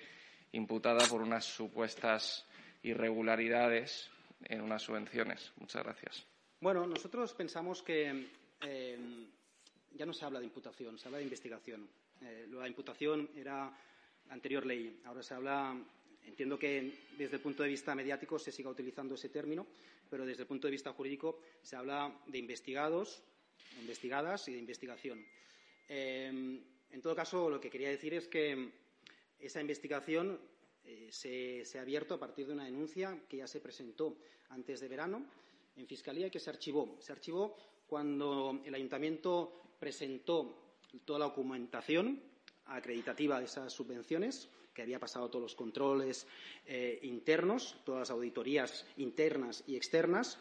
imputada 0.51 1.07
por 1.07 1.21
unas 1.21 1.45
supuestas 1.45 2.45
irregularidades 2.83 4.09
en 4.45 4.61
unas 4.61 4.81
subvenciones. 4.81 5.51
Muchas 5.57 5.83
gracias. 5.83 6.25
Bueno, 6.59 6.85
nosotros 6.87 7.33
pensamos 7.33 7.81
que 7.81 8.27
eh, 8.61 8.97
ya 9.91 10.05
no 10.05 10.13
se 10.13 10.25
habla 10.25 10.39
de 10.39 10.45
imputación, 10.45 10.97
se 10.97 11.07
habla 11.07 11.17
de 11.17 11.25
investigación. 11.25 11.87
Eh, 12.21 12.47
la 12.49 12.67
imputación 12.67 13.29
era 13.35 13.71
anterior 14.29 14.65
ley. 14.65 15.01
Ahora 15.05 15.23
se 15.23 15.33
habla, 15.33 15.75
entiendo 16.25 16.57
que 16.57 16.93
desde 17.17 17.35
el 17.35 17.41
punto 17.41 17.63
de 17.63 17.69
vista 17.69 17.95
mediático 17.95 18.39
se 18.39 18.51
siga 18.51 18.69
utilizando 18.69 19.15
ese 19.15 19.29
término, 19.29 19.67
pero 20.09 20.25
desde 20.25 20.43
el 20.43 20.47
punto 20.47 20.67
de 20.67 20.71
vista 20.71 20.93
jurídico 20.93 21.39
se 21.61 21.75
habla 21.75 22.13
de 22.27 22.37
investigados, 22.37 23.21
investigadas 23.79 24.47
y 24.47 24.53
de 24.53 24.59
investigación. 24.59 25.25
Eh, 25.89 26.27
en 26.91 27.01
todo 27.01 27.15
caso, 27.15 27.49
lo 27.49 27.59
que 27.59 27.69
quería 27.69 27.89
decir 27.89 28.13
es 28.13 28.27
que 28.27 28.71
esa 29.39 29.61
investigación 29.61 30.39
eh, 30.85 31.07
se, 31.11 31.65
se, 31.65 31.79
ha 31.79 31.81
abierto 31.81 32.13
a 32.13 32.19
partir 32.19 32.47
de 32.47 32.53
una 32.53 32.65
denuncia 32.65 33.19
que 33.27 33.37
ya 33.37 33.47
se 33.47 33.59
presentó 33.59 34.17
antes 34.49 34.79
de 34.79 34.87
verano 34.87 35.25
en 35.75 35.87
Fiscalía 35.87 36.27
y 36.27 36.31
que 36.31 36.39
se 36.39 36.49
archivó. 36.49 36.97
Se 36.99 37.11
archivó 37.11 37.57
cuando 37.87 38.61
el 38.65 38.75
Ayuntamiento 38.75 39.75
presentó 39.79 40.77
toda 41.05 41.19
la 41.19 41.25
documentación 41.25 42.21
acreditativa 42.65 43.39
de 43.39 43.45
esas 43.45 43.73
subvenciones, 43.73 44.49
que 44.73 44.81
había 44.81 44.99
pasado 44.99 45.29
todos 45.29 45.43
los 45.43 45.55
controles 45.55 46.25
eh, 46.65 46.99
internos, 47.03 47.77
todas 47.85 48.01
las 48.01 48.09
auditorías 48.11 48.85
internas 48.97 49.63
y 49.67 49.75
externas, 49.75 50.39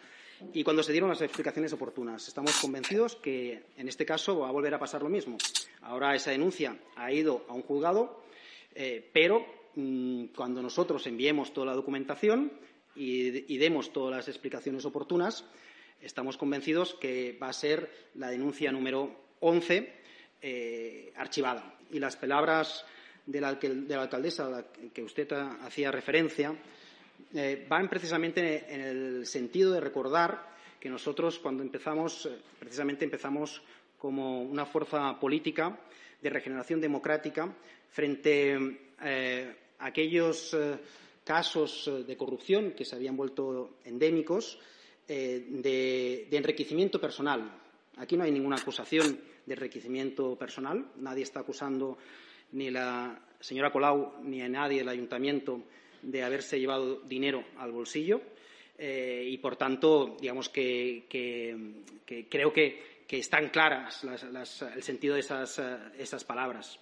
y 0.53 0.65
cuando 0.65 0.83
se 0.83 0.93
dieron 0.93 1.11
las 1.11 1.21
explicaciones 1.21 1.73
oportunas. 1.73 2.27
Estamos 2.29 2.57
convencidos 2.61 3.17
que 3.17 3.65
en 3.77 3.89
este 3.89 4.05
caso 4.05 4.41
va 4.41 4.49
a 4.49 4.53
volver 4.53 4.75
a 4.75 4.79
pasar 4.79 5.03
lo 5.03 5.09
mismo. 5.09 5.39
Ahora 5.83 6.15
esa 6.15 6.31
denuncia 6.31 6.77
ha 6.97 7.13
ido 7.13 7.45
a 7.49 7.53
un 7.53 7.63
juzgado, 7.63 8.23
eh, 8.75 9.09
pero 9.13 9.45
mm, 9.75 10.27
cuando 10.37 10.63
nosotros 10.63 11.07
enviemos 11.07 11.53
toda 11.53 11.67
la 11.67 11.75
documentación 11.75 12.53
y, 12.95 13.57
demos 13.57 13.93
todas 13.93 14.17
las 14.17 14.29
explicaciones 14.29 14.85
oportunas, 14.85 15.45
estamos 16.01 16.37
convencidos 16.37 16.95
que 16.95 17.39
va 17.43 17.49
a 17.49 17.53
ser 17.53 17.91
la 18.15 18.29
denuncia 18.29 18.71
número 18.71 19.15
11 19.41 19.93
eh, 20.43 21.13
archivada. 21.17 21.79
Y 21.91 21.99
las 21.99 22.17
palabras 22.17 22.85
de 23.27 23.41
la, 23.41 23.49
alcaldesa 23.49 24.47
a 24.47 24.51
la 24.51 24.65
que 24.93 25.03
usted 25.03 25.31
hacía 25.33 25.91
referencia 25.91 26.55
eh, 27.35 27.67
van 27.69 27.89
precisamente 27.89 28.65
en 28.69 28.81
el 28.81 29.27
sentido 29.27 29.73
de 29.73 29.81
recordar 29.81 30.53
que 30.79 30.89
nosotros 30.89 31.39
cuando 31.39 31.63
empezamos, 31.63 32.27
eh, 32.27 32.37
precisamente 32.59 33.05
empezamos 33.05 33.63
como 33.99 34.43
una 34.43 34.67
fuerza 34.67 35.19
política 35.19 35.79
de 36.21 36.31
regeneración 36.31 36.81
democrática 36.81 37.53
frente 37.89 38.57
a 38.99 39.87
aquellos 39.87 40.57
casos 41.25 41.91
de 42.07 42.17
corrupción 42.17 42.73
que 42.73 42.85
se 42.85 42.97
habían 42.97 43.17
vuelto 43.17 43.79
endémicos 43.85 44.59
de 45.07 46.29
enriquecimiento 46.31 47.01
personal. 47.01 47.61
Aquí 47.97 48.17
no 48.17 48.25
hay 48.25 48.33
ninguna 48.33 48.57
acusación 48.57 49.21
de 49.47 49.55
enriquecimiento 49.55 50.37
personal. 50.37 50.87
Nadie 50.97 51.25
está 51.25 51.41
acusando 51.41 51.99
ni 52.53 52.71
la 52.71 53.19
señora 53.41 53.73
Colau 53.73 54.23
ni 54.23 54.41
a 54.41 54.49
nadie 54.49 54.79
del 54.79 54.89
ayuntamiento 54.89 55.63
de 56.03 56.23
haberse 56.23 56.59
llevado 56.59 57.01
dinero 57.01 57.45
al 57.59 57.73
bolsillo. 57.73 58.21
Eh, 58.79 59.29
y, 59.29 59.39
por 59.39 59.57
tanto, 59.57 60.17
digamos 60.21 60.49
que, 60.49 61.05
creo 62.29 62.53
que, 62.53 62.93
están 63.09 63.51
claras 63.51 64.05
el 64.75 64.83
sentido 64.83 65.15
de 65.15 65.21
esas, 65.21 66.25
palabras. 66.25 66.79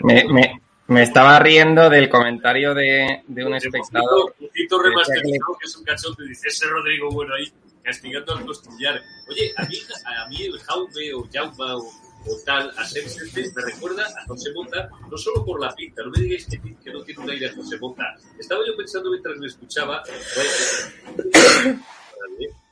Me, 0.00 1.02
estaba 1.02 1.38
riendo 1.38 1.88
del 1.88 2.08
comentario 2.08 2.74
de, 2.74 3.22
un 3.28 3.54
espectador. 3.54 4.34
Un 4.38 4.84
remasterizado 4.84 5.56
que 5.58 5.66
es 5.66 5.76
un 5.76 5.84
cachote, 5.84 6.24
dice 6.24 6.48
ese 6.48 6.66
Rodrigo 6.66 7.10
bueno 7.10 7.34
ahí 7.34 7.50
castigando 7.84 8.34
al 8.34 8.44
costillar. 8.44 9.00
Oye, 9.28 9.52
a 9.56 9.64
mí, 9.66 9.78
a 10.04 10.28
mí 10.28 10.42
el 10.42 10.58
Jaume 10.58 11.14
o 11.14 11.28
Jauma 11.32 11.76
o, 11.76 12.03
tal, 12.44 12.70
a 12.76 12.84
Sensete, 12.84 13.52
me 13.54 13.62
recuerda 13.62 14.04
a 14.06 14.26
José 14.26 14.52
Mota, 14.54 14.88
no 15.10 15.16
solo 15.16 15.44
por 15.44 15.60
la 15.60 15.74
pinta, 15.74 16.02
no 16.02 16.10
me 16.10 16.22
digáis 16.22 16.46
que, 16.46 16.60
que 16.60 16.92
no 16.92 17.02
tiene 17.02 17.22
un 17.22 17.30
aire 17.30 17.48
a 17.48 17.54
José 17.54 17.78
Mota. 17.78 18.16
Estaba 18.38 18.62
yo 18.66 18.76
pensando 18.76 19.10
mientras 19.10 19.36
me 19.38 19.46
escuchaba, 19.46 20.02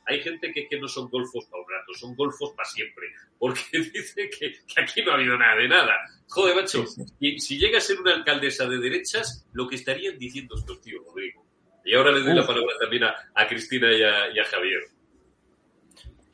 hay 0.04 0.20
gente 0.20 0.52
que, 0.52 0.68
que, 0.68 0.80
no 0.80 0.88
son 0.88 1.08
golfos 1.08 1.44
para 1.46 1.62
un 1.62 1.70
rato, 1.70 1.94
son 1.94 2.14
golfos 2.14 2.52
para 2.56 2.68
siempre, 2.68 3.06
porque 3.38 3.62
dice 3.72 4.28
que, 4.30 4.54
aquí 4.80 5.02
no 5.02 5.12
ha 5.12 5.14
habido 5.14 5.36
nada 5.36 5.56
de 5.56 5.68
nada. 5.68 5.94
Joder, 6.28 6.56
macho, 6.56 6.84
y 7.20 7.38
si 7.38 7.58
llega 7.58 7.78
a 7.78 7.80
ser 7.80 8.00
una 8.00 8.14
alcaldesa 8.14 8.66
de 8.66 8.78
derechas, 8.78 9.46
lo 9.52 9.68
que 9.68 9.76
estarían 9.76 10.18
diciendo 10.18 10.56
estos 10.56 10.80
tíos, 10.80 11.04
Rodrigo. 11.06 11.46
Y 11.84 11.94
ahora 11.94 12.12
le 12.12 12.20
doy 12.20 12.34
la 12.34 12.46
palabra 12.46 12.74
también 12.80 13.04
a, 13.04 13.14
a 13.34 13.46
Cristina 13.46 13.92
y 13.92 14.02
a, 14.02 14.30
y 14.32 14.38
a 14.38 14.44
Javier. 14.44 14.82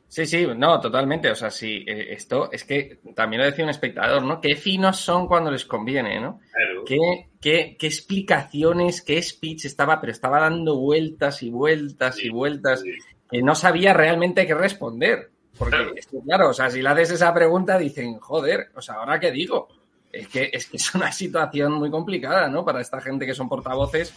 Sí, 0.09 0.25
sí, 0.25 0.47
no, 0.57 0.79
totalmente. 0.79 1.29
O 1.29 1.35
sea, 1.35 1.51
sí, 1.51 1.85
eh, 1.87 2.07
esto 2.13 2.51
es 2.51 2.63
que 2.63 2.99
también 3.15 3.41
lo 3.41 3.45
decía 3.45 3.63
un 3.63 3.69
espectador, 3.69 4.23
¿no? 4.23 4.41
Qué 4.41 4.55
finos 4.55 4.97
son 4.97 5.27
cuando 5.27 5.51
les 5.51 5.65
conviene, 5.65 6.19
¿no? 6.19 6.39
Claro. 6.51 6.83
¿Qué, 6.83 7.29
qué, 7.39 7.77
qué 7.79 7.87
explicaciones, 7.87 9.03
qué 9.03 9.21
speech 9.21 9.65
estaba, 9.65 10.01
pero 10.01 10.11
estaba 10.11 10.39
dando 10.39 10.77
vueltas 10.77 11.43
y 11.43 11.51
vueltas 11.51 12.19
y 12.23 12.29
vueltas 12.29 12.83
que 13.29 13.43
no 13.43 13.53
sabía 13.53 13.93
realmente 13.93 14.47
qué 14.47 14.55
responder. 14.55 15.29
Porque, 15.57 15.77
claro. 16.25 16.49
o 16.49 16.53
sea, 16.53 16.71
si 16.71 16.81
le 16.81 16.89
haces 16.89 17.11
esa 17.11 17.31
pregunta, 17.31 17.77
dicen, 17.77 18.17
joder, 18.17 18.71
o 18.75 18.81
sea, 18.81 18.95
¿ahora 18.95 19.19
qué 19.19 19.31
digo? 19.31 19.67
Es 20.11 20.27
que, 20.27 20.49
es 20.51 20.65
que 20.65 20.77
es 20.77 20.95
una 20.95 21.11
situación 21.11 21.73
muy 21.73 21.91
complicada, 21.91 22.47
¿no? 22.47 22.65
Para 22.65 22.81
esta 22.81 22.99
gente 22.99 23.27
que 23.27 23.35
son 23.35 23.47
portavoces. 23.47 24.11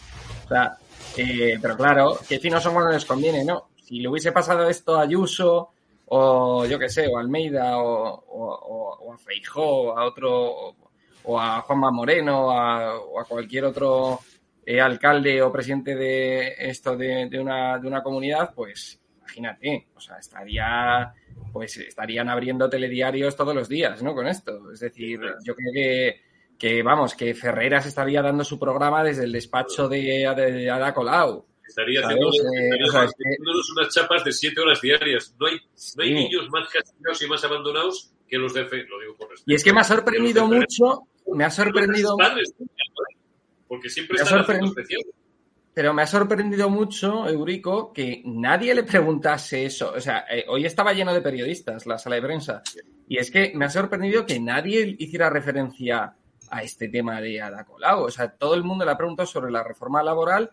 O 0.45 0.47
sea, 0.47 0.75
eh, 1.17 1.59
pero 1.61 1.77
claro, 1.77 2.17
qué 2.27 2.39
finos 2.39 2.63
son 2.63 2.73
cuando 2.73 2.91
les 2.91 3.05
conviene, 3.05 3.45
¿no? 3.45 3.69
Si 3.83 3.99
le 3.99 4.07
hubiese 4.07 4.31
pasado 4.31 4.67
esto 4.67 4.97
a 4.97 5.03
Ayuso 5.03 5.69
o 6.07 6.65
yo 6.65 6.77
qué 6.77 6.89
sé, 6.89 7.07
o 7.07 7.17
a 7.17 7.21
Almeida, 7.21 7.77
o, 7.77 9.13
a 9.13 9.17
Feijó, 9.17 9.97
a 9.97 10.05
otro, 10.05 10.75
o 11.23 11.39
a 11.39 11.61
Juanma 11.61 11.91
Moreno, 11.91 12.47
o 12.47 13.19
a 13.19 13.25
cualquier 13.25 13.65
otro 13.65 14.19
eh, 14.65 14.79
alcalde 14.79 15.41
o 15.41 15.51
presidente 15.51 15.95
de 15.95 16.55
esto 16.57 16.95
de, 16.95 17.27
una, 17.39 17.77
de 17.79 17.87
una 17.87 18.01
comunidad, 18.01 18.53
pues 18.55 18.99
imagínate, 19.17 19.87
o 19.95 19.99
sea, 19.99 20.17
estaría, 20.17 21.13
pues 21.51 21.77
estarían 21.77 22.29
abriendo 22.29 22.69
telediarios 22.69 23.35
todos 23.35 23.53
los 23.53 23.67
días, 23.67 24.01
¿no? 24.01 24.13
Con 24.13 24.27
esto. 24.27 24.71
Es 24.71 24.79
decir, 24.79 25.19
yo 25.43 25.55
creo 25.55 25.73
que, 25.73 26.21
que 26.57 26.83
vamos, 26.83 27.15
que 27.15 27.33
Ferreras 27.33 27.85
estaría 27.85 28.21
dando 28.21 28.43
su 28.45 28.57
programa 28.57 29.03
desde 29.03 29.25
el 29.25 29.31
despacho 29.31 29.89
de, 29.89 30.33
de 30.35 30.69
Ada 30.69 30.93
Colau. 30.93 31.45
Estaría 31.67 32.01
haciendo, 32.01 32.29
unas 33.77 33.93
chapas 33.93 34.23
de 34.23 34.31
siete 34.31 34.61
horas 34.61 34.81
diarias. 34.81 35.33
No 35.39 35.47
hay, 35.47 35.57
no 35.95 36.03
hay 36.03 36.13
niños 36.13 36.49
más 36.49 36.69
castigados 36.69 37.21
y 37.21 37.27
más 37.27 37.43
abandonados 37.43 38.11
que 38.27 38.37
los 38.37 38.53
de 38.53 38.65
fe, 38.65 38.83
lo 38.83 38.99
digo 38.99 39.15
por 39.15 39.29
respeto. 39.29 39.51
Y 39.51 39.55
es 39.55 39.63
que 39.63 39.73
me 39.73 39.81
ha 39.81 39.83
sorprendido 39.83 40.47
mucho, 40.47 41.07
me 41.33 41.45
ha 41.45 41.49
sorprendido... 41.49 42.17
porque 43.67 43.89
siempre 43.89 44.17
están 44.21 44.63
especial. 44.63 45.01
Pero 45.73 45.93
me 45.93 46.03
ha 46.03 46.07
sorprendido 46.07 46.69
mucho, 46.69 47.27
Eurico, 47.27 47.91
que 47.93 48.21
nadie 48.25 48.75
le 48.75 48.83
preguntase 48.83 49.65
eso. 49.65 49.91
O 49.95 49.99
sea, 49.99 50.25
eh, 50.29 50.45
hoy 50.47 50.65
estaba 50.65 50.93
lleno 50.93 51.13
de 51.13 51.21
periodistas 51.21 51.87
la 51.87 51.97
sala 51.97 52.17
de 52.17 52.21
prensa. 52.21 52.61
Y 53.07 53.17
es 53.17 53.31
que 53.31 53.53
me 53.55 53.65
ha 53.65 53.69
sorprendido 53.69 54.25
que 54.25 54.39
nadie 54.39 54.95
hiciera 54.99 55.31
referencia 55.31 56.15
a 56.51 56.61
este 56.61 56.89
tema 56.89 57.19
de 57.19 57.41
Ada 57.41 57.65
Colau. 57.65 58.03
O 58.03 58.11
sea, 58.11 58.29
todo 58.29 58.53
el 58.53 58.63
mundo 58.63 58.85
le 58.85 58.91
ha 58.91 58.97
preguntado 58.97 59.25
sobre 59.25 59.51
la 59.51 59.63
reforma 59.63 60.03
laboral 60.03 60.51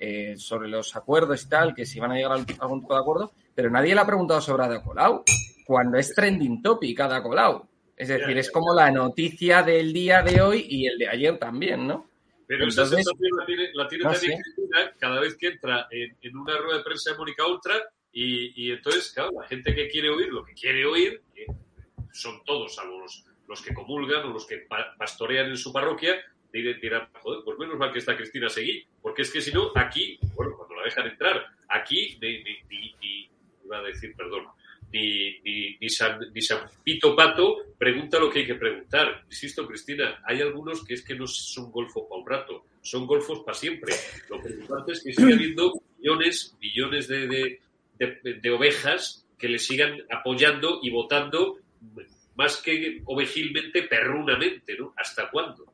eh, 0.00 0.36
sobre 0.36 0.68
los 0.68 0.94
acuerdos 0.94 1.42
y 1.42 1.48
tal, 1.48 1.74
que 1.74 1.84
si 1.84 1.98
van 1.98 2.12
a 2.12 2.14
llegar 2.14 2.32
a 2.32 2.34
algún 2.34 2.80
tipo 2.80 2.94
de 2.94 3.00
acuerdo, 3.00 3.32
pero 3.54 3.70
nadie 3.70 3.94
le 3.94 4.00
ha 4.00 4.06
preguntado 4.06 4.40
sobre 4.40 4.64
Ada 4.64 4.82
Colau, 4.82 5.24
cuando 5.66 5.98
es 5.98 6.14
trending 6.14 6.62
topic 6.62 7.00
Ada 7.00 7.22
Colau. 7.22 7.68
Es 7.96 8.08
decir, 8.08 8.38
es 8.38 8.50
como 8.52 8.72
la 8.72 8.92
noticia 8.92 9.62
del 9.62 9.92
día 9.92 10.22
de 10.22 10.40
hoy 10.40 10.64
y 10.68 10.86
el 10.86 10.98
de 10.98 11.08
ayer 11.08 11.36
también, 11.36 11.84
¿no? 11.84 12.06
Pero 12.46 12.64
Entonces, 12.64 12.84
esa 12.84 12.96
sensación 12.96 13.30
la 13.74 13.88
tiene, 13.88 14.04
también 14.04 14.40
Cristina 14.40 14.92
cada 14.98 15.20
vez 15.20 15.36
que 15.36 15.48
entra 15.48 15.88
en, 15.90 16.36
una 16.36 16.56
rueda 16.56 16.78
de 16.78 16.84
prensa 16.84 17.10
de 17.10 17.18
Mónica 17.18 17.46
Ultra 17.46 17.74
y, 18.12 18.70
entonces, 18.70 19.12
claro, 19.12 19.32
la 19.38 19.46
gente 19.46 19.74
que 19.74 19.88
quiere 19.88 20.10
oír 20.10 20.28
lo 20.28 20.44
que 20.44 20.54
quiere 20.54 20.86
oír, 20.86 21.20
son 22.12 22.42
todos, 22.44 22.74
salvo 22.74 23.00
los, 23.00 23.24
los 23.48 23.60
que 23.62 23.74
comulgan 23.74 24.24
o 24.26 24.32
los 24.32 24.46
que 24.46 24.66
pastorean 24.96 25.46
en 25.46 25.56
su 25.56 25.72
parroquia, 25.72 26.14
dirán, 26.52 27.08
joder, 27.12 27.42
pues 27.44 27.58
menos 27.58 27.78
mal 27.78 27.92
que 27.92 27.98
está 27.98 28.16
Cristina 28.16 28.48
Seguí, 28.48 28.84
porque 29.02 29.22
es 29.22 29.30
que 29.30 29.40
si 29.40 29.52
no, 29.52 29.72
aquí, 29.74 30.18
bueno, 30.34 30.56
cuando 30.56 30.76
la 30.76 30.84
dejan 30.84 31.06
entrar, 31.06 31.46
aquí, 31.68 32.18
ni, 32.20 32.42
ni, 32.42 33.30
iba 33.64 33.78
a 33.78 33.82
decir, 33.82 34.14
perdón, 34.16 34.46
ni, 34.92 35.40
ni, 35.40 35.88
San, 35.88 36.18
ni 36.32 36.40
San 36.40 36.66
Pito 36.82 37.14
Pato 37.14 37.74
pregunta 37.76 38.18
lo 38.18 38.30
que 38.30 38.40
hay 38.40 38.46
que 38.46 38.54
preguntar. 38.54 39.24
Insisto, 39.26 39.66
Cristina, 39.66 40.20
hay 40.24 40.40
algunos 40.40 40.84
que 40.84 40.94
es 40.94 41.04
que 41.04 41.14
no 41.14 41.26
son 41.26 41.70
golfos 41.70 42.04
para 42.08 42.20
un 42.20 42.26
rato, 42.26 42.64
son 42.80 43.06
golfos 43.06 43.40
para 43.40 43.56
siempre. 43.56 43.92
Lo 44.30 44.40
preocupante 44.40 44.92
es 44.92 45.04
que 45.04 45.12
sigue 45.12 45.34
habiendo 45.34 45.82
millones, 45.98 46.56
millones 46.60 47.08
de, 47.08 47.60
de, 47.98 48.18
de 48.40 48.50
ovejas 48.50 49.26
que 49.38 49.48
le 49.48 49.58
sigan 49.58 50.02
apoyando 50.10 50.80
y 50.82 50.90
votando 50.90 51.58
más 52.38 52.62
que 52.62 53.02
ovejilmente, 53.04 53.82
perrunamente, 53.82 54.76
¿no? 54.78 54.94
¿Hasta 54.96 55.28
cuándo? 55.28 55.67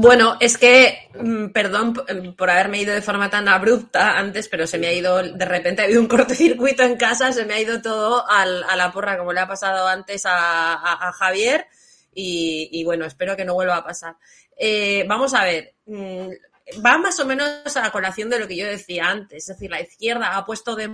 Bueno, 0.00 0.36
es 0.38 0.56
que, 0.58 1.08
mm, 1.14 1.48
perdón 1.48 1.92
por 2.36 2.50
haberme 2.50 2.80
ido 2.80 2.94
de 2.94 3.02
forma 3.02 3.30
tan 3.30 3.48
abrupta 3.48 4.16
antes, 4.16 4.48
pero 4.48 4.64
se 4.66 4.78
me 4.78 4.86
ha 4.86 4.92
ido, 4.92 5.20
de 5.22 5.44
repente 5.44 5.82
ha 5.82 5.86
habido 5.86 6.00
un 6.00 6.06
cortocircuito 6.08 6.84
en 6.84 6.96
casa, 6.96 7.32
se 7.32 7.44
me 7.44 7.54
ha 7.54 7.60
ido 7.60 7.82
todo 7.82 8.24
a 8.28 8.46
la 8.46 8.92
porra, 8.92 9.18
como 9.18 9.32
le 9.32 9.40
ha 9.40 9.48
pasado 9.48 9.88
antes 9.88 10.22
a, 10.24 11.12
Javier, 11.18 11.66
y, 12.14 12.84
bueno, 12.84 13.06
espero 13.06 13.36
que 13.36 13.44
no 13.44 13.54
vuelva 13.54 13.76
a 13.78 13.84
pasar. 13.84 14.16
Eh, 14.56 15.04
vamos 15.08 15.34
a 15.34 15.44
ver, 15.44 15.74
mm, 15.86 16.28
va 16.84 16.98
más 16.98 17.18
o 17.18 17.26
menos 17.26 17.76
a 17.76 17.82
la 17.82 17.90
colación 17.90 18.30
de 18.30 18.38
lo 18.38 18.46
que 18.46 18.56
yo 18.56 18.66
decía 18.66 19.08
antes, 19.08 19.48
es 19.48 19.56
decir, 19.56 19.70
la 19.70 19.80
izquierda 19.80 20.36
ha 20.36 20.44
puesto 20.44 20.76
de 20.76 20.90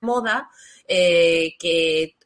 moda 0.00 0.48
eh, 0.86 1.56
que 1.58 2.16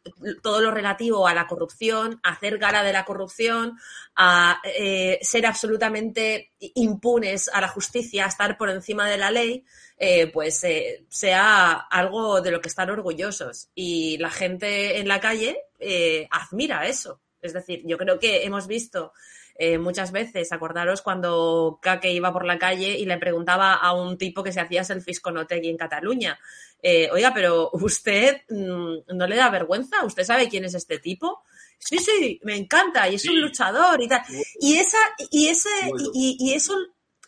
todo 0.43 0.61
lo 0.61 0.71
relativo 0.71 1.27
a 1.27 1.35
la 1.35 1.47
corrupción, 1.47 2.21
a 2.23 2.33
hacer 2.33 2.59
gala 2.59 2.83
de 2.83 2.93
la 2.93 3.05
corrupción, 3.05 3.79
a 4.15 4.61
eh, 4.65 5.19
ser 5.23 5.47
absolutamente 5.47 6.53
impunes 6.75 7.49
a 7.49 7.61
la 7.61 7.69
justicia, 7.69 8.25
a 8.25 8.29
estar 8.29 8.57
por 8.57 8.71
encima 8.71 9.09
de 9.09 9.19
la 9.19 9.31
ley, 9.31 9.65
eh, 9.99 10.27
pues 10.29 10.65
sea 11.09 11.73
algo 11.73 12.41
de 12.41 12.51
lo 12.51 12.61
que 12.61 12.69
estar 12.69 12.91
orgullosos. 12.91 13.71
Y 13.75 14.19
la 14.19 14.31
gente 14.31 14.99
en 14.99 15.09
la 15.09 15.21
calle, 15.21 15.63
eh, 15.79 16.29
admira 16.31 16.87
eso. 16.87 17.21
Es 17.41 17.53
decir, 17.53 17.83
yo 17.85 17.97
creo 17.99 18.19
que 18.19 18.45
hemos 18.45 18.67
visto 18.67 19.13
eh, 19.59 19.79
muchas 19.79 20.13
veces, 20.13 20.53
acordaros 20.53 21.03
cuando 21.03 21.79
Kake 21.81 22.13
iba 22.13 22.33
por 22.33 22.45
la 22.45 22.59
calle 22.59 22.99
y 22.99 23.07
le 23.07 23.19
preguntaba 23.19 23.75
a 23.75 23.93
un 23.95 24.19
tipo 24.19 24.43
que 24.43 24.53
se 24.53 24.61
hacía 24.61 24.85
selfies 24.85 25.21
con 25.21 25.37
Otegui 25.39 25.69
en 25.69 25.77
Cataluña, 25.77 26.39
eh, 26.83 27.09
oiga, 27.11 27.33
pero 27.35 27.71
usted 27.73 28.43
mm, 28.49 29.17
no 29.17 29.27
le 29.27 29.37
da 29.37 29.51
vergüenza, 29.51 30.05
usted 30.05 30.25
sabe 30.25 30.49
quién 30.49 30.65
es 30.65 30.75
este 30.75 30.99
tipo. 30.99 31.43
Sí, 31.79 31.99
sí, 31.99 32.41
me 32.45 32.57
encanta, 32.57 33.09
y 33.09 33.17
es 33.17 33.29
un 33.29 33.41
luchador 33.41 34.01
y 34.03 34.09
tal. 34.09 34.23
Y 34.61 34.77
esa, 34.79 34.99
y 35.31 35.49
ese, 35.49 35.69
y, 36.15 36.37
y, 36.39 36.55
eso, 36.55 36.75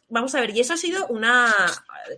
vamos 0.09 0.35
a 0.35 0.41
ver, 0.41 0.57
y 0.57 0.61
eso 0.61 0.75
ha 0.75 0.79
sido 0.79 1.07
una, 1.09 1.53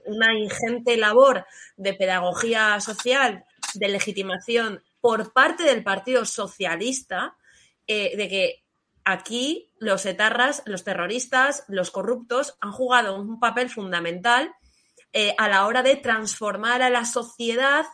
una 0.07 0.39
ingente 0.39 0.97
labor 0.97 1.47
de 1.77 1.95
pedagogía 1.95 2.81
social, 2.81 3.45
de 3.75 3.89
legitimación 3.89 4.83
por 5.01 5.33
parte 5.33 5.65
del 5.65 5.83
Partido 5.83 6.25
Socialista, 6.25 7.37
eh, 7.87 8.17
de 8.17 8.29
que 8.29 8.65
aquí 9.05 9.71
los 9.79 10.07
etarras, 10.07 10.63
los 10.67 10.85
terroristas, 10.85 11.65
los 11.69 11.91
corruptos 11.91 12.57
han 12.61 12.73
jugado 12.73 13.21
un 13.21 13.41
papel 13.41 13.71
fundamental 13.71 14.55
eh, 15.13 15.35
a 15.39 15.49
la 15.49 15.67
hora 15.67 15.83
de 15.83 15.97
transformar 15.97 16.83
a 16.83 16.91
la 16.91 17.05
sociedad 17.05 17.85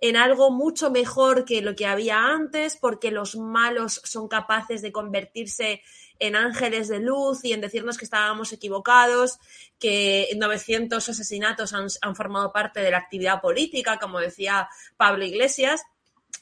en 0.00 0.16
algo 0.16 0.50
mucho 0.50 0.90
mejor 0.90 1.44
que 1.44 1.62
lo 1.62 1.76
que 1.76 1.86
había 1.86 2.18
antes, 2.18 2.76
porque 2.76 3.12
los 3.12 3.36
malos 3.36 4.00
son 4.04 4.26
capaces 4.26 4.82
de 4.82 4.90
convertirse 4.90 5.82
en 6.18 6.34
ángeles 6.34 6.88
de 6.88 6.98
luz 6.98 7.44
y 7.44 7.52
en 7.52 7.60
decirnos 7.60 7.96
que 7.96 8.04
estábamos 8.04 8.52
equivocados, 8.52 9.38
que 9.78 10.28
900 10.36 11.08
asesinatos 11.08 11.72
han, 11.72 11.86
han 12.02 12.16
formado 12.16 12.52
parte 12.52 12.80
de 12.80 12.90
la 12.90 12.98
actividad 12.98 13.40
política, 13.40 13.98
como 13.98 14.18
decía 14.18 14.68
Pablo 14.96 15.24
Iglesias. 15.24 15.82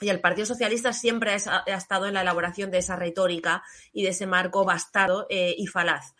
Y 0.00 0.08
el 0.08 0.20
Partido 0.20 0.46
Socialista 0.46 0.92
siempre 0.92 1.32
ha, 1.32 1.64
estado 1.66 2.06
en 2.06 2.14
la 2.14 2.22
elaboración 2.22 2.70
de 2.70 2.78
esa 2.78 2.96
retórica 2.96 3.62
y 3.92 4.02
de 4.02 4.10
ese 4.10 4.26
marco 4.26 4.64
bastardo 4.64 5.26
eh, 5.28 5.54
y 5.56 5.66
falaz. 5.66 6.14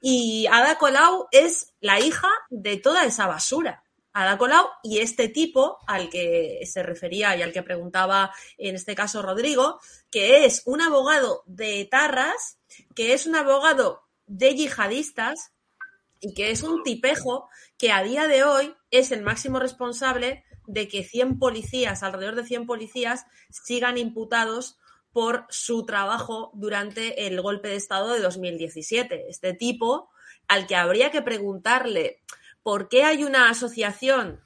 Y 0.00 0.46
Ada 0.50 0.78
Colau 0.78 1.28
es 1.32 1.74
la 1.80 2.00
hija 2.00 2.28
de 2.50 2.76
toda 2.76 3.04
esa 3.04 3.26
basura. 3.26 3.84
Ada 4.12 4.38
Colau 4.38 4.66
y 4.82 4.98
este 4.98 5.28
tipo 5.28 5.78
al 5.86 6.08
que 6.10 6.60
se 6.64 6.82
refería 6.82 7.36
y 7.36 7.42
al 7.42 7.52
que 7.52 7.62
preguntaba 7.62 8.32
en 8.56 8.74
este 8.74 8.94
caso 8.94 9.22
Rodrigo, 9.22 9.80
que 10.10 10.44
es 10.44 10.62
un 10.66 10.80
abogado 10.80 11.42
de 11.46 11.86
Tarras, 11.90 12.58
que 12.94 13.12
es 13.12 13.26
un 13.26 13.36
abogado 13.36 14.02
de 14.26 14.54
yihadistas 14.54 15.52
y 16.20 16.34
que 16.34 16.50
es 16.50 16.62
un 16.62 16.82
tipejo 16.82 17.48
que 17.76 17.92
a 17.92 18.02
día 18.02 18.26
de 18.26 18.44
hoy 18.44 18.74
es 18.90 19.12
el 19.12 19.22
máximo 19.22 19.58
responsable 19.58 20.44
de 20.68 20.86
que 20.86 21.02
100 21.02 21.38
policías, 21.38 22.02
alrededor 22.02 22.36
de 22.36 22.44
100 22.44 22.66
policías, 22.66 23.24
sigan 23.50 23.98
imputados 23.98 24.78
por 25.12 25.46
su 25.48 25.86
trabajo 25.86 26.52
durante 26.54 27.26
el 27.26 27.40
golpe 27.40 27.68
de 27.68 27.76
Estado 27.76 28.12
de 28.12 28.20
2017. 28.20 29.26
Este 29.28 29.54
tipo, 29.54 30.10
al 30.46 30.66
que 30.66 30.76
habría 30.76 31.10
que 31.10 31.22
preguntarle 31.22 32.22
por 32.62 32.88
qué 32.88 33.04
hay 33.04 33.24
una 33.24 33.48
asociación 33.48 34.40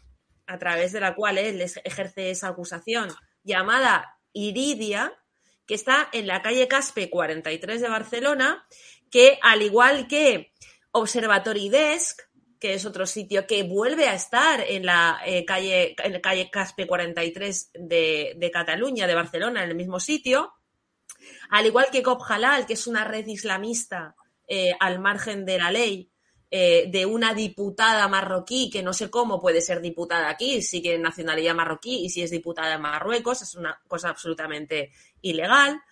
a 0.47 0.59
través 0.59 0.93
de 0.93 1.01
la 1.01 1.15
cual 1.15 1.39
él 1.39 1.61
ejerce 1.61 2.31
esa 2.31 2.49
acusación, 2.49 3.11
llamada 3.43 4.19
Iridia, 4.33 5.13
que 5.67 5.75
está 5.75 6.09
en 6.13 6.29
la 6.29 6.41
calle 6.41 6.69
Caspe 6.69 7.11
43 7.11 7.81
de 7.81 7.89
Barcelona, 7.89 8.65
que 9.11 9.39
al 9.43 9.63
igual 9.63 10.07
que 10.07 10.53
Observatory 10.93 11.69
Desk, 11.69 12.21
que 12.63 12.75
es 12.75 12.87
otro 12.87 13.07
sitio 13.07 13.45
que 13.45 13.65
vuelve 13.65 14.07
a 14.07 14.15
estar 14.15 14.61
en 14.61 14.87
la 14.87 15.21
eh, 15.27 15.45
calle, 15.45 15.97
en 15.99 16.13
la 16.13 16.21
calle 16.21 16.49
Caspe 16.49 16.87
43 16.87 17.73
de, 17.75 18.35
de, 18.37 18.51
Cataluña, 18.53 19.09
de 19.09 19.17
Barcelona, 19.17 19.65
en 19.65 19.71
el 19.71 19.75
mismo 19.75 19.99
sitio. 19.99 20.53
Al 21.51 21.67
igual 21.67 21.87
que 21.91 22.05
Cop 22.05 22.23
Halal, 22.29 22.65
que 22.65 22.75
es 22.75 22.87
una 22.87 23.03
red 23.03 23.27
islamista 23.27 24.15
eh, 24.47 24.77
al 24.79 25.01
margen 25.01 25.45
de 25.45 25.59
la 25.59 25.73
ley, 25.73 26.09
eh, 26.53 26.85
de 26.87 27.05
una 27.05 27.35
diputada 27.35 28.07
marroquí, 28.07 28.71
que 28.71 28.85
no 28.85 28.93
sé 28.93 29.11
cómo 29.11 29.41
puede 29.41 29.61
ser 29.61 29.81
diputada 29.81 30.29
aquí, 30.29 30.63
si 30.63 30.81
tiene 30.81 31.03
nacionalidad 31.03 31.57
marroquí 31.57 32.05
y 32.05 32.11
si 32.11 32.23
es 32.23 32.31
diputada 32.31 32.75
en 32.75 32.83
Marruecos, 32.83 33.43
es 33.43 33.57
una 33.57 33.83
cosa 33.89 34.11
absolutamente 34.11 34.93
ilegal. 35.21 35.83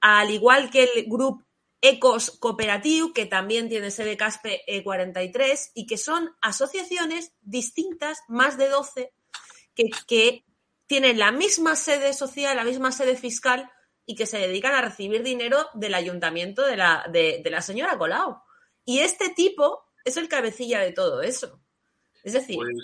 Al 0.00 0.30
igual 0.30 0.70
que 0.70 0.84
el 0.84 1.06
grupo 1.08 1.49
Ecos 1.82 2.30
Cooperatiu, 2.38 3.12
que 3.12 3.26
también 3.26 3.68
tiene 3.68 3.90
sede 3.90 4.16
Caspe 4.16 4.62
E43 4.66 5.72
y 5.74 5.86
que 5.86 5.96
son 5.96 6.30
asociaciones 6.42 7.32
distintas, 7.40 8.20
más 8.28 8.58
de 8.58 8.68
12, 8.68 9.12
que, 10.06 10.44
tienen 10.86 11.20
la 11.20 11.30
misma 11.30 11.76
sede 11.76 12.12
social, 12.12 12.56
la 12.56 12.64
misma 12.64 12.90
sede 12.90 13.16
fiscal 13.16 13.70
y 14.04 14.16
que 14.16 14.26
se 14.26 14.38
dedican 14.38 14.74
a 14.74 14.82
recibir 14.82 15.22
dinero 15.22 15.68
del 15.74 15.94
ayuntamiento 15.94 16.66
de 16.66 16.76
la, 16.76 17.06
de, 17.12 17.40
de 17.44 17.50
la 17.50 17.62
señora 17.62 17.96
Colau. 17.96 18.42
Y 18.84 18.98
este 18.98 19.28
tipo 19.28 19.84
es 20.04 20.16
el 20.16 20.28
cabecilla 20.28 20.80
de 20.80 20.90
todo 20.90 21.22
eso. 21.22 21.62
Es 22.24 22.32
decir... 22.32 22.56
Pues 22.56 22.74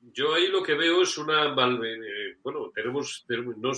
yo 0.00 0.34
ahí 0.34 0.46
lo 0.46 0.62
que 0.62 0.74
veo 0.74 1.02
es 1.02 1.18
una... 1.18 1.48
Eh, 1.48 2.38
bueno, 2.42 2.70
tenemos, 2.72 3.26
no, 3.28 3.72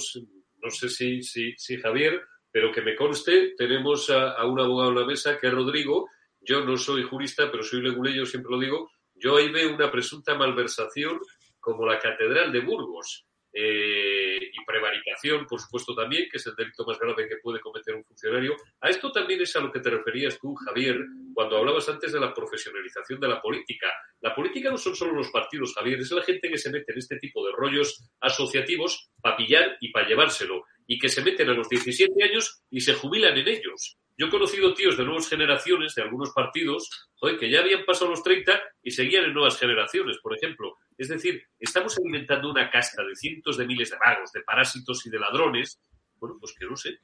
no 0.62 0.70
sé 0.70 0.88
si, 0.90 1.22
si, 1.22 1.54
si 1.56 1.78
Javier 1.78 2.20
pero 2.50 2.72
que 2.72 2.82
me 2.82 2.96
conste, 2.96 3.54
tenemos 3.56 4.10
a, 4.10 4.44
un 4.44 4.60
abogado 4.60 4.90
en 4.90 4.98
la 5.00 5.06
mesa 5.06 5.38
que 5.38 5.46
es 5.46 5.52
Rodrigo. 5.52 6.08
Yo 6.40 6.64
no 6.64 6.76
soy 6.76 7.02
jurista, 7.04 7.50
pero 7.50 7.62
soy 7.62 7.82
leguleyo, 7.82 8.26
siempre 8.26 8.50
lo 8.50 8.58
digo. 8.58 8.90
Yo 9.14 9.36
ahí 9.36 9.50
veo 9.50 9.74
una 9.74 9.90
presunta 9.90 10.34
malversación 10.34 11.20
como 11.60 11.86
la 11.86 11.98
Catedral 11.98 12.50
de 12.52 12.60
Burgos. 12.60 13.26
Eh, 13.52 14.38
y 14.40 14.64
prevaricación, 14.64 15.44
por 15.44 15.60
supuesto, 15.60 15.92
también, 15.92 16.28
que 16.30 16.36
es 16.36 16.46
el 16.46 16.54
delito 16.54 16.84
más 16.86 16.98
grave 17.00 17.28
que 17.28 17.38
puede 17.42 17.58
cometer 17.58 17.96
un 17.96 18.04
funcionario. 18.04 18.54
A 18.80 18.88
esto 18.88 19.10
también 19.10 19.42
es 19.42 19.54
a 19.56 19.60
lo 19.60 19.72
que 19.72 19.80
te 19.80 19.90
referías 19.90 20.38
tú, 20.38 20.54
Javier, 20.54 20.96
cuando 21.34 21.56
hablabas 21.56 21.88
antes 21.88 22.12
de 22.12 22.20
la 22.20 22.32
profesionalización 22.32 23.18
de 23.18 23.28
la 23.28 23.42
política. 23.42 23.88
La 24.20 24.34
política 24.34 24.70
no 24.70 24.76
son 24.76 24.94
solo 24.94 25.14
los 25.14 25.30
partidos, 25.30 25.74
Javier, 25.74 25.98
es 25.98 26.12
la 26.12 26.22
gente 26.22 26.48
que 26.48 26.58
se 26.58 26.70
mete 26.70 26.92
en 26.92 26.98
este 26.98 27.18
tipo 27.18 27.44
de 27.44 27.52
rollos 27.52 28.08
asociativos 28.20 29.10
para 29.20 29.36
pillar 29.36 29.76
y 29.80 29.90
para 29.90 30.06
llevárselo 30.06 30.64
y 30.90 30.98
que 30.98 31.08
se 31.08 31.22
meten 31.22 31.48
a 31.48 31.52
los 31.52 31.68
17 31.68 32.12
años 32.24 32.64
y 32.68 32.80
se 32.80 32.94
jubilan 32.94 33.38
en 33.38 33.46
ellos. 33.46 33.96
Yo 34.18 34.26
he 34.26 34.28
conocido 34.28 34.74
tíos 34.74 34.96
de 34.96 35.04
nuevas 35.04 35.28
generaciones, 35.28 35.94
de 35.94 36.02
algunos 36.02 36.32
partidos, 36.32 36.90
que 37.38 37.48
ya 37.48 37.60
habían 37.60 37.84
pasado 37.84 38.10
los 38.10 38.24
30 38.24 38.60
y 38.82 38.90
seguían 38.90 39.26
en 39.26 39.32
nuevas 39.32 39.56
generaciones, 39.56 40.18
por 40.18 40.36
ejemplo. 40.36 40.78
Es 40.98 41.08
decir, 41.08 41.44
estamos 41.60 41.96
alimentando 41.96 42.50
una 42.50 42.68
casta 42.68 43.04
de 43.04 43.14
cientos 43.14 43.56
de 43.56 43.66
miles 43.66 43.90
de 43.90 43.98
vagos, 44.04 44.32
de 44.32 44.42
parásitos 44.42 45.06
y 45.06 45.10
de 45.10 45.20
ladrones. 45.20 45.80
Bueno, 46.16 46.36
pues 46.40 46.56
que 46.58 46.66
no 46.66 46.74
sé. 46.76 46.98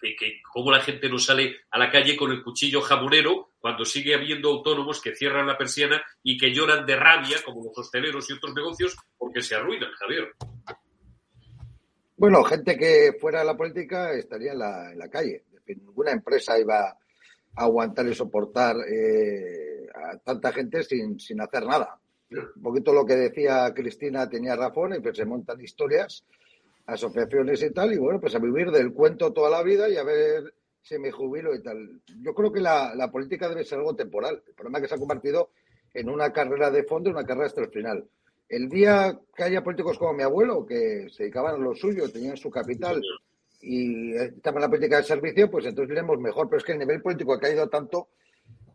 Que, 0.00 0.16
que, 0.16 0.40
cómo 0.50 0.72
la 0.72 0.80
gente 0.80 1.10
no 1.10 1.18
sale 1.18 1.58
a 1.70 1.78
la 1.78 1.90
calle 1.90 2.16
con 2.16 2.32
el 2.32 2.42
cuchillo 2.42 2.80
jamonero 2.80 3.50
cuando 3.58 3.84
sigue 3.84 4.14
habiendo 4.14 4.48
autónomos 4.48 5.02
que 5.02 5.14
cierran 5.14 5.46
la 5.46 5.58
persiana 5.58 6.02
y 6.22 6.38
que 6.38 6.50
lloran 6.50 6.86
de 6.86 6.96
rabia, 6.96 7.36
como 7.44 7.62
los 7.62 7.76
hosteleros 7.76 8.30
y 8.30 8.32
otros 8.32 8.54
negocios, 8.54 8.96
porque 9.18 9.42
se 9.42 9.54
arruinan, 9.54 9.92
Javier. 9.98 10.32
Bueno, 12.22 12.44
gente 12.44 12.78
que 12.78 13.16
fuera 13.20 13.40
de 13.40 13.46
la 13.46 13.56
política 13.56 14.12
estaría 14.12 14.52
en 14.52 14.58
la, 14.60 15.08
calle. 15.10 15.42
Ninguna 15.66 16.12
empresa 16.12 16.56
iba 16.56 16.86
a 16.86 16.96
aguantar 17.56 18.06
y 18.06 18.14
soportar 18.14 18.76
eh, 18.88 19.88
a 19.92 20.18
tanta 20.18 20.52
gente 20.52 20.84
sin, 20.84 21.18
sin 21.18 21.40
hacer 21.40 21.66
nada. 21.66 21.98
Un 22.30 22.62
poquito 22.62 22.92
lo 22.92 23.04
que 23.04 23.16
decía 23.16 23.74
Cristina 23.74 24.28
tenía 24.28 24.54
razón, 24.54 24.94
y 24.94 25.16
se 25.16 25.24
montan 25.24 25.60
historias, 25.60 26.24
asociaciones 26.86 27.60
y 27.60 27.72
tal, 27.72 27.92
y 27.92 27.98
bueno, 27.98 28.20
pues 28.20 28.36
a 28.36 28.38
vivir 28.38 28.70
del 28.70 28.92
cuento 28.92 29.32
toda 29.32 29.50
la 29.50 29.64
vida 29.64 29.88
y 29.88 29.96
a 29.96 30.04
ver 30.04 30.54
si 30.80 31.00
me 31.00 31.10
jubilo 31.10 31.52
y 31.56 31.60
tal. 31.60 32.02
Yo 32.20 32.34
creo 32.34 32.52
que 32.52 32.60
la, 32.60 32.94
la 32.94 33.10
política 33.10 33.48
debe 33.48 33.64
ser 33.64 33.80
algo 33.80 33.96
temporal. 33.96 34.44
El 34.46 34.54
problema 34.54 34.78
es 34.78 34.82
que 34.82 34.88
se 34.90 34.94
ha 34.94 34.98
convertido 34.98 35.50
en 35.92 36.08
una 36.08 36.32
carrera 36.32 36.70
de 36.70 36.84
fondo 36.84 37.10
una 37.10 37.24
carrera 37.24 37.46
hasta 37.46 37.62
el 37.62 37.70
final 37.70 38.08
el 38.52 38.68
día 38.68 39.18
que 39.34 39.44
haya 39.44 39.64
políticos 39.64 39.96
como 39.96 40.12
mi 40.12 40.22
abuelo, 40.22 40.66
que 40.66 41.06
se 41.08 41.22
dedicaban 41.22 41.54
a 41.54 41.58
lo 41.58 41.74
suyo, 41.74 42.12
tenían 42.12 42.36
su 42.36 42.50
capital 42.50 43.00
y 43.62 44.12
estaban 44.14 44.58
en 44.58 44.62
la 44.62 44.68
política 44.68 44.98
de 44.98 45.04
servicio, 45.04 45.50
pues 45.50 45.64
entonces 45.64 45.92
iremos 45.92 46.18
mejor. 46.18 46.50
Pero 46.50 46.58
es 46.58 46.64
que 46.64 46.72
el 46.72 46.78
nivel 46.78 47.00
político 47.00 47.32
ha 47.32 47.40
caído 47.40 47.66
tanto 47.70 48.08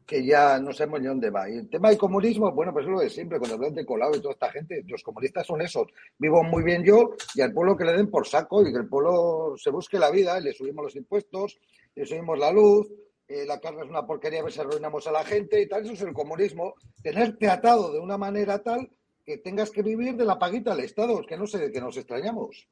que 0.03 0.25
ya 0.25 0.57
no 0.57 0.73
sabemos 0.73 1.01
ni 1.01 1.07
dónde 1.07 1.30
va. 1.30 1.47
Y 1.47 1.57
el 1.57 1.69
tema 1.69 1.89
del 1.89 1.97
comunismo, 1.99 2.51
bueno, 2.53 2.73
pues 2.73 2.86
es 2.86 2.91
lo 2.91 2.99
de 2.99 3.09
siempre, 3.11 3.38
cuando 3.38 3.55
hablan 3.55 3.75
de 3.75 3.86
Colau 3.86 4.15
y 4.15 4.19
toda 4.19 4.34
esta 4.34 4.49
gente, 4.49 4.84
los 4.88 5.03
comunistas 5.03 5.45
son 5.45 5.61
esos. 5.61 5.86
Vivo 6.17 6.41
muy 6.43 6.63
bien 6.63 6.84
yo 6.84 7.11
y 7.36 7.41
al 7.41 7.53
pueblo 7.53 7.78
que 7.78 7.86
le 7.86 7.93
den 7.93 8.09
por 8.09 8.28
saco 8.28 8.67
y 8.67 8.71
que 8.71 8.80
el 8.80 8.88
pueblo 8.88 9.53
se 9.57 9.69
busque 9.69 9.99
la 9.99 10.09
vida, 10.09 10.39
y 10.39 10.43
le 10.43 10.53
subimos 10.53 10.86
los 10.86 10.95
impuestos, 10.95 11.59
le 11.93 12.03
subimos 12.03 12.39
la 12.39 12.51
luz, 12.51 12.88
eh, 13.28 13.45
la 13.45 13.59
carne 13.59 13.84
es 13.84 13.89
una 13.89 14.07
porquería, 14.07 14.39
a 14.39 14.45
veces 14.45 14.61
arruinamos 14.61 15.05
a 15.05 15.11
la 15.11 15.23
gente 15.23 15.61
y 15.61 15.67
tal. 15.67 15.84
Eso 15.84 15.93
es 15.93 16.01
el 16.01 16.13
comunismo. 16.13 16.73
Tenerte 17.03 17.47
atado 17.47 17.93
de 17.93 17.99
una 17.99 18.17
manera 18.17 18.57
tal 18.63 18.89
que 19.28 19.39
tengas 19.39 19.71
que 19.71 19.82
vivir 19.82 20.15
de 20.15 20.23
la 20.23 20.39
paguita 20.39 20.73
del 20.73 20.86
Estado, 20.86 21.19
es 21.19 21.28
que 21.28 21.36
no 21.36 21.45
sé 21.45 21.57
de 21.57 21.69
qué 21.69 21.82
nos 21.82 21.97
extrañamos. 21.97 22.65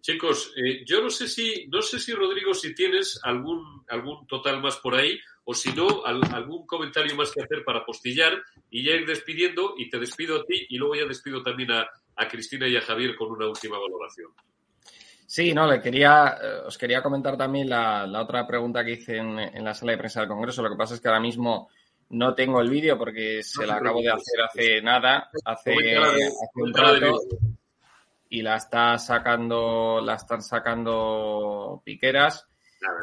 Chicos, 0.00 0.54
eh, 0.56 0.82
yo 0.86 1.02
no 1.02 1.10
sé 1.10 1.28
si, 1.28 1.66
no 1.68 1.82
sé 1.82 2.00
si 2.00 2.12
Rodrigo, 2.14 2.54
si 2.54 2.74
tienes 2.74 3.20
algún, 3.22 3.84
algún 3.88 4.26
total 4.26 4.62
más 4.62 4.78
por 4.78 4.94
ahí, 4.94 5.18
o 5.44 5.52
si 5.52 5.72
no, 5.72 6.04
algún 6.06 6.66
comentario 6.66 7.14
más 7.16 7.32
que 7.32 7.42
hacer 7.42 7.64
para 7.66 7.84
postillar 7.84 8.42
y 8.70 8.82
ya 8.82 8.92
ir 8.92 9.06
despidiendo, 9.06 9.74
y 9.76 9.90
te 9.90 9.98
despido 9.98 10.40
a 10.40 10.44
ti, 10.46 10.66
y 10.70 10.78
luego 10.78 10.94
ya 10.94 11.04
despido 11.04 11.42
también 11.42 11.70
a, 11.72 11.86
a 12.16 12.28
Cristina 12.28 12.66
y 12.66 12.76
a 12.76 12.80
Javier 12.80 13.14
con 13.14 13.30
una 13.30 13.46
última 13.46 13.78
valoración. 13.78 14.32
Sí, 15.26 15.52
no, 15.52 15.66
le 15.66 15.82
quería, 15.82 16.38
eh, 16.42 16.60
os 16.66 16.78
quería 16.78 17.02
comentar 17.02 17.36
también 17.36 17.68
la, 17.68 18.08
otra 18.22 18.46
pregunta 18.46 18.84
que 18.84 18.92
hice 18.92 19.16
en, 19.18 19.64
la 19.64 19.74
sala 19.74 19.92
de 19.92 19.98
prensa 19.98 20.20
del 20.20 20.28
Congreso. 20.28 20.62
Lo 20.62 20.70
que 20.70 20.76
pasa 20.76 20.94
es 20.94 21.00
que 21.00 21.08
ahora 21.08 21.20
mismo 21.20 21.68
no 22.10 22.34
tengo 22.34 22.60
el 22.60 22.70
vídeo 22.70 22.98
porque 22.98 23.42
se 23.42 23.66
la 23.66 23.76
acabo 23.76 24.00
de 24.00 24.10
hacer 24.10 24.40
hace 24.42 24.82
nada, 24.82 25.30
hace, 25.44 25.74
un 26.54 26.72
rato, 26.72 27.20
y 28.28 28.42
la 28.42 28.56
está 28.56 28.98
sacando, 28.98 30.00
la 30.02 30.14
están 30.14 30.42
sacando 30.42 31.82
piqueras. 31.84 32.46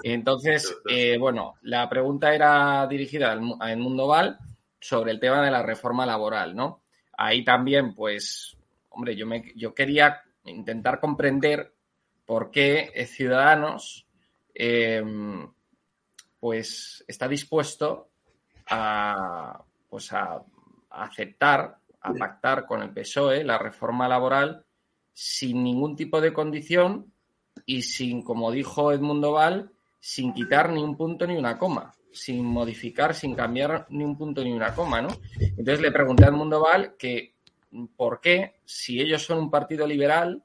Entonces, 0.04 0.78
eh, 0.90 1.18
bueno, 1.18 1.56
la 1.64 1.90
pregunta 1.90 2.34
era 2.34 2.86
dirigida 2.88 3.32
a 3.32 3.76
Mundo 3.76 4.08
Val 4.08 4.38
sobre 4.80 5.12
el 5.12 5.20
tema 5.20 5.42
de 5.42 5.52
la 5.52 5.64
reforma 5.64 6.06
laboral, 6.06 6.56
¿no? 6.56 6.84
Ahí 7.18 7.44
también, 7.44 7.96
pues, 7.96 8.58
hombre, 8.90 9.16
yo, 9.16 9.26
me, 9.26 9.52
yo 9.56 9.74
quería 9.74 10.22
intentar 10.46 11.00
comprender 11.00 11.74
por 12.26 12.52
qué 12.52 12.92
Ciudadanos, 13.08 14.08
em, 14.54 15.52
pues, 16.40 17.04
está 17.08 17.28
dispuesto 17.28 18.11
a, 18.72 19.64
pues, 19.90 20.12
a, 20.14 20.42
aceptar, 20.90 21.78
a 22.02 22.14
pactar 22.14 22.66
con 22.66 22.82
el 22.82 22.92
PSOE 22.92 23.44
la 23.44 23.58
reforma 23.58 24.08
laboral 24.08 24.66
sin 25.14 25.64
ningún 25.64 25.96
tipo 25.96 26.22
de 26.22 26.34
condición 26.34 27.14
y 27.66 27.84
sin, 27.84 28.24
como 28.24 28.52
dijo 28.52 28.92
Edmundo 28.92 29.34
Val, 29.34 29.72
sin 30.00 30.34
quitar 30.34 30.72
ni 30.72 30.82
un 30.82 30.96
punto 30.98 31.28
ni 31.28 31.36
una 31.36 31.58
coma, 31.58 31.94
sin 32.12 32.46
modificar, 32.46 33.14
sin 33.14 33.36
cambiar 33.36 33.86
ni 33.90 34.04
un 34.04 34.18
punto 34.18 34.44
ni 34.44 34.52
una 34.52 34.74
coma, 34.74 35.02
¿no? 35.02 35.10
Entonces 35.40 35.82
le 35.82 35.92
pregunté 35.92 36.26
a 36.26 36.30
Edmundo 36.30 36.62
Val 36.62 36.96
que 36.98 37.36
por 37.96 38.20
qué, 38.20 38.56
si 38.66 39.00
ellos 39.00 39.24
son 39.24 39.38
un 39.38 39.52
partido 39.52 39.86
liberal, 39.86 40.44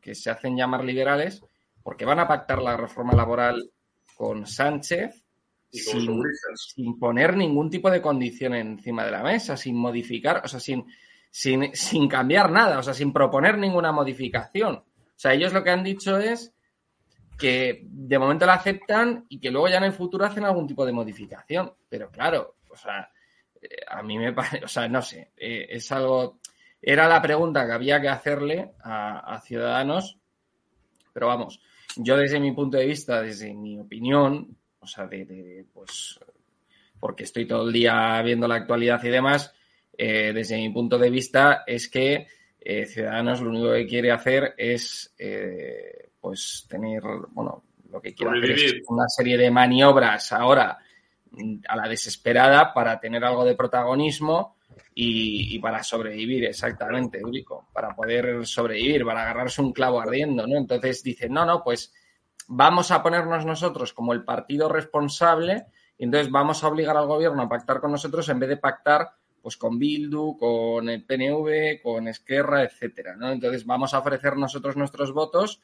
que 0.00 0.14
se 0.14 0.30
hacen 0.30 0.56
llamar 0.56 0.84
liberales, 0.84 1.42
porque 1.82 2.04
van 2.04 2.20
a 2.20 2.28
pactar 2.28 2.62
la 2.62 2.76
reforma 2.76 3.12
laboral 3.12 3.70
con 4.16 4.46
Sánchez 4.46 5.25
sin, 5.70 6.22
sin, 6.54 6.98
poner 6.98 7.36
ningún 7.36 7.70
tipo 7.70 7.90
de 7.90 8.00
condición 8.00 8.54
encima 8.54 9.04
de 9.04 9.10
la 9.10 9.22
mesa, 9.22 9.56
sin 9.56 9.76
modificar, 9.76 10.42
o 10.44 10.48
sea, 10.48 10.60
sin, 10.60 10.86
sin, 11.30 11.74
sin 11.74 12.08
cambiar 12.08 12.50
nada, 12.50 12.78
o 12.78 12.82
sea, 12.82 12.94
sin 12.94 13.12
proponer 13.12 13.58
ninguna 13.58 13.92
modificación. 13.92 14.76
O 14.76 15.18
sea, 15.18 15.32
ellos 15.32 15.52
lo 15.52 15.62
que 15.64 15.70
han 15.70 15.84
dicho 15.84 16.18
es 16.18 16.54
que 17.38 17.82
de 17.84 18.18
momento 18.18 18.46
la 18.46 18.54
aceptan 18.54 19.26
y 19.28 19.38
que 19.38 19.50
luego 19.50 19.68
ya 19.68 19.78
en 19.78 19.84
el 19.84 19.92
futuro 19.92 20.24
hacen 20.24 20.44
algún 20.44 20.66
tipo 20.66 20.86
de 20.86 20.92
modificación. 20.92 21.72
Pero 21.88 22.10
claro, 22.10 22.56
o 22.70 22.76
sea, 22.76 23.10
eh, 23.60 23.84
a 23.88 24.02
mí 24.02 24.18
me 24.18 24.32
parece, 24.32 24.60
o 24.64 24.68
sea, 24.68 24.88
no 24.88 25.02
sé, 25.02 25.32
eh, 25.36 25.66
es 25.70 25.90
algo, 25.92 26.40
era 26.80 27.08
la 27.08 27.20
pregunta 27.20 27.66
que 27.66 27.72
había 27.72 28.00
que 28.00 28.08
hacerle 28.08 28.72
a, 28.82 29.40
Ciudadanos, 29.44 30.18
pero 31.12 31.28
vamos, 31.28 31.60
yo 31.96 32.16
desde 32.16 32.40
mi 32.40 32.52
punto 32.52 32.76
de 32.76 32.86
vista, 32.86 33.22
desde 33.22 33.54
mi 33.54 33.78
opinión, 33.78 34.56
o 34.86 34.88
sea, 34.88 35.06
de, 35.06 35.66
pues, 35.72 36.18
porque 36.98 37.24
estoy 37.24 37.46
todo 37.46 37.66
el 37.66 37.72
día 37.72 38.22
viendo 38.22 38.48
la 38.48 38.54
actualidad 38.56 39.02
y 39.04 39.08
demás, 39.08 39.52
eh, 39.98 40.32
desde 40.32 40.56
mi 40.56 40.70
punto 40.70 40.98
de 40.98 41.10
vista 41.10 41.64
es 41.66 41.88
que 41.88 42.28
Ciudadanos 42.58 43.40
lo 43.40 43.50
único 43.50 43.72
que 43.72 43.86
quiere 43.86 44.10
hacer 44.10 44.54
es 44.58 45.14
pues 46.20 46.66
tener, 46.68 47.00
bueno, 47.30 47.62
lo 47.90 48.00
que 48.00 48.14
quiero 48.14 48.32
hacer 48.32 48.50
es 48.50 48.74
una 48.88 49.08
serie 49.08 49.38
de 49.38 49.50
maniobras 49.50 50.32
ahora 50.32 50.78
mm, 51.30 51.58
a 51.68 51.76
la 51.76 51.88
desesperada 51.88 52.72
para 52.74 52.98
tener 52.98 53.24
algo 53.24 53.44
de 53.44 53.54
protagonismo 53.54 54.56
y, 54.98 55.58
para 55.58 55.82
sobrevivir, 55.82 56.44
exactamente, 56.46 57.18
Eurico, 57.18 57.68
para 57.72 57.94
poder 57.94 58.46
sobrevivir, 58.46 59.04
para 59.04 59.22
agarrarse 59.22 59.60
un 59.60 59.72
clavo 59.72 60.00
ardiendo, 60.00 60.46
¿no? 60.46 60.56
Entonces 60.56 61.02
dicen, 61.02 61.32
no, 61.32 61.44
no, 61.44 61.62
pues 61.62 61.92
vamos 62.48 62.90
a 62.90 63.02
ponernos 63.02 63.44
nosotros 63.44 63.92
como 63.92 64.12
el 64.12 64.24
partido 64.24 64.68
responsable 64.68 65.66
y 65.98 66.04
entonces 66.04 66.30
vamos 66.30 66.62
a 66.62 66.68
obligar 66.68 66.96
al 66.96 67.06
gobierno 67.06 67.42
a 67.42 67.48
pactar 67.48 67.80
con 67.80 67.92
nosotros 67.92 68.28
en 68.28 68.38
vez 68.38 68.48
de 68.48 68.56
pactar 68.56 69.10
pues 69.40 69.56
con 69.56 69.78
Bildu, 69.78 70.36
con 70.36 70.88
el 70.88 71.04
PNV, 71.04 71.80
con 71.80 72.08
Esquerra, 72.08 72.64
etcétera, 72.64 73.14
¿no? 73.14 73.30
Entonces 73.30 73.64
vamos 73.64 73.94
a 73.94 74.00
ofrecer 74.00 74.36
nosotros 74.36 74.76
nuestros 74.76 75.12
votos 75.12 75.62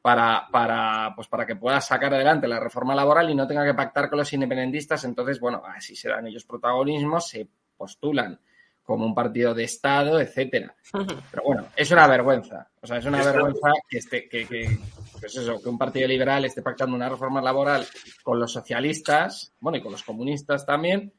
para, 0.00 0.46
para, 0.52 1.14
pues 1.16 1.26
para 1.26 1.44
que 1.44 1.56
pueda 1.56 1.80
sacar 1.80 2.14
adelante 2.14 2.46
la 2.46 2.60
reforma 2.60 2.94
laboral 2.94 3.30
y 3.30 3.34
no 3.34 3.46
tenga 3.46 3.64
que 3.64 3.74
pactar 3.74 4.08
con 4.08 4.18
los 4.18 4.32
independentistas. 4.32 5.02
Entonces, 5.04 5.40
bueno, 5.40 5.62
así 5.66 5.96
se 5.96 6.10
dan 6.10 6.26
ellos 6.26 6.44
protagonismo, 6.44 7.20
se 7.20 7.48
postulan 7.76 8.38
como 8.84 9.06
un 9.06 9.14
partido 9.14 9.54
de 9.54 9.64
Estado, 9.64 10.20
etcétera. 10.20 10.74
Pero 10.92 11.42
bueno, 11.44 11.66
es 11.74 11.90
una 11.90 12.06
vergüenza. 12.06 12.68
O 12.82 12.86
sea, 12.86 12.98
es 12.98 13.04
una 13.06 13.24
vergüenza 13.24 13.72
que, 13.88 13.98
esté, 13.98 14.28
que, 14.28 14.46
que, 14.46 14.78
pues 15.24 15.36
eso, 15.36 15.62
que 15.62 15.68
un 15.70 15.78
partido 15.78 16.06
liberal 16.06 16.44
esté 16.44 16.60
pactando 16.60 16.94
una 16.94 17.08
reforma 17.08 17.40
laboral 17.40 17.86
con 18.22 18.38
los 18.38 18.52
socialistas, 18.52 19.54
bueno, 19.58 19.78
y 19.78 19.80
con 19.80 19.92
los 19.92 20.02
comunistas 20.02 20.66
también, 20.66 21.14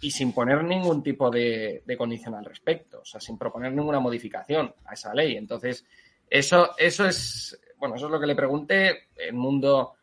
y 0.00 0.10
sin 0.10 0.32
poner 0.32 0.64
ningún 0.64 1.04
tipo 1.04 1.30
de, 1.30 1.84
condición 1.96 2.34
al 2.34 2.44
respecto, 2.44 3.00
o 3.02 3.04
sea, 3.04 3.20
sin 3.20 3.38
proponer 3.38 3.72
ninguna 3.72 4.00
modificación 4.00 4.74
a 4.84 4.94
esa 4.94 5.14
ley. 5.14 5.36
Entonces, 5.36 5.86
eso, 6.28 6.70
eso 6.76 7.06
es 7.06 7.56
bueno, 7.78 7.94
eso 7.94 8.06
es 8.06 8.12
lo 8.12 8.18
que 8.18 8.26
le 8.26 8.34
pregunté. 8.34 9.08
El 9.14 9.34
mundo 9.34 9.94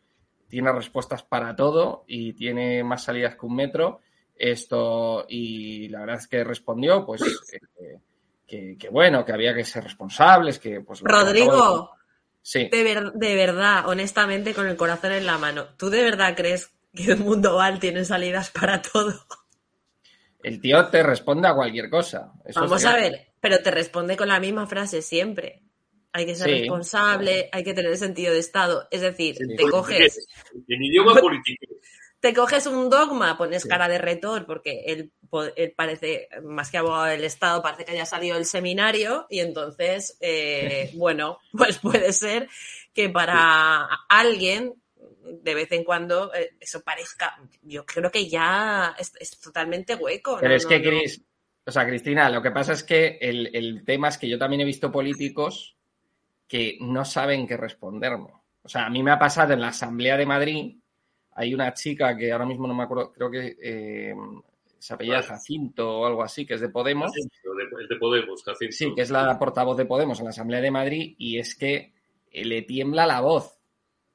tiene 0.48 0.72
respuestas 0.72 1.22
para 1.22 1.54
todo 1.54 2.04
y 2.06 2.32
tiene 2.32 2.82
más 2.82 3.04
salidas 3.04 3.34
que 3.34 3.44
un 3.44 3.56
metro. 3.56 4.00
Esto, 4.34 5.26
y 5.28 5.88
la 5.88 6.00
verdad 6.00 6.16
es 6.16 6.26
que 6.26 6.42
respondió, 6.42 7.04
pues, 7.04 7.22
eh, 7.78 8.76
que, 8.78 8.88
bueno, 8.90 9.24
que 9.24 9.32
había 9.32 9.54
que 9.54 9.64
ser 9.64 9.84
responsables, 9.84 10.58
que 10.58 10.80
pues... 10.80 11.00
Rodrigo, 11.02 11.90
sí. 12.42 12.68
De, 12.70 13.10
de, 13.14 13.34
verdad, 13.34 13.88
honestamente, 13.88 14.54
con 14.54 14.66
el 14.66 14.76
corazón 14.76 15.12
en 15.12 15.26
la 15.26 15.38
mano, 15.38 15.66
¿tú 15.76 15.90
de 15.90 16.02
verdad 16.02 16.34
crees 16.36 16.70
que 16.94 17.12
el 17.12 17.18
mundo 17.18 17.56
Val 17.56 17.78
tiene 17.78 18.04
salidas 18.04 18.50
para 18.50 18.82
todo? 18.82 19.14
El 20.42 20.60
tío 20.60 20.88
te 20.88 21.02
responde 21.02 21.48
a 21.48 21.54
cualquier 21.54 21.88
cosa. 21.88 22.32
Vamos 22.54 22.84
a 22.84 22.96
ver, 22.96 23.32
pero 23.40 23.60
te 23.60 23.70
responde 23.70 24.16
con 24.16 24.28
la 24.28 24.40
misma 24.40 24.66
frase 24.66 25.00
siempre 25.00 25.62
hay 26.12 26.26
que 26.26 26.34
ser 26.34 26.48
responsable, 26.48 27.48
hay 27.50 27.64
que 27.64 27.74
tener 27.74 27.96
sentido 27.96 28.34
de 28.34 28.40
Estado. 28.40 28.86
Es 28.90 29.00
decir, 29.00 29.36
te 29.56 29.70
coges. 29.70 30.26
En 30.68 30.82
idioma 30.82 31.14
político. 31.20 31.66
Te 32.22 32.32
coges 32.32 32.68
un 32.68 32.88
dogma, 32.88 33.36
pones 33.36 33.66
cara 33.66 33.88
de 33.88 33.98
retor, 33.98 34.46
porque 34.46 34.84
él, 34.86 35.12
parece, 35.74 36.28
más 36.44 36.70
que 36.70 36.78
abogado 36.78 37.06
del 37.06 37.24
Estado, 37.24 37.60
parece 37.60 37.84
que 37.84 37.90
haya 37.90 38.06
salido 38.06 38.36
del 38.36 38.44
seminario, 38.44 39.26
y 39.28 39.40
entonces, 39.40 40.16
eh, 40.20 40.92
bueno, 40.94 41.38
pues 41.50 41.80
puede 41.80 42.12
ser 42.12 42.48
que 42.94 43.08
para 43.08 43.88
alguien, 44.08 44.72
de 45.24 45.54
vez 45.56 45.72
en 45.72 45.82
cuando, 45.82 46.32
eh, 46.32 46.54
eso 46.60 46.80
parezca. 46.82 47.36
Yo 47.62 47.84
creo 47.84 48.08
que 48.12 48.28
ya 48.28 48.94
es, 48.96 49.40
totalmente 49.40 49.96
hueco. 49.96 50.38
Pero 50.40 50.54
es 50.54 50.64
que, 50.64 50.80
Cris, 50.80 51.20
o 51.66 51.72
sea, 51.72 51.84
Cristina, 51.84 52.30
lo 52.30 52.40
que 52.40 52.52
pasa 52.52 52.72
es 52.72 52.84
que 52.84 53.18
el, 53.20 53.50
el 53.52 53.84
tema 53.84 54.10
es 54.10 54.16
que 54.16 54.28
yo 54.28 54.38
también 54.38 54.60
he 54.60 54.64
visto 54.64 54.92
políticos 54.92 55.76
que 56.46 56.78
no 56.82 57.04
saben 57.04 57.48
qué 57.48 57.56
responderme. 57.56 58.30
O 58.62 58.68
sea, 58.68 58.86
a 58.86 58.90
mí 58.90 59.02
me 59.02 59.10
ha 59.10 59.18
pasado 59.18 59.54
en 59.54 59.60
la 59.60 59.68
Asamblea 59.68 60.16
de 60.16 60.26
Madrid, 60.26 60.76
hay 61.34 61.54
una 61.54 61.72
chica 61.72 62.16
que 62.16 62.32
ahora 62.32 62.46
mismo 62.46 62.66
no 62.66 62.74
me 62.74 62.84
acuerdo, 62.84 63.12
creo 63.12 63.30
que 63.30 63.56
eh, 63.62 64.14
se 64.78 64.94
apellida 64.94 65.22
Jacinto 65.22 66.00
o 66.00 66.06
algo 66.06 66.22
así, 66.22 66.44
que 66.44 66.54
es 66.54 66.60
de 66.60 66.68
Podemos. 66.68 67.12
es 67.16 67.88
de 67.88 67.96
Podemos, 67.96 68.42
Jacinto. 68.42 68.74
Sí, 68.76 68.92
que 68.94 69.02
es 69.02 69.10
la 69.10 69.38
portavoz 69.38 69.76
de 69.76 69.86
Podemos 69.86 70.18
en 70.18 70.24
la 70.24 70.30
Asamblea 70.30 70.60
de 70.60 70.70
Madrid 70.70 71.14
y 71.18 71.38
es 71.38 71.54
que 71.54 71.92
le 72.32 72.62
tiembla 72.62 73.06
la 73.06 73.20
voz. 73.20 73.58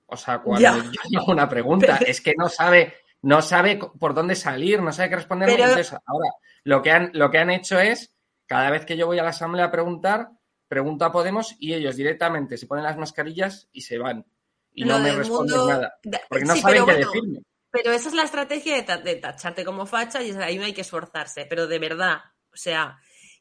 O 0.08 0.18
sea, 0.18 0.40
cuando 0.40 0.62
yo 0.62 1.20
hago 1.20 1.32
una 1.32 1.50
pregunta, 1.50 1.98
es 2.06 2.22
que 2.22 2.34
no 2.38 2.50
sabe, 2.50 2.94
no 3.22 3.42
sabe 3.42 3.80
por 4.00 4.14
dónde 4.14 4.36
salir, 4.36 4.82
no 4.82 4.92
sabe 4.92 5.10
qué 5.10 5.16
responder. 5.16 5.50
ahora, 5.50 6.32
lo 6.64 6.82
que, 6.82 6.92
han, 6.92 7.12
lo 7.14 7.30
que 7.32 7.38
han 7.38 7.50
hecho 7.50 7.80
es, 7.80 8.14
cada 8.46 8.70
vez 8.70 8.86
que 8.86 8.98
yo 8.98 9.06
voy 9.06 9.20
a 9.20 9.24
la 9.24 9.30
Asamblea 9.30 9.66
a 9.66 9.72
preguntar, 9.72 10.30
pregunto 10.68 11.06
a 11.06 11.12
Podemos 11.12 11.56
y 11.60 11.74
ellos 11.74 11.96
directamente 11.96 12.58
se 12.58 12.68
ponen 12.68 12.84
las 12.84 12.98
mascarillas 12.98 13.70
y 13.72 13.82
se 13.82 13.98
van. 13.98 14.26
Y 14.78 14.86
no 14.86 15.00
me 15.00 15.12
responden 15.12 15.58
nada. 15.68 16.00
Porque 16.30 16.46
no 16.46 16.56
saben 16.56 16.86
qué 16.86 16.94
decirme. 16.94 17.40
Pero 17.72 17.92
esa 17.92 18.10
es 18.10 18.16
la 18.16 18.24
estrategia 18.24 18.80
de, 18.82 19.16
tacharte 19.16 19.66
como 19.66 19.88
facha 19.88 20.22
y 20.22 20.32
ahí 20.32 20.58
no 20.58 20.66
hay 20.66 20.74
que 20.74 20.82
esforzarse. 20.82 21.48
Pero 21.48 21.66
de 21.66 21.80
verdad, 21.80 22.20
o 22.54 22.56
sea, 22.56 23.00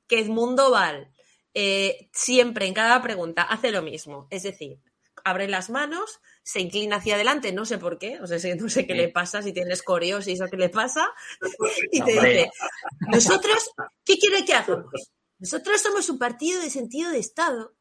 que 0.08 0.20
Edmundo 0.20 0.70
Val 0.70 1.12
eh, 1.52 2.08
siempre 2.12 2.66
en 2.66 2.72
cada 2.72 3.02
pregunta 3.02 3.42
hace 3.42 3.70
lo 3.70 3.82
mismo. 3.82 4.28
Es 4.30 4.44
decir, 4.44 4.80
abre 5.24 5.46
las 5.46 5.68
manos, 5.68 6.20
se 6.42 6.60
inclina 6.60 6.96
hacia 6.96 7.16
adelante, 7.16 7.52
no 7.52 7.66
sé 7.66 7.76
por 7.76 7.98
qué, 7.98 8.18
o 8.20 8.26
sea, 8.26 8.54
no 8.54 8.68
sé 8.70 8.86
qué 8.86 8.94
le 8.94 9.08
pasa, 9.08 9.42
si 9.42 9.52
tiene 9.52 9.74
escoriosis 9.74 10.40
o 10.40 10.46
qué 10.46 10.56
le 10.56 10.70
pasa, 10.70 11.06
y 11.92 12.00
te 12.00 12.12
dice, 12.12 12.50
nosotros, 13.08 13.70
¿qué 14.04 14.16
quiere 14.16 14.44
que 14.44 14.54
hagamos? 14.54 15.12
Nosotros 15.38 15.82
somos 15.82 16.08
un 16.08 16.18
partido 16.18 16.62
de 16.62 16.70
sentido 16.70 17.10
de 17.10 17.18
Estado 17.18 17.74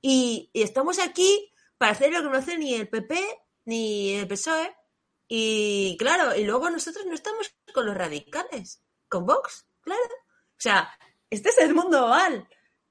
y, 0.00 0.50
estamos 0.54 0.98
aquí 0.98 1.52
para 1.78 1.92
hacer 1.92 2.12
lo 2.12 2.22
que 2.22 2.28
no 2.28 2.36
hace 2.36 2.58
ni 2.58 2.74
el 2.74 2.88
PP 2.88 3.18
ni 3.66 4.14
el 4.14 4.28
PSOE. 4.28 4.74
Y 5.28 5.96
claro, 5.98 6.34
y 6.34 6.44
luego 6.44 6.70
nosotros 6.70 7.04
no 7.06 7.14
estamos 7.14 7.54
con 7.74 7.86
los 7.86 7.96
radicales, 7.96 8.82
con 9.08 9.26
Vox, 9.26 9.66
claro. 9.80 10.00
O 10.02 10.60
sea, 10.60 10.90
este 11.30 11.50
es 11.50 11.58
el 11.58 11.74
mundo 11.74 12.06
oval. 12.06 12.48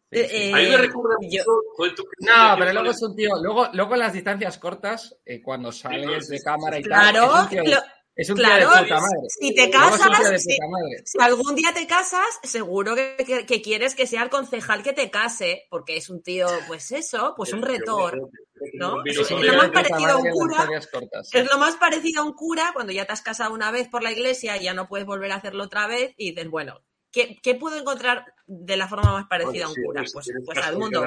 Eh, 0.10 0.54
A 0.54 0.58
mí 0.58 0.68
me 0.70 0.78
recuerda 0.78 1.18
yo- 1.30 1.44
que- 1.78 2.26
No, 2.26 2.56
pero 2.58 2.72
luego 2.74 2.92
es 2.92 3.02
un 3.02 3.16
tío. 3.16 3.30
Luego, 3.42 3.68
luego 3.74 3.94
en 3.96 4.00
las 4.00 4.14
distancias 4.14 4.58
cortas, 4.58 5.18
eh, 5.26 5.42
cuando 5.42 5.72
sales 5.72 6.30
de 6.30 6.40
cámara 6.42 6.80
y 6.80 6.84
Claro, 6.84 7.28
tal, 7.28 7.36
es 7.38 7.44
un 7.44 7.50
tío, 7.50 7.64
de- 7.64 7.72
lo- 7.72 7.82
es 8.18 8.30
un 8.30 8.36
tío 8.36 8.46
claro, 8.46 8.72
de 8.72 8.82
puta 8.84 9.00
madre. 9.00 9.18
si 9.30 9.54
te 9.56 9.70
casas, 9.70 10.44
si- 10.44 10.58
algún 11.20 11.56
día 11.56 11.74
te 11.74 11.88
casas, 11.88 12.26
seguro 12.44 12.96
que, 12.96 13.16
que- 13.26 13.46
que 13.46 13.62
quieres 13.62 13.96
que 13.96 14.08
sea 14.08 14.24
el 14.24 14.30
concejal 14.30 14.84
que 14.84 14.94
te 14.94 15.10
case, 15.12 15.68
porque 15.70 15.98
es 15.98 16.10
un 16.10 16.22
tío, 16.24 16.48
pues 16.68 16.92
eso, 16.92 17.34
pues 17.38 17.54
un 17.54 17.62
retor. 17.62 18.30
¿no? 18.74 19.04
Es 19.06 19.30
lo 19.32 19.54
más 19.58 19.70
parecido 19.70 20.10
a 20.12 20.18
un 20.18 20.30
cura. 20.32 20.68
Es 21.32 21.46
lo 21.52 21.58
más 21.60 21.76
parecido 21.76 22.22
a 22.22 22.26
un 22.26 22.34
cura 22.34 22.72
cuando 22.74 22.92
ya 22.92 23.06
te 23.06 23.14
has 23.14 23.22
casado 23.22 23.54
una 23.54 23.70
vez 23.72 23.88
por 23.88 24.02
la 24.04 24.12
iglesia 24.12 24.58
y 24.58 24.64
ya 24.64 24.74
no 24.74 24.88
puedes 24.88 25.06
volver 25.06 25.32
a 25.32 25.36
hacerlo 25.36 25.66
otra 25.66 25.86
vez 25.88 26.14
y 26.18 26.32
dices, 26.32 26.50
bueno, 26.50 26.82
¿qué, 27.12 27.38
qué 27.44 27.54
puedo 27.54 27.78
encontrar 27.78 28.26
de 28.48 28.76
la 28.78 28.88
forma 28.88 29.12
más 29.12 29.28
parecida 29.28 29.66
a 29.66 29.70
un 29.70 29.76
cura? 29.76 30.02
pues, 30.02 30.14
Pues, 30.14 30.32
pues 30.44 30.58
al 30.66 30.76
mundo 30.78 31.02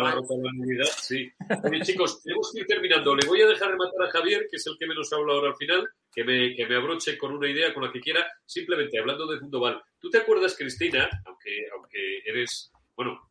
sí. 1.00 1.28
Oye, 1.64 1.82
chicos, 1.82 2.22
tenemos 2.22 2.52
que 2.52 2.60
ir 2.60 2.66
terminando. 2.66 3.16
Le 3.16 3.26
voy 3.26 3.42
a 3.42 3.46
dejar 3.46 3.70
rematar 3.70 4.02
a 4.06 4.10
Javier, 4.10 4.46
que 4.48 4.56
es 4.56 4.66
el 4.68 4.76
que 4.78 4.86
menos 4.86 5.12
habla 5.12 5.32
ahora 5.34 5.48
al 5.48 5.56
final, 5.56 5.88
que 6.12 6.24
me, 6.24 6.54
que 6.54 6.66
me 6.66 6.76
abroche 6.76 7.16
con 7.16 7.32
una 7.32 7.48
idea, 7.48 7.72
con 7.72 7.84
la 7.84 7.92
que 7.92 8.00
quiera, 8.00 8.26
simplemente 8.44 8.98
hablando 8.98 9.26
de 9.26 9.38
Fundoval. 9.38 9.80
¿Tú 9.98 10.10
te 10.10 10.18
acuerdas, 10.18 10.56
Cristina, 10.56 11.08
aunque, 11.26 11.66
aunque 11.72 12.18
eres, 12.24 12.72
bueno, 12.96 13.30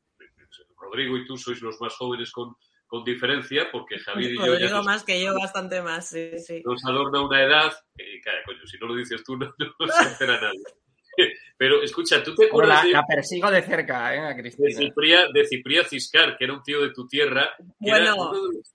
Rodrigo 0.80 1.18
y 1.18 1.26
tú 1.26 1.38
sois 1.38 1.62
los 1.62 1.80
más 1.82 1.94
jóvenes 1.96 2.32
con, 2.32 2.56
con 2.88 3.04
diferencia, 3.04 3.70
porque 3.72 4.00
Javier 4.00 4.32
y 4.32 4.38
yo 4.38 4.46
ya 4.46 4.52
Rodrigo 4.52 4.78
nos, 4.78 4.86
más 4.86 5.04
que 5.04 5.22
yo, 5.22 5.34
bastante 5.34 5.82
más, 5.82 6.10
sí, 6.10 6.32
sí. 6.40 6.62
nos 6.66 6.84
adorna 6.86 7.22
una 7.22 7.44
edad, 7.44 7.72
que, 7.96 8.20
calla, 8.22 8.44
coño, 8.46 8.66
si 8.66 8.78
no 8.78 8.88
lo 8.88 8.96
dices 8.96 9.24
tú, 9.24 9.36
no, 9.38 9.48
no 9.58 9.88
se 9.88 10.04
entera 10.10 10.40
nadie. 10.40 10.64
Pero 11.58 11.84
escucha, 11.84 12.24
¿tú 12.24 12.34
te 12.34 12.48
Bueno, 12.50 12.72
acuerdas 12.72 12.84
la, 12.84 12.88
de, 12.88 12.94
la 12.94 13.04
persigo 13.06 13.52
de 13.52 13.62
cerca, 13.62 14.16
¿eh, 14.16 14.20
a 14.20 14.28
de 14.30 14.42
Cristina? 14.42 14.70
Cipria, 14.72 15.28
de 15.34 15.46
Cipria 15.46 15.84
Ciscar, 15.84 16.38
que 16.38 16.46
era 16.46 16.54
un 16.54 16.64
tío 16.64 16.82
de 16.82 16.92
tu 16.92 17.06
tierra? 17.08 17.50
que 17.58 17.90
era 17.90 18.16
Bueno. 18.16 18.30
uno 18.30 18.48
de 18.48 18.56
los 18.58 18.74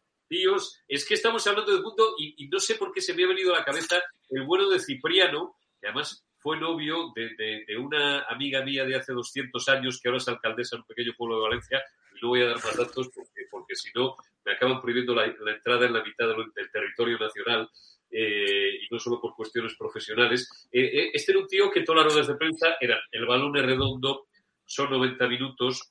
es 0.88 1.06
que 1.06 1.14
estamos 1.14 1.46
hablando 1.46 1.72
del 1.72 1.82
mundo 1.82 2.14
y, 2.18 2.44
y 2.44 2.48
no 2.48 2.58
sé 2.58 2.74
por 2.76 2.92
qué 2.92 3.00
se 3.00 3.14
me 3.14 3.24
ha 3.24 3.28
venido 3.28 3.54
a 3.54 3.58
la 3.58 3.64
cabeza 3.64 4.02
el 4.30 4.42
bueno 4.44 4.68
de 4.68 4.80
Cipriano, 4.80 5.56
que 5.80 5.88
además 5.88 6.24
fue 6.38 6.58
novio 6.58 7.12
de, 7.14 7.30
de- 7.66 7.76
una 7.78 8.20
amiga 8.24 8.62
mía 8.62 8.84
de 8.84 8.96
hace 8.96 9.12
200 9.12 9.68
años, 9.68 9.98
que 10.00 10.08
ahora 10.08 10.18
es 10.18 10.28
alcaldesa 10.28 10.76
en 10.76 10.82
un 10.82 10.86
pequeño 10.86 11.12
pueblo 11.16 11.36
de 11.36 11.42
Valencia, 11.42 11.82
y 12.16 12.20
no 12.22 12.28
voy 12.28 12.42
a 12.42 12.46
dar 12.46 12.56
más 12.62 12.76
datos 12.76 13.08
porque, 13.50 13.74
si 13.74 13.88
no 13.94 14.16
me 14.44 14.52
acaban 14.52 14.80
prohibiendo 14.80 15.14
la, 15.14 15.24
entrada 15.26 15.86
en 15.86 15.92
la 15.94 16.02
mitad 16.04 16.28
del, 16.28 16.52
del 16.54 16.70
territorio 16.70 17.18
nacional. 17.18 17.68
eh, 18.10 18.76
y 18.82 18.86
no 18.92 18.98
solo 19.00 19.20
por 19.20 19.34
cuestiones 19.34 19.74
profesionales. 19.76 20.68
Eh, 20.70 20.80
eh, 20.84 21.10
este 21.14 21.32
era 21.32 21.40
un 21.40 21.48
tío 21.48 21.70
que 21.70 21.82
todas 21.82 22.04
las 22.04 22.12
ruedas 22.12 22.28
de 22.28 22.36
prensa 22.36 22.76
eran 22.80 22.98
el 23.10 23.26
balón 23.26 23.56
es 23.56 23.64
redondo, 23.66 24.26
son 24.64 24.90
90 24.90 25.26
minutos, 25.26 25.90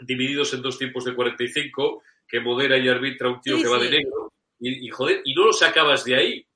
divididos 0.00 0.54
en 0.54 0.62
dos 0.62 0.78
tiempos 0.78 1.04
de 1.04 1.14
45, 1.14 2.02
que 2.28 2.40
modera 2.40 2.76
y 2.76 2.88
arbitra 2.88 3.28
un 3.30 3.40
tío 3.40 3.56
Sí, 3.56 3.62
que 3.62 3.68
va 3.68 3.78
sí. 3.78 3.84
de 3.86 3.90
negro, 3.98 4.32
y, 4.60 4.86
y, 4.86 4.90
joder, 4.90 5.22
y 5.24 5.34
no 5.34 5.46
lo 5.46 5.52
sacabas 5.52 6.04
de 6.04 6.16
ahí. 6.16 6.46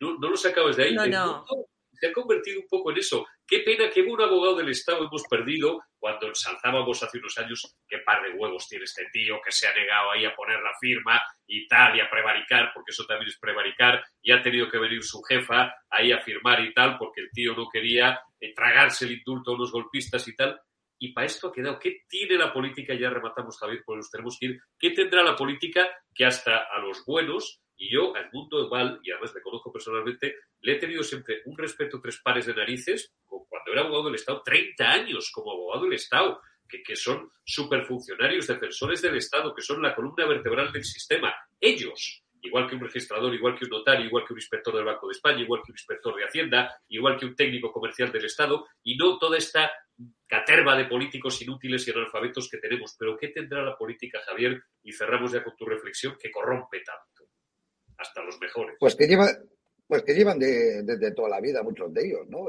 No, 0.00 0.18
no 0.18 0.30
lo 0.30 0.36
sacabas 0.36 0.76
de 0.76 0.84
ahí. 0.84 0.94
No, 0.94 1.06
no. 1.06 1.44
se 1.92 2.06
ha 2.08 2.12
convertido 2.12 2.60
un 2.60 2.66
poco 2.68 2.90
en 2.90 2.98
eso. 2.98 3.26
Qué 3.46 3.60
pena 3.60 3.90
que 3.90 4.02
un 4.02 4.20
abogado 4.20 4.56
del 4.56 4.70
Estado 4.70 5.06
hemos 5.06 5.22
perdido 5.28 5.82
cuando 5.98 6.26
ensalzábamos 6.28 7.02
hace 7.02 7.18
unos 7.18 7.36
años 7.38 7.76
qué 7.86 7.98
par 7.98 8.22
de 8.22 8.30
huevos 8.36 8.66
tiene 8.68 8.84
este 8.84 9.06
tío 9.12 9.36
que 9.44 9.52
se 9.52 9.66
ha 9.66 9.74
negado 9.74 10.10
ahí 10.10 10.24
a 10.24 10.34
poner 10.34 10.60
la 10.60 10.72
firma 10.80 11.22
y 11.46 11.66
tal, 11.68 11.96
y 11.96 12.00
a 12.00 12.10
prevaricar, 12.10 12.70
porque 12.74 12.90
eso 12.90 13.04
también 13.06 13.28
es 13.28 13.38
prevaricar, 13.38 14.02
y 14.22 14.32
ha 14.32 14.42
tenido 14.42 14.68
que 14.68 14.78
venir 14.78 15.02
su 15.02 15.22
jefa 15.22 15.74
ahí 15.90 16.10
a 16.12 16.20
firmar 16.20 16.60
y 16.60 16.72
tal, 16.72 16.96
porque 16.98 17.20
el 17.20 17.30
tío 17.30 17.54
no 17.54 17.68
quería 17.70 18.20
eh, 18.40 18.52
tragarse 18.54 19.04
el 19.04 19.12
indulto 19.12 19.52
a 19.52 19.54
unos 19.54 19.70
golpistas 19.70 20.26
y 20.28 20.34
tal. 20.34 20.58
Y 20.98 21.12
para 21.12 21.26
esto 21.26 21.48
ha 21.48 21.52
quedado, 21.52 21.78
¿qué 21.78 22.04
tiene 22.08 22.36
la 22.36 22.52
política? 22.52 22.94
Ya 22.94 23.10
rematamos, 23.10 23.58
Javier, 23.58 23.82
pues 23.84 23.96
nos 23.96 24.10
tenemos 24.10 24.38
que 24.38 24.46
ir. 24.46 24.60
¿Qué 24.78 24.90
tendrá 24.90 25.22
la 25.22 25.36
política 25.36 25.88
que 26.14 26.24
hasta 26.24 26.58
a 26.58 26.78
los 26.78 27.04
buenos, 27.04 27.60
y 27.76 27.92
yo 27.92 28.14
al 28.14 28.30
mundo 28.32 28.68
mal, 28.70 29.00
y 29.02 29.10
además 29.10 29.34
le 29.34 29.42
conozco 29.42 29.72
personalmente, 29.72 30.36
le 30.60 30.72
he 30.72 30.78
tenido 30.78 31.02
siempre 31.02 31.42
un 31.46 31.58
respeto 31.58 32.00
tres 32.00 32.20
pares 32.22 32.46
de 32.46 32.54
narices, 32.54 33.12
cuando 33.26 33.72
era 33.72 33.82
abogado 33.82 34.04
del 34.04 34.14
Estado, 34.14 34.42
30 34.44 34.84
años 34.84 35.30
como 35.32 35.52
abogado 35.52 35.84
del 35.84 35.94
Estado, 35.94 36.40
que, 36.68 36.82
que 36.82 36.96
son 36.96 37.30
superfuncionarios, 37.44 38.46
defensores 38.46 39.02
del 39.02 39.16
Estado, 39.16 39.54
que 39.54 39.62
son 39.62 39.82
la 39.82 39.94
columna 39.94 40.26
vertebral 40.26 40.72
del 40.72 40.84
sistema. 40.84 41.34
Ellos, 41.60 42.24
igual 42.44 42.68
que 42.68 42.76
un 42.76 42.82
registrador, 42.82 43.34
igual 43.34 43.56
que 43.56 43.64
un 43.64 43.70
notario, 43.70 44.06
igual 44.06 44.24
que 44.26 44.32
un 44.32 44.38
inspector 44.38 44.74
del 44.74 44.84
Banco 44.84 45.08
de 45.08 45.12
España, 45.12 45.40
igual 45.40 45.62
que 45.64 45.72
un 45.72 45.76
inspector 45.76 46.14
de 46.14 46.24
Hacienda, 46.24 46.78
igual 46.88 47.16
que 47.16 47.26
un 47.26 47.34
técnico 47.34 47.72
comercial 47.72 48.12
del 48.12 48.24
Estado, 48.24 48.66
y 48.82 48.96
no 48.96 49.18
toda 49.18 49.38
esta 49.38 49.70
caterva 50.26 50.76
de 50.76 50.86
políticos 50.86 51.40
inútiles 51.42 51.86
y 51.86 51.90
analfabetos 51.92 52.48
que 52.50 52.58
tenemos. 52.58 52.96
Pero 52.98 53.16
¿qué 53.16 53.28
tendrá 53.28 53.62
la 53.62 53.76
política, 53.76 54.20
Javier? 54.26 54.60
Y 54.82 54.92
cerramos 54.92 55.32
ya 55.32 55.42
con 55.44 55.54
tu 55.56 55.64
reflexión, 55.66 56.16
que 56.20 56.30
corrompe 56.30 56.78
tanto. 56.84 57.30
Hasta 57.98 58.22
los 58.24 58.38
mejores. 58.40 58.76
Pues 58.80 58.96
que 58.96 59.06
lleva, 59.06 59.28
pues 59.86 60.02
que 60.02 60.14
llevan 60.14 60.38
de- 60.38 60.82
desde 60.82 61.12
toda 61.12 61.28
la 61.28 61.40
vida 61.40 61.62
muchos 61.62 61.92
de 61.94 62.06
ellos, 62.06 62.26
¿no? 62.28 62.46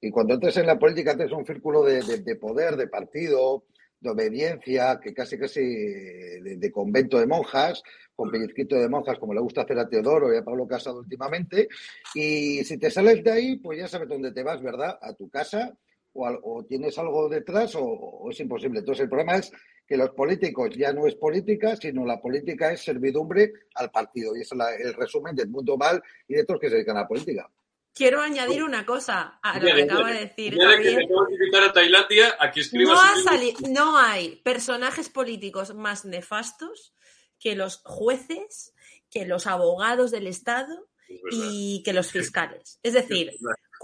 Y 0.00 0.10
cuando 0.10 0.34
entres 0.34 0.56
en 0.58 0.66
la 0.66 0.78
política 0.78 1.16
tienes 1.16 1.32
un 1.32 1.46
círculo 1.46 1.82
de, 1.84 2.02
de- 2.02 2.18
de 2.18 2.36
poder, 2.36 2.76
de 2.76 2.88
partido, 2.88 3.64
de 3.98 4.10
obediencia, 4.10 4.98
que 5.02 5.14
casi 5.14 5.38
casi 5.38 5.60
de, 5.62 6.56
de 6.58 6.72
convento 6.72 7.18
de 7.18 7.26
monjas, 7.26 7.82
con 8.14 8.30
pellizquito 8.30 8.76
de 8.76 8.88
monjas, 8.88 9.18
como 9.18 9.32
le 9.32 9.40
gusta 9.40 9.62
hacer 9.62 9.78
a 9.78 9.88
Teodoro 9.88 10.34
y 10.34 10.36
a 10.36 10.44
Pablo 10.44 10.66
Casado 10.66 10.98
últimamente. 10.98 11.68
Y 12.14 12.62
si 12.64 12.78
te 12.78 12.90
sales 12.90 13.22
de 13.24 13.30
ahí, 13.30 13.56
pues 13.58 13.78
ya 13.78 13.88
sabes 13.88 14.08
dónde 14.08 14.32
te 14.32 14.42
vas, 14.42 14.60
¿verdad? 14.60 14.98
A 15.00 15.14
tu 15.14 15.30
casa, 15.30 15.72
o, 16.14 16.64
tienes 16.68 16.98
algo 16.98 17.28
detrás, 17.28 17.74
o, 17.74 17.82
o 17.84 18.30
es 18.30 18.38
imposible. 18.40 18.80
Entonces 18.80 19.04
el 19.04 19.08
problema 19.08 19.36
es 19.36 19.50
que 19.86 19.96
los 19.96 20.10
políticos 20.10 20.70
ya 20.76 20.92
no 20.92 21.06
es 21.06 21.14
política, 21.16 21.74
sino 21.76 22.04
la 22.04 22.20
política 22.20 22.72
es 22.72 22.82
servidumbre 22.82 23.52
al 23.74 23.90
partido. 23.90 24.36
Y 24.36 24.40
ese 24.42 24.54
es 24.54 24.58
la- 24.58 24.74
el 24.74 24.94
resumen 24.94 25.34
del 25.34 25.48
mundo 25.48 25.76
mal 25.76 26.02
y 26.28 26.34
de 26.34 26.44
todos 26.44 26.56
los 26.56 26.60
que 26.60 26.68
se 26.68 26.74
dedican 26.76 26.96
a 26.96 27.00
la 27.02 27.08
política. 27.08 27.50
Quiero 27.94 28.22
añadir 28.22 28.62
una 28.64 28.86
cosa 28.86 29.38
a 29.42 29.58
lo 29.58 29.66
que 29.74 29.82
acaba 29.82 30.10
de 30.12 30.20
decir 30.20 30.54
que 30.56 30.64
Javier. 30.64 30.96
te 30.96 31.04
acabo 31.04 31.26
de 31.26 31.34
invitar 31.34 31.62
a 31.64 31.72
Tailandia 31.74 32.34
a 32.38 32.50
que 32.50 32.60
escribas 32.60 32.94
No, 32.94 33.00
ha 33.02 33.12
un 33.12 33.18
libro. 33.18 33.30
sali- 33.58 33.72
no 33.74 33.98
hay 33.98 34.36
personajes 34.36 35.10
políticos 35.10 35.74
más 35.74 36.06
nefastos 36.06 36.94
que 37.38 37.54
los 37.54 37.82
jueces, 37.84 38.72
que 39.10 39.26
los 39.26 39.46
abogados 39.46 40.10
del 40.10 40.26
Estado 40.26 40.88
y 41.30 41.82
que 41.84 41.92
los 41.92 42.10
fiscales. 42.10 42.78
Es 42.82 42.94
decir. 42.94 43.32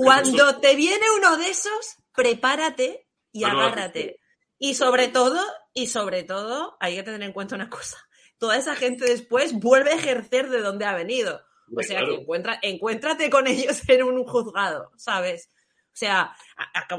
Cuando 0.05 0.61
te 0.61 0.75
viene 0.77 1.05
uno 1.17 1.37
de 1.37 1.51
esos, 1.51 1.97
prepárate 2.15 3.07
y 3.33 3.45
agárrate. 3.45 4.21
Y 4.59 4.75
sobre 4.75 5.09
todo, 5.09 5.41
y 5.73 5.87
sobre 5.89 6.25
todo, 6.25 6.77
hay 6.81 6.97
que 6.97 7.03
tener 7.03 7.23
en 7.23 7.33
cuenta 7.33 7.55
una 7.55 7.69
cosa. 7.71 7.97
Toda 8.39 8.57
esa 8.57 8.75
gente 8.77 9.05
después 9.05 9.53
vuelve 9.55 9.91
a 9.93 9.97
ejercer 9.97 10.49
de 10.51 10.61
donde 10.61 10.85
ha 10.85 10.95
venido. 10.95 11.43
O 11.77 11.83
sea, 11.83 12.01
que 12.01 12.15
encuentra, 12.23 12.59
encuéntrate 12.63 13.29
con 13.31 13.47
ellos 13.47 13.83
en 13.89 14.03
un 14.03 14.25
juzgado, 14.25 14.91
¿sabes? 14.97 15.51
O 15.93 15.97
sea, 15.99 16.35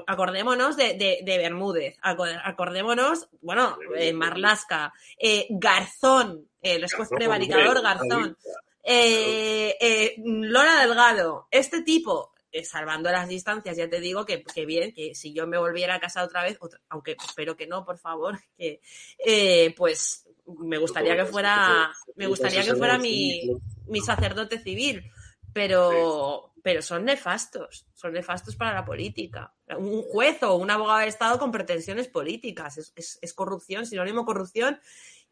acordémonos 0.08 0.76
de, 0.76 0.94
de- 0.96 1.20
de 1.24 1.38
Bermúdez, 1.38 1.98
aco- 2.02 2.26
acordémonos, 2.44 3.30
bueno, 3.42 3.78
eh, 3.96 4.12
Marlasca, 4.14 4.94
eh, 5.18 5.48
Garzón, 5.50 6.50
el 6.62 6.86
juez 6.92 7.08
prevaricador 7.10 7.82
Garzón, 7.82 8.38
eh, 8.84 9.76
eh, 9.80 10.16
Lola 10.18 10.82
Delgado, 10.82 11.48
este 11.52 11.82
tipo, 11.84 12.34
eh, 12.52 12.64
salvando 12.66 13.12
las 13.12 13.28
distancias, 13.28 13.78
ya 13.78 13.90
te 13.90 14.00
digo 14.00 14.26
que, 14.26 14.44
que 14.44 14.66
bien, 14.66 14.94
que 14.94 15.14
si 15.16 15.34
yo 15.34 15.46
me 15.48 15.58
volviera 15.58 15.96
a 15.96 16.00
casa 16.00 16.24
otra 16.24 16.44
vez, 16.44 16.58
otra- 16.60 16.82
aunque 16.90 17.16
espero 17.28 17.56
que 17.56 17.68
no, 17.68 17.86
por 17.86 17.98
favor, 17.98 18.40
que 18.58 18.82
eh, 19.26 19.74
pues 19.78 20.26
me 20.60 20.78
gustaría 20.78 21.16
que 21.16 21.26
fuera, 21.26 21.92
me 22.16 22.26
gustaría 22.28 22.64
que 22.64 22.76
fuera 22.76 22.98
mi, 22.98 23.42
mi 23.88 24.02
sacerdote 24.02 24.60
civil, 24.60 25.12
pero, 25.54 26.54
pero 26.64 26.82
son 26.82 27.06
nefastos, 27.06 27.86
son 27.94 28.14
nefastos 28.14 28.56
para 28.56 28.74
la 28.74 28.86
política. 28.86 29.54
Un 29.78 30.02
juez 30.04 30.42
o 30.44 30.56
un 30.56 30.72
abogado 30.72 31.00
de 31.00 31.08
Estado 31.08 31.38
con 31.40 31.52
pretensiones 31.52 32.08
políticas, 32.08 32.78
es, 32.78 32.94
es- 32.96 33.20
es 33.22 33.34
corrupción, 33.34 33.86
sinónimo 33.86 34.26
corrupción 34.26 34.80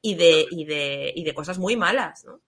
y 0.02 0.16
de, 0.16 0.46
y, 0.52 0.66
de, 0.66 1.12
y 1.16 1.24
de 1.24 1.34
cosas 1.34 1.58
muy 1.58 1.76
malas, 1.76 2.24
¿no? 2.26 2.42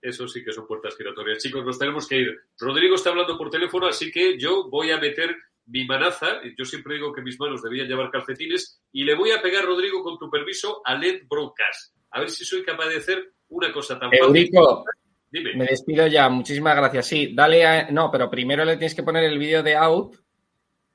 Eso 0.00 0.28
sí 0.28 0.44
que 0.44 0.52
son 0.52 0.66
puertas 0.66 0.96
giratorias. 0.96 1.42
Chicos, 1.42 1.64
nos 1.64 1.78
tenemos 1.78 2.06
que 2.06 2.16
ir. 2.18 2.36
Rodrigo 2.58 2.94
está 2.94 3.10
hablando 3.10 3.36
por 3.36 3.50
teléfono, 3.50 3.86
así 3.88 4.10
que 4.12 4.38
yo 4.38 4.68
voy 4.70 4.90
a 4.92 4.98
meter 4.98 5.36
mi 5.66 5.84
manaza. 5.86 6.40
Yo 6.56 6.64
siempre 6.64 6.94
digo 6.94 7.12
que 7.12 7.20
mis 7.22 7.38
manos 7.38 7.62
debían 7.62 7.88
llevar 7.88 8.10
calcetines 8.10 8.80
y 8.92 9.04
le 9.04 9.14
voy 9.14 9.32
a 9.32 9.42
pegar, 9.42 9.64
Rodrigo, 9.64 10.02
con 10.02 10.16
tu 10.18 10.30
permiso, 10.30 10.80
a 10.84 10.94
LED 10.94 11.22
Broadcast. 11.28 11.94
A 12.12 12.20
ver 12.20 12.30
si 12.30 12.44
soy 12.44 12.62
capaz 12.62 12.86
de 12.88 12.96
hacer 12.96 13.32
una 13.48 13.72
cosa 13.72 13.98
tan 13.98 14.10
fácil. 14.10 14.24
Eurico, 14.26 14.84
Dime. 15.30 15.56
me 15.56 15.64
despido 15.66 16.06
ya. 16.06 16.28
Muchísimas 16.28 16.76
gracias. 16.76 17.06
Sí, 17.06 17.32
dale 17.34 17.66
a... 17.66 17.90
No, 17.90 18.10
pero 18.10 18.30
primero 18.30 18.64
le 18.64 18.76
tienes 18.76 18.94
que 18.94 19.02
poner 19.02 19.24
el 19.24 19.38
vídeo 19.38 19.62
de 19.62 19.74
Out, 19.76 20.16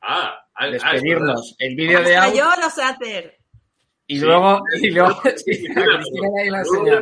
Ah, 0.02 0.34
ah, 0.34 0.48
ah, 0.56 0.68
es 0.68 0.74
despedirnos. 0.74 1.56
El 1.60 1.76
vídeo 1.76 2.02
de 2.02 2.16
Out 2.18 2.36
yo 2.36 2.46
lo 2.62 2.70
sé 2.70 2.82
hacer. 2.84 3.38
y 4.08 4.18
Sí. 4.20 4.26
luego... 4.26 4.62
Y 4.82 4.90
luego 4.92 5.22
sí, 5.36 5.68
la 6.50 6.64
No 6.64 7.00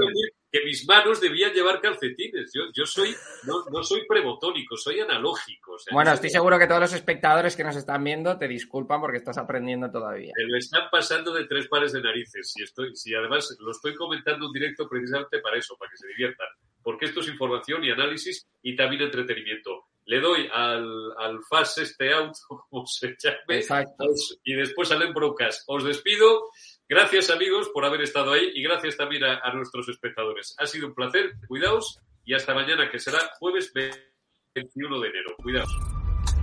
que 0.52 0.66
mis 0.66 0.86
manos 0.86 1.22
debían 1.22 1.54
llevar 1.54 1.80
calcetines. 1.80 2.52
Yo, 2.54 2.64
yo 2.74 2.86
soy, 2.86 3.16
no, 3.44 3.64
no 3.72 3.82
soy 3.84 4.06
prebotónico, 4.06 4.76
soy 4.76 5.00
analógico. 5.00 5.74
o 5.74 5.80
sea, 5.80 5.94
Bueno, 5.94 6.12
no 6.12 6.16
estoy 6.16 6.30
seguro 6.30 6.60
que 6.60 6.68
todos 6.68 6.82
los 6.82 6.94
espectadores 6.94 7.56
que 7.56 7.64
nos 7.64 7.76
están 7.78 8.04
viendo 8.04 8.38
te 8.38 8.48
disculpan 8.50 9.00
porque 9.00 9.18
estás 9.18 9.38
aprendiendo 9.38 9.90
todavía. 9.90 10.34
Me 10.36 10.52
lo 10.52 10.58
están 10.58 10.90
pasando 10.92 11.34
de 11.34 11.46
tres 11.46 11.68
pares 11.70 11.94
de 11.94 12.02
narices. 12.02 12.54
Y 12.58 12.64
estoy, 12.64 12.94
si 12.96 13.16
además 13.16 13.56
lo 13.60 13.72
estoy 13.72 13.96
comentando 13.96 14.48
en 14.48 14.52
directo 14.52 14.90
precisamente 14.90 15.40
para 15.40 15.58
eso, 15.58 15.78
para 15.78 15.90
que 15.90 15.98
se 15.98 16.08
diviertan. 16.08 16.48
Porque 16.84 17.06
esto 17.06 17.22
es 17.22 17.30
información 17.30 17.84
y 17.86 17.92
análisis 17.92 18.46
y 18.62 18.76
también 18.76 19.04
entretenimiento. 19.04 19.86
Le 20.06 20.20
doy 20.20 20.50
al, 20.52 21.14
al 21.18 21.40
fast 21.50 21.78
este 21.78 22.12
out, 22.14 22.34
como 22.70 22.86
se 22.86 23.16
llame, 23.18 23.60
Exacto. 23.60 24.06
y 24.44 24.54
después 24.56 24.92
al 24.92 25.04
Embrocast. 25.04 25.64
Os 25.68 25.84
despido. 25.86 26.50
Gracias 26.92 27.30
amigos 27.30 27.70
por 27.74 27.86
haber 27.86 28.02
estado 28.02 28.34
ahí 28.34 28.52
y 28.54 28.62
gracias 28.64 28.98
también 28.98 29.24
a, 29.24 29.54
nuestros 29.54 29.88
espectadores. 29.88 30.54
Ha 30.58 30.66
sido 30.66 30.88
un 30.88 30.94
placer. 30.94 31.36
Cuidaos 31.48 32.02
y 32.26 32.34
hasta 32.34 32.54
mañana 32.54 32.92
que 32.92 33.00
será 33.00 33.18
jueves 33.40 33.72
21 33.74 35.00
de 35.00 35.08
enero. 35.08 35.34
Cuidaos. 35.42 35.70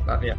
Gracias. 0.06 0.38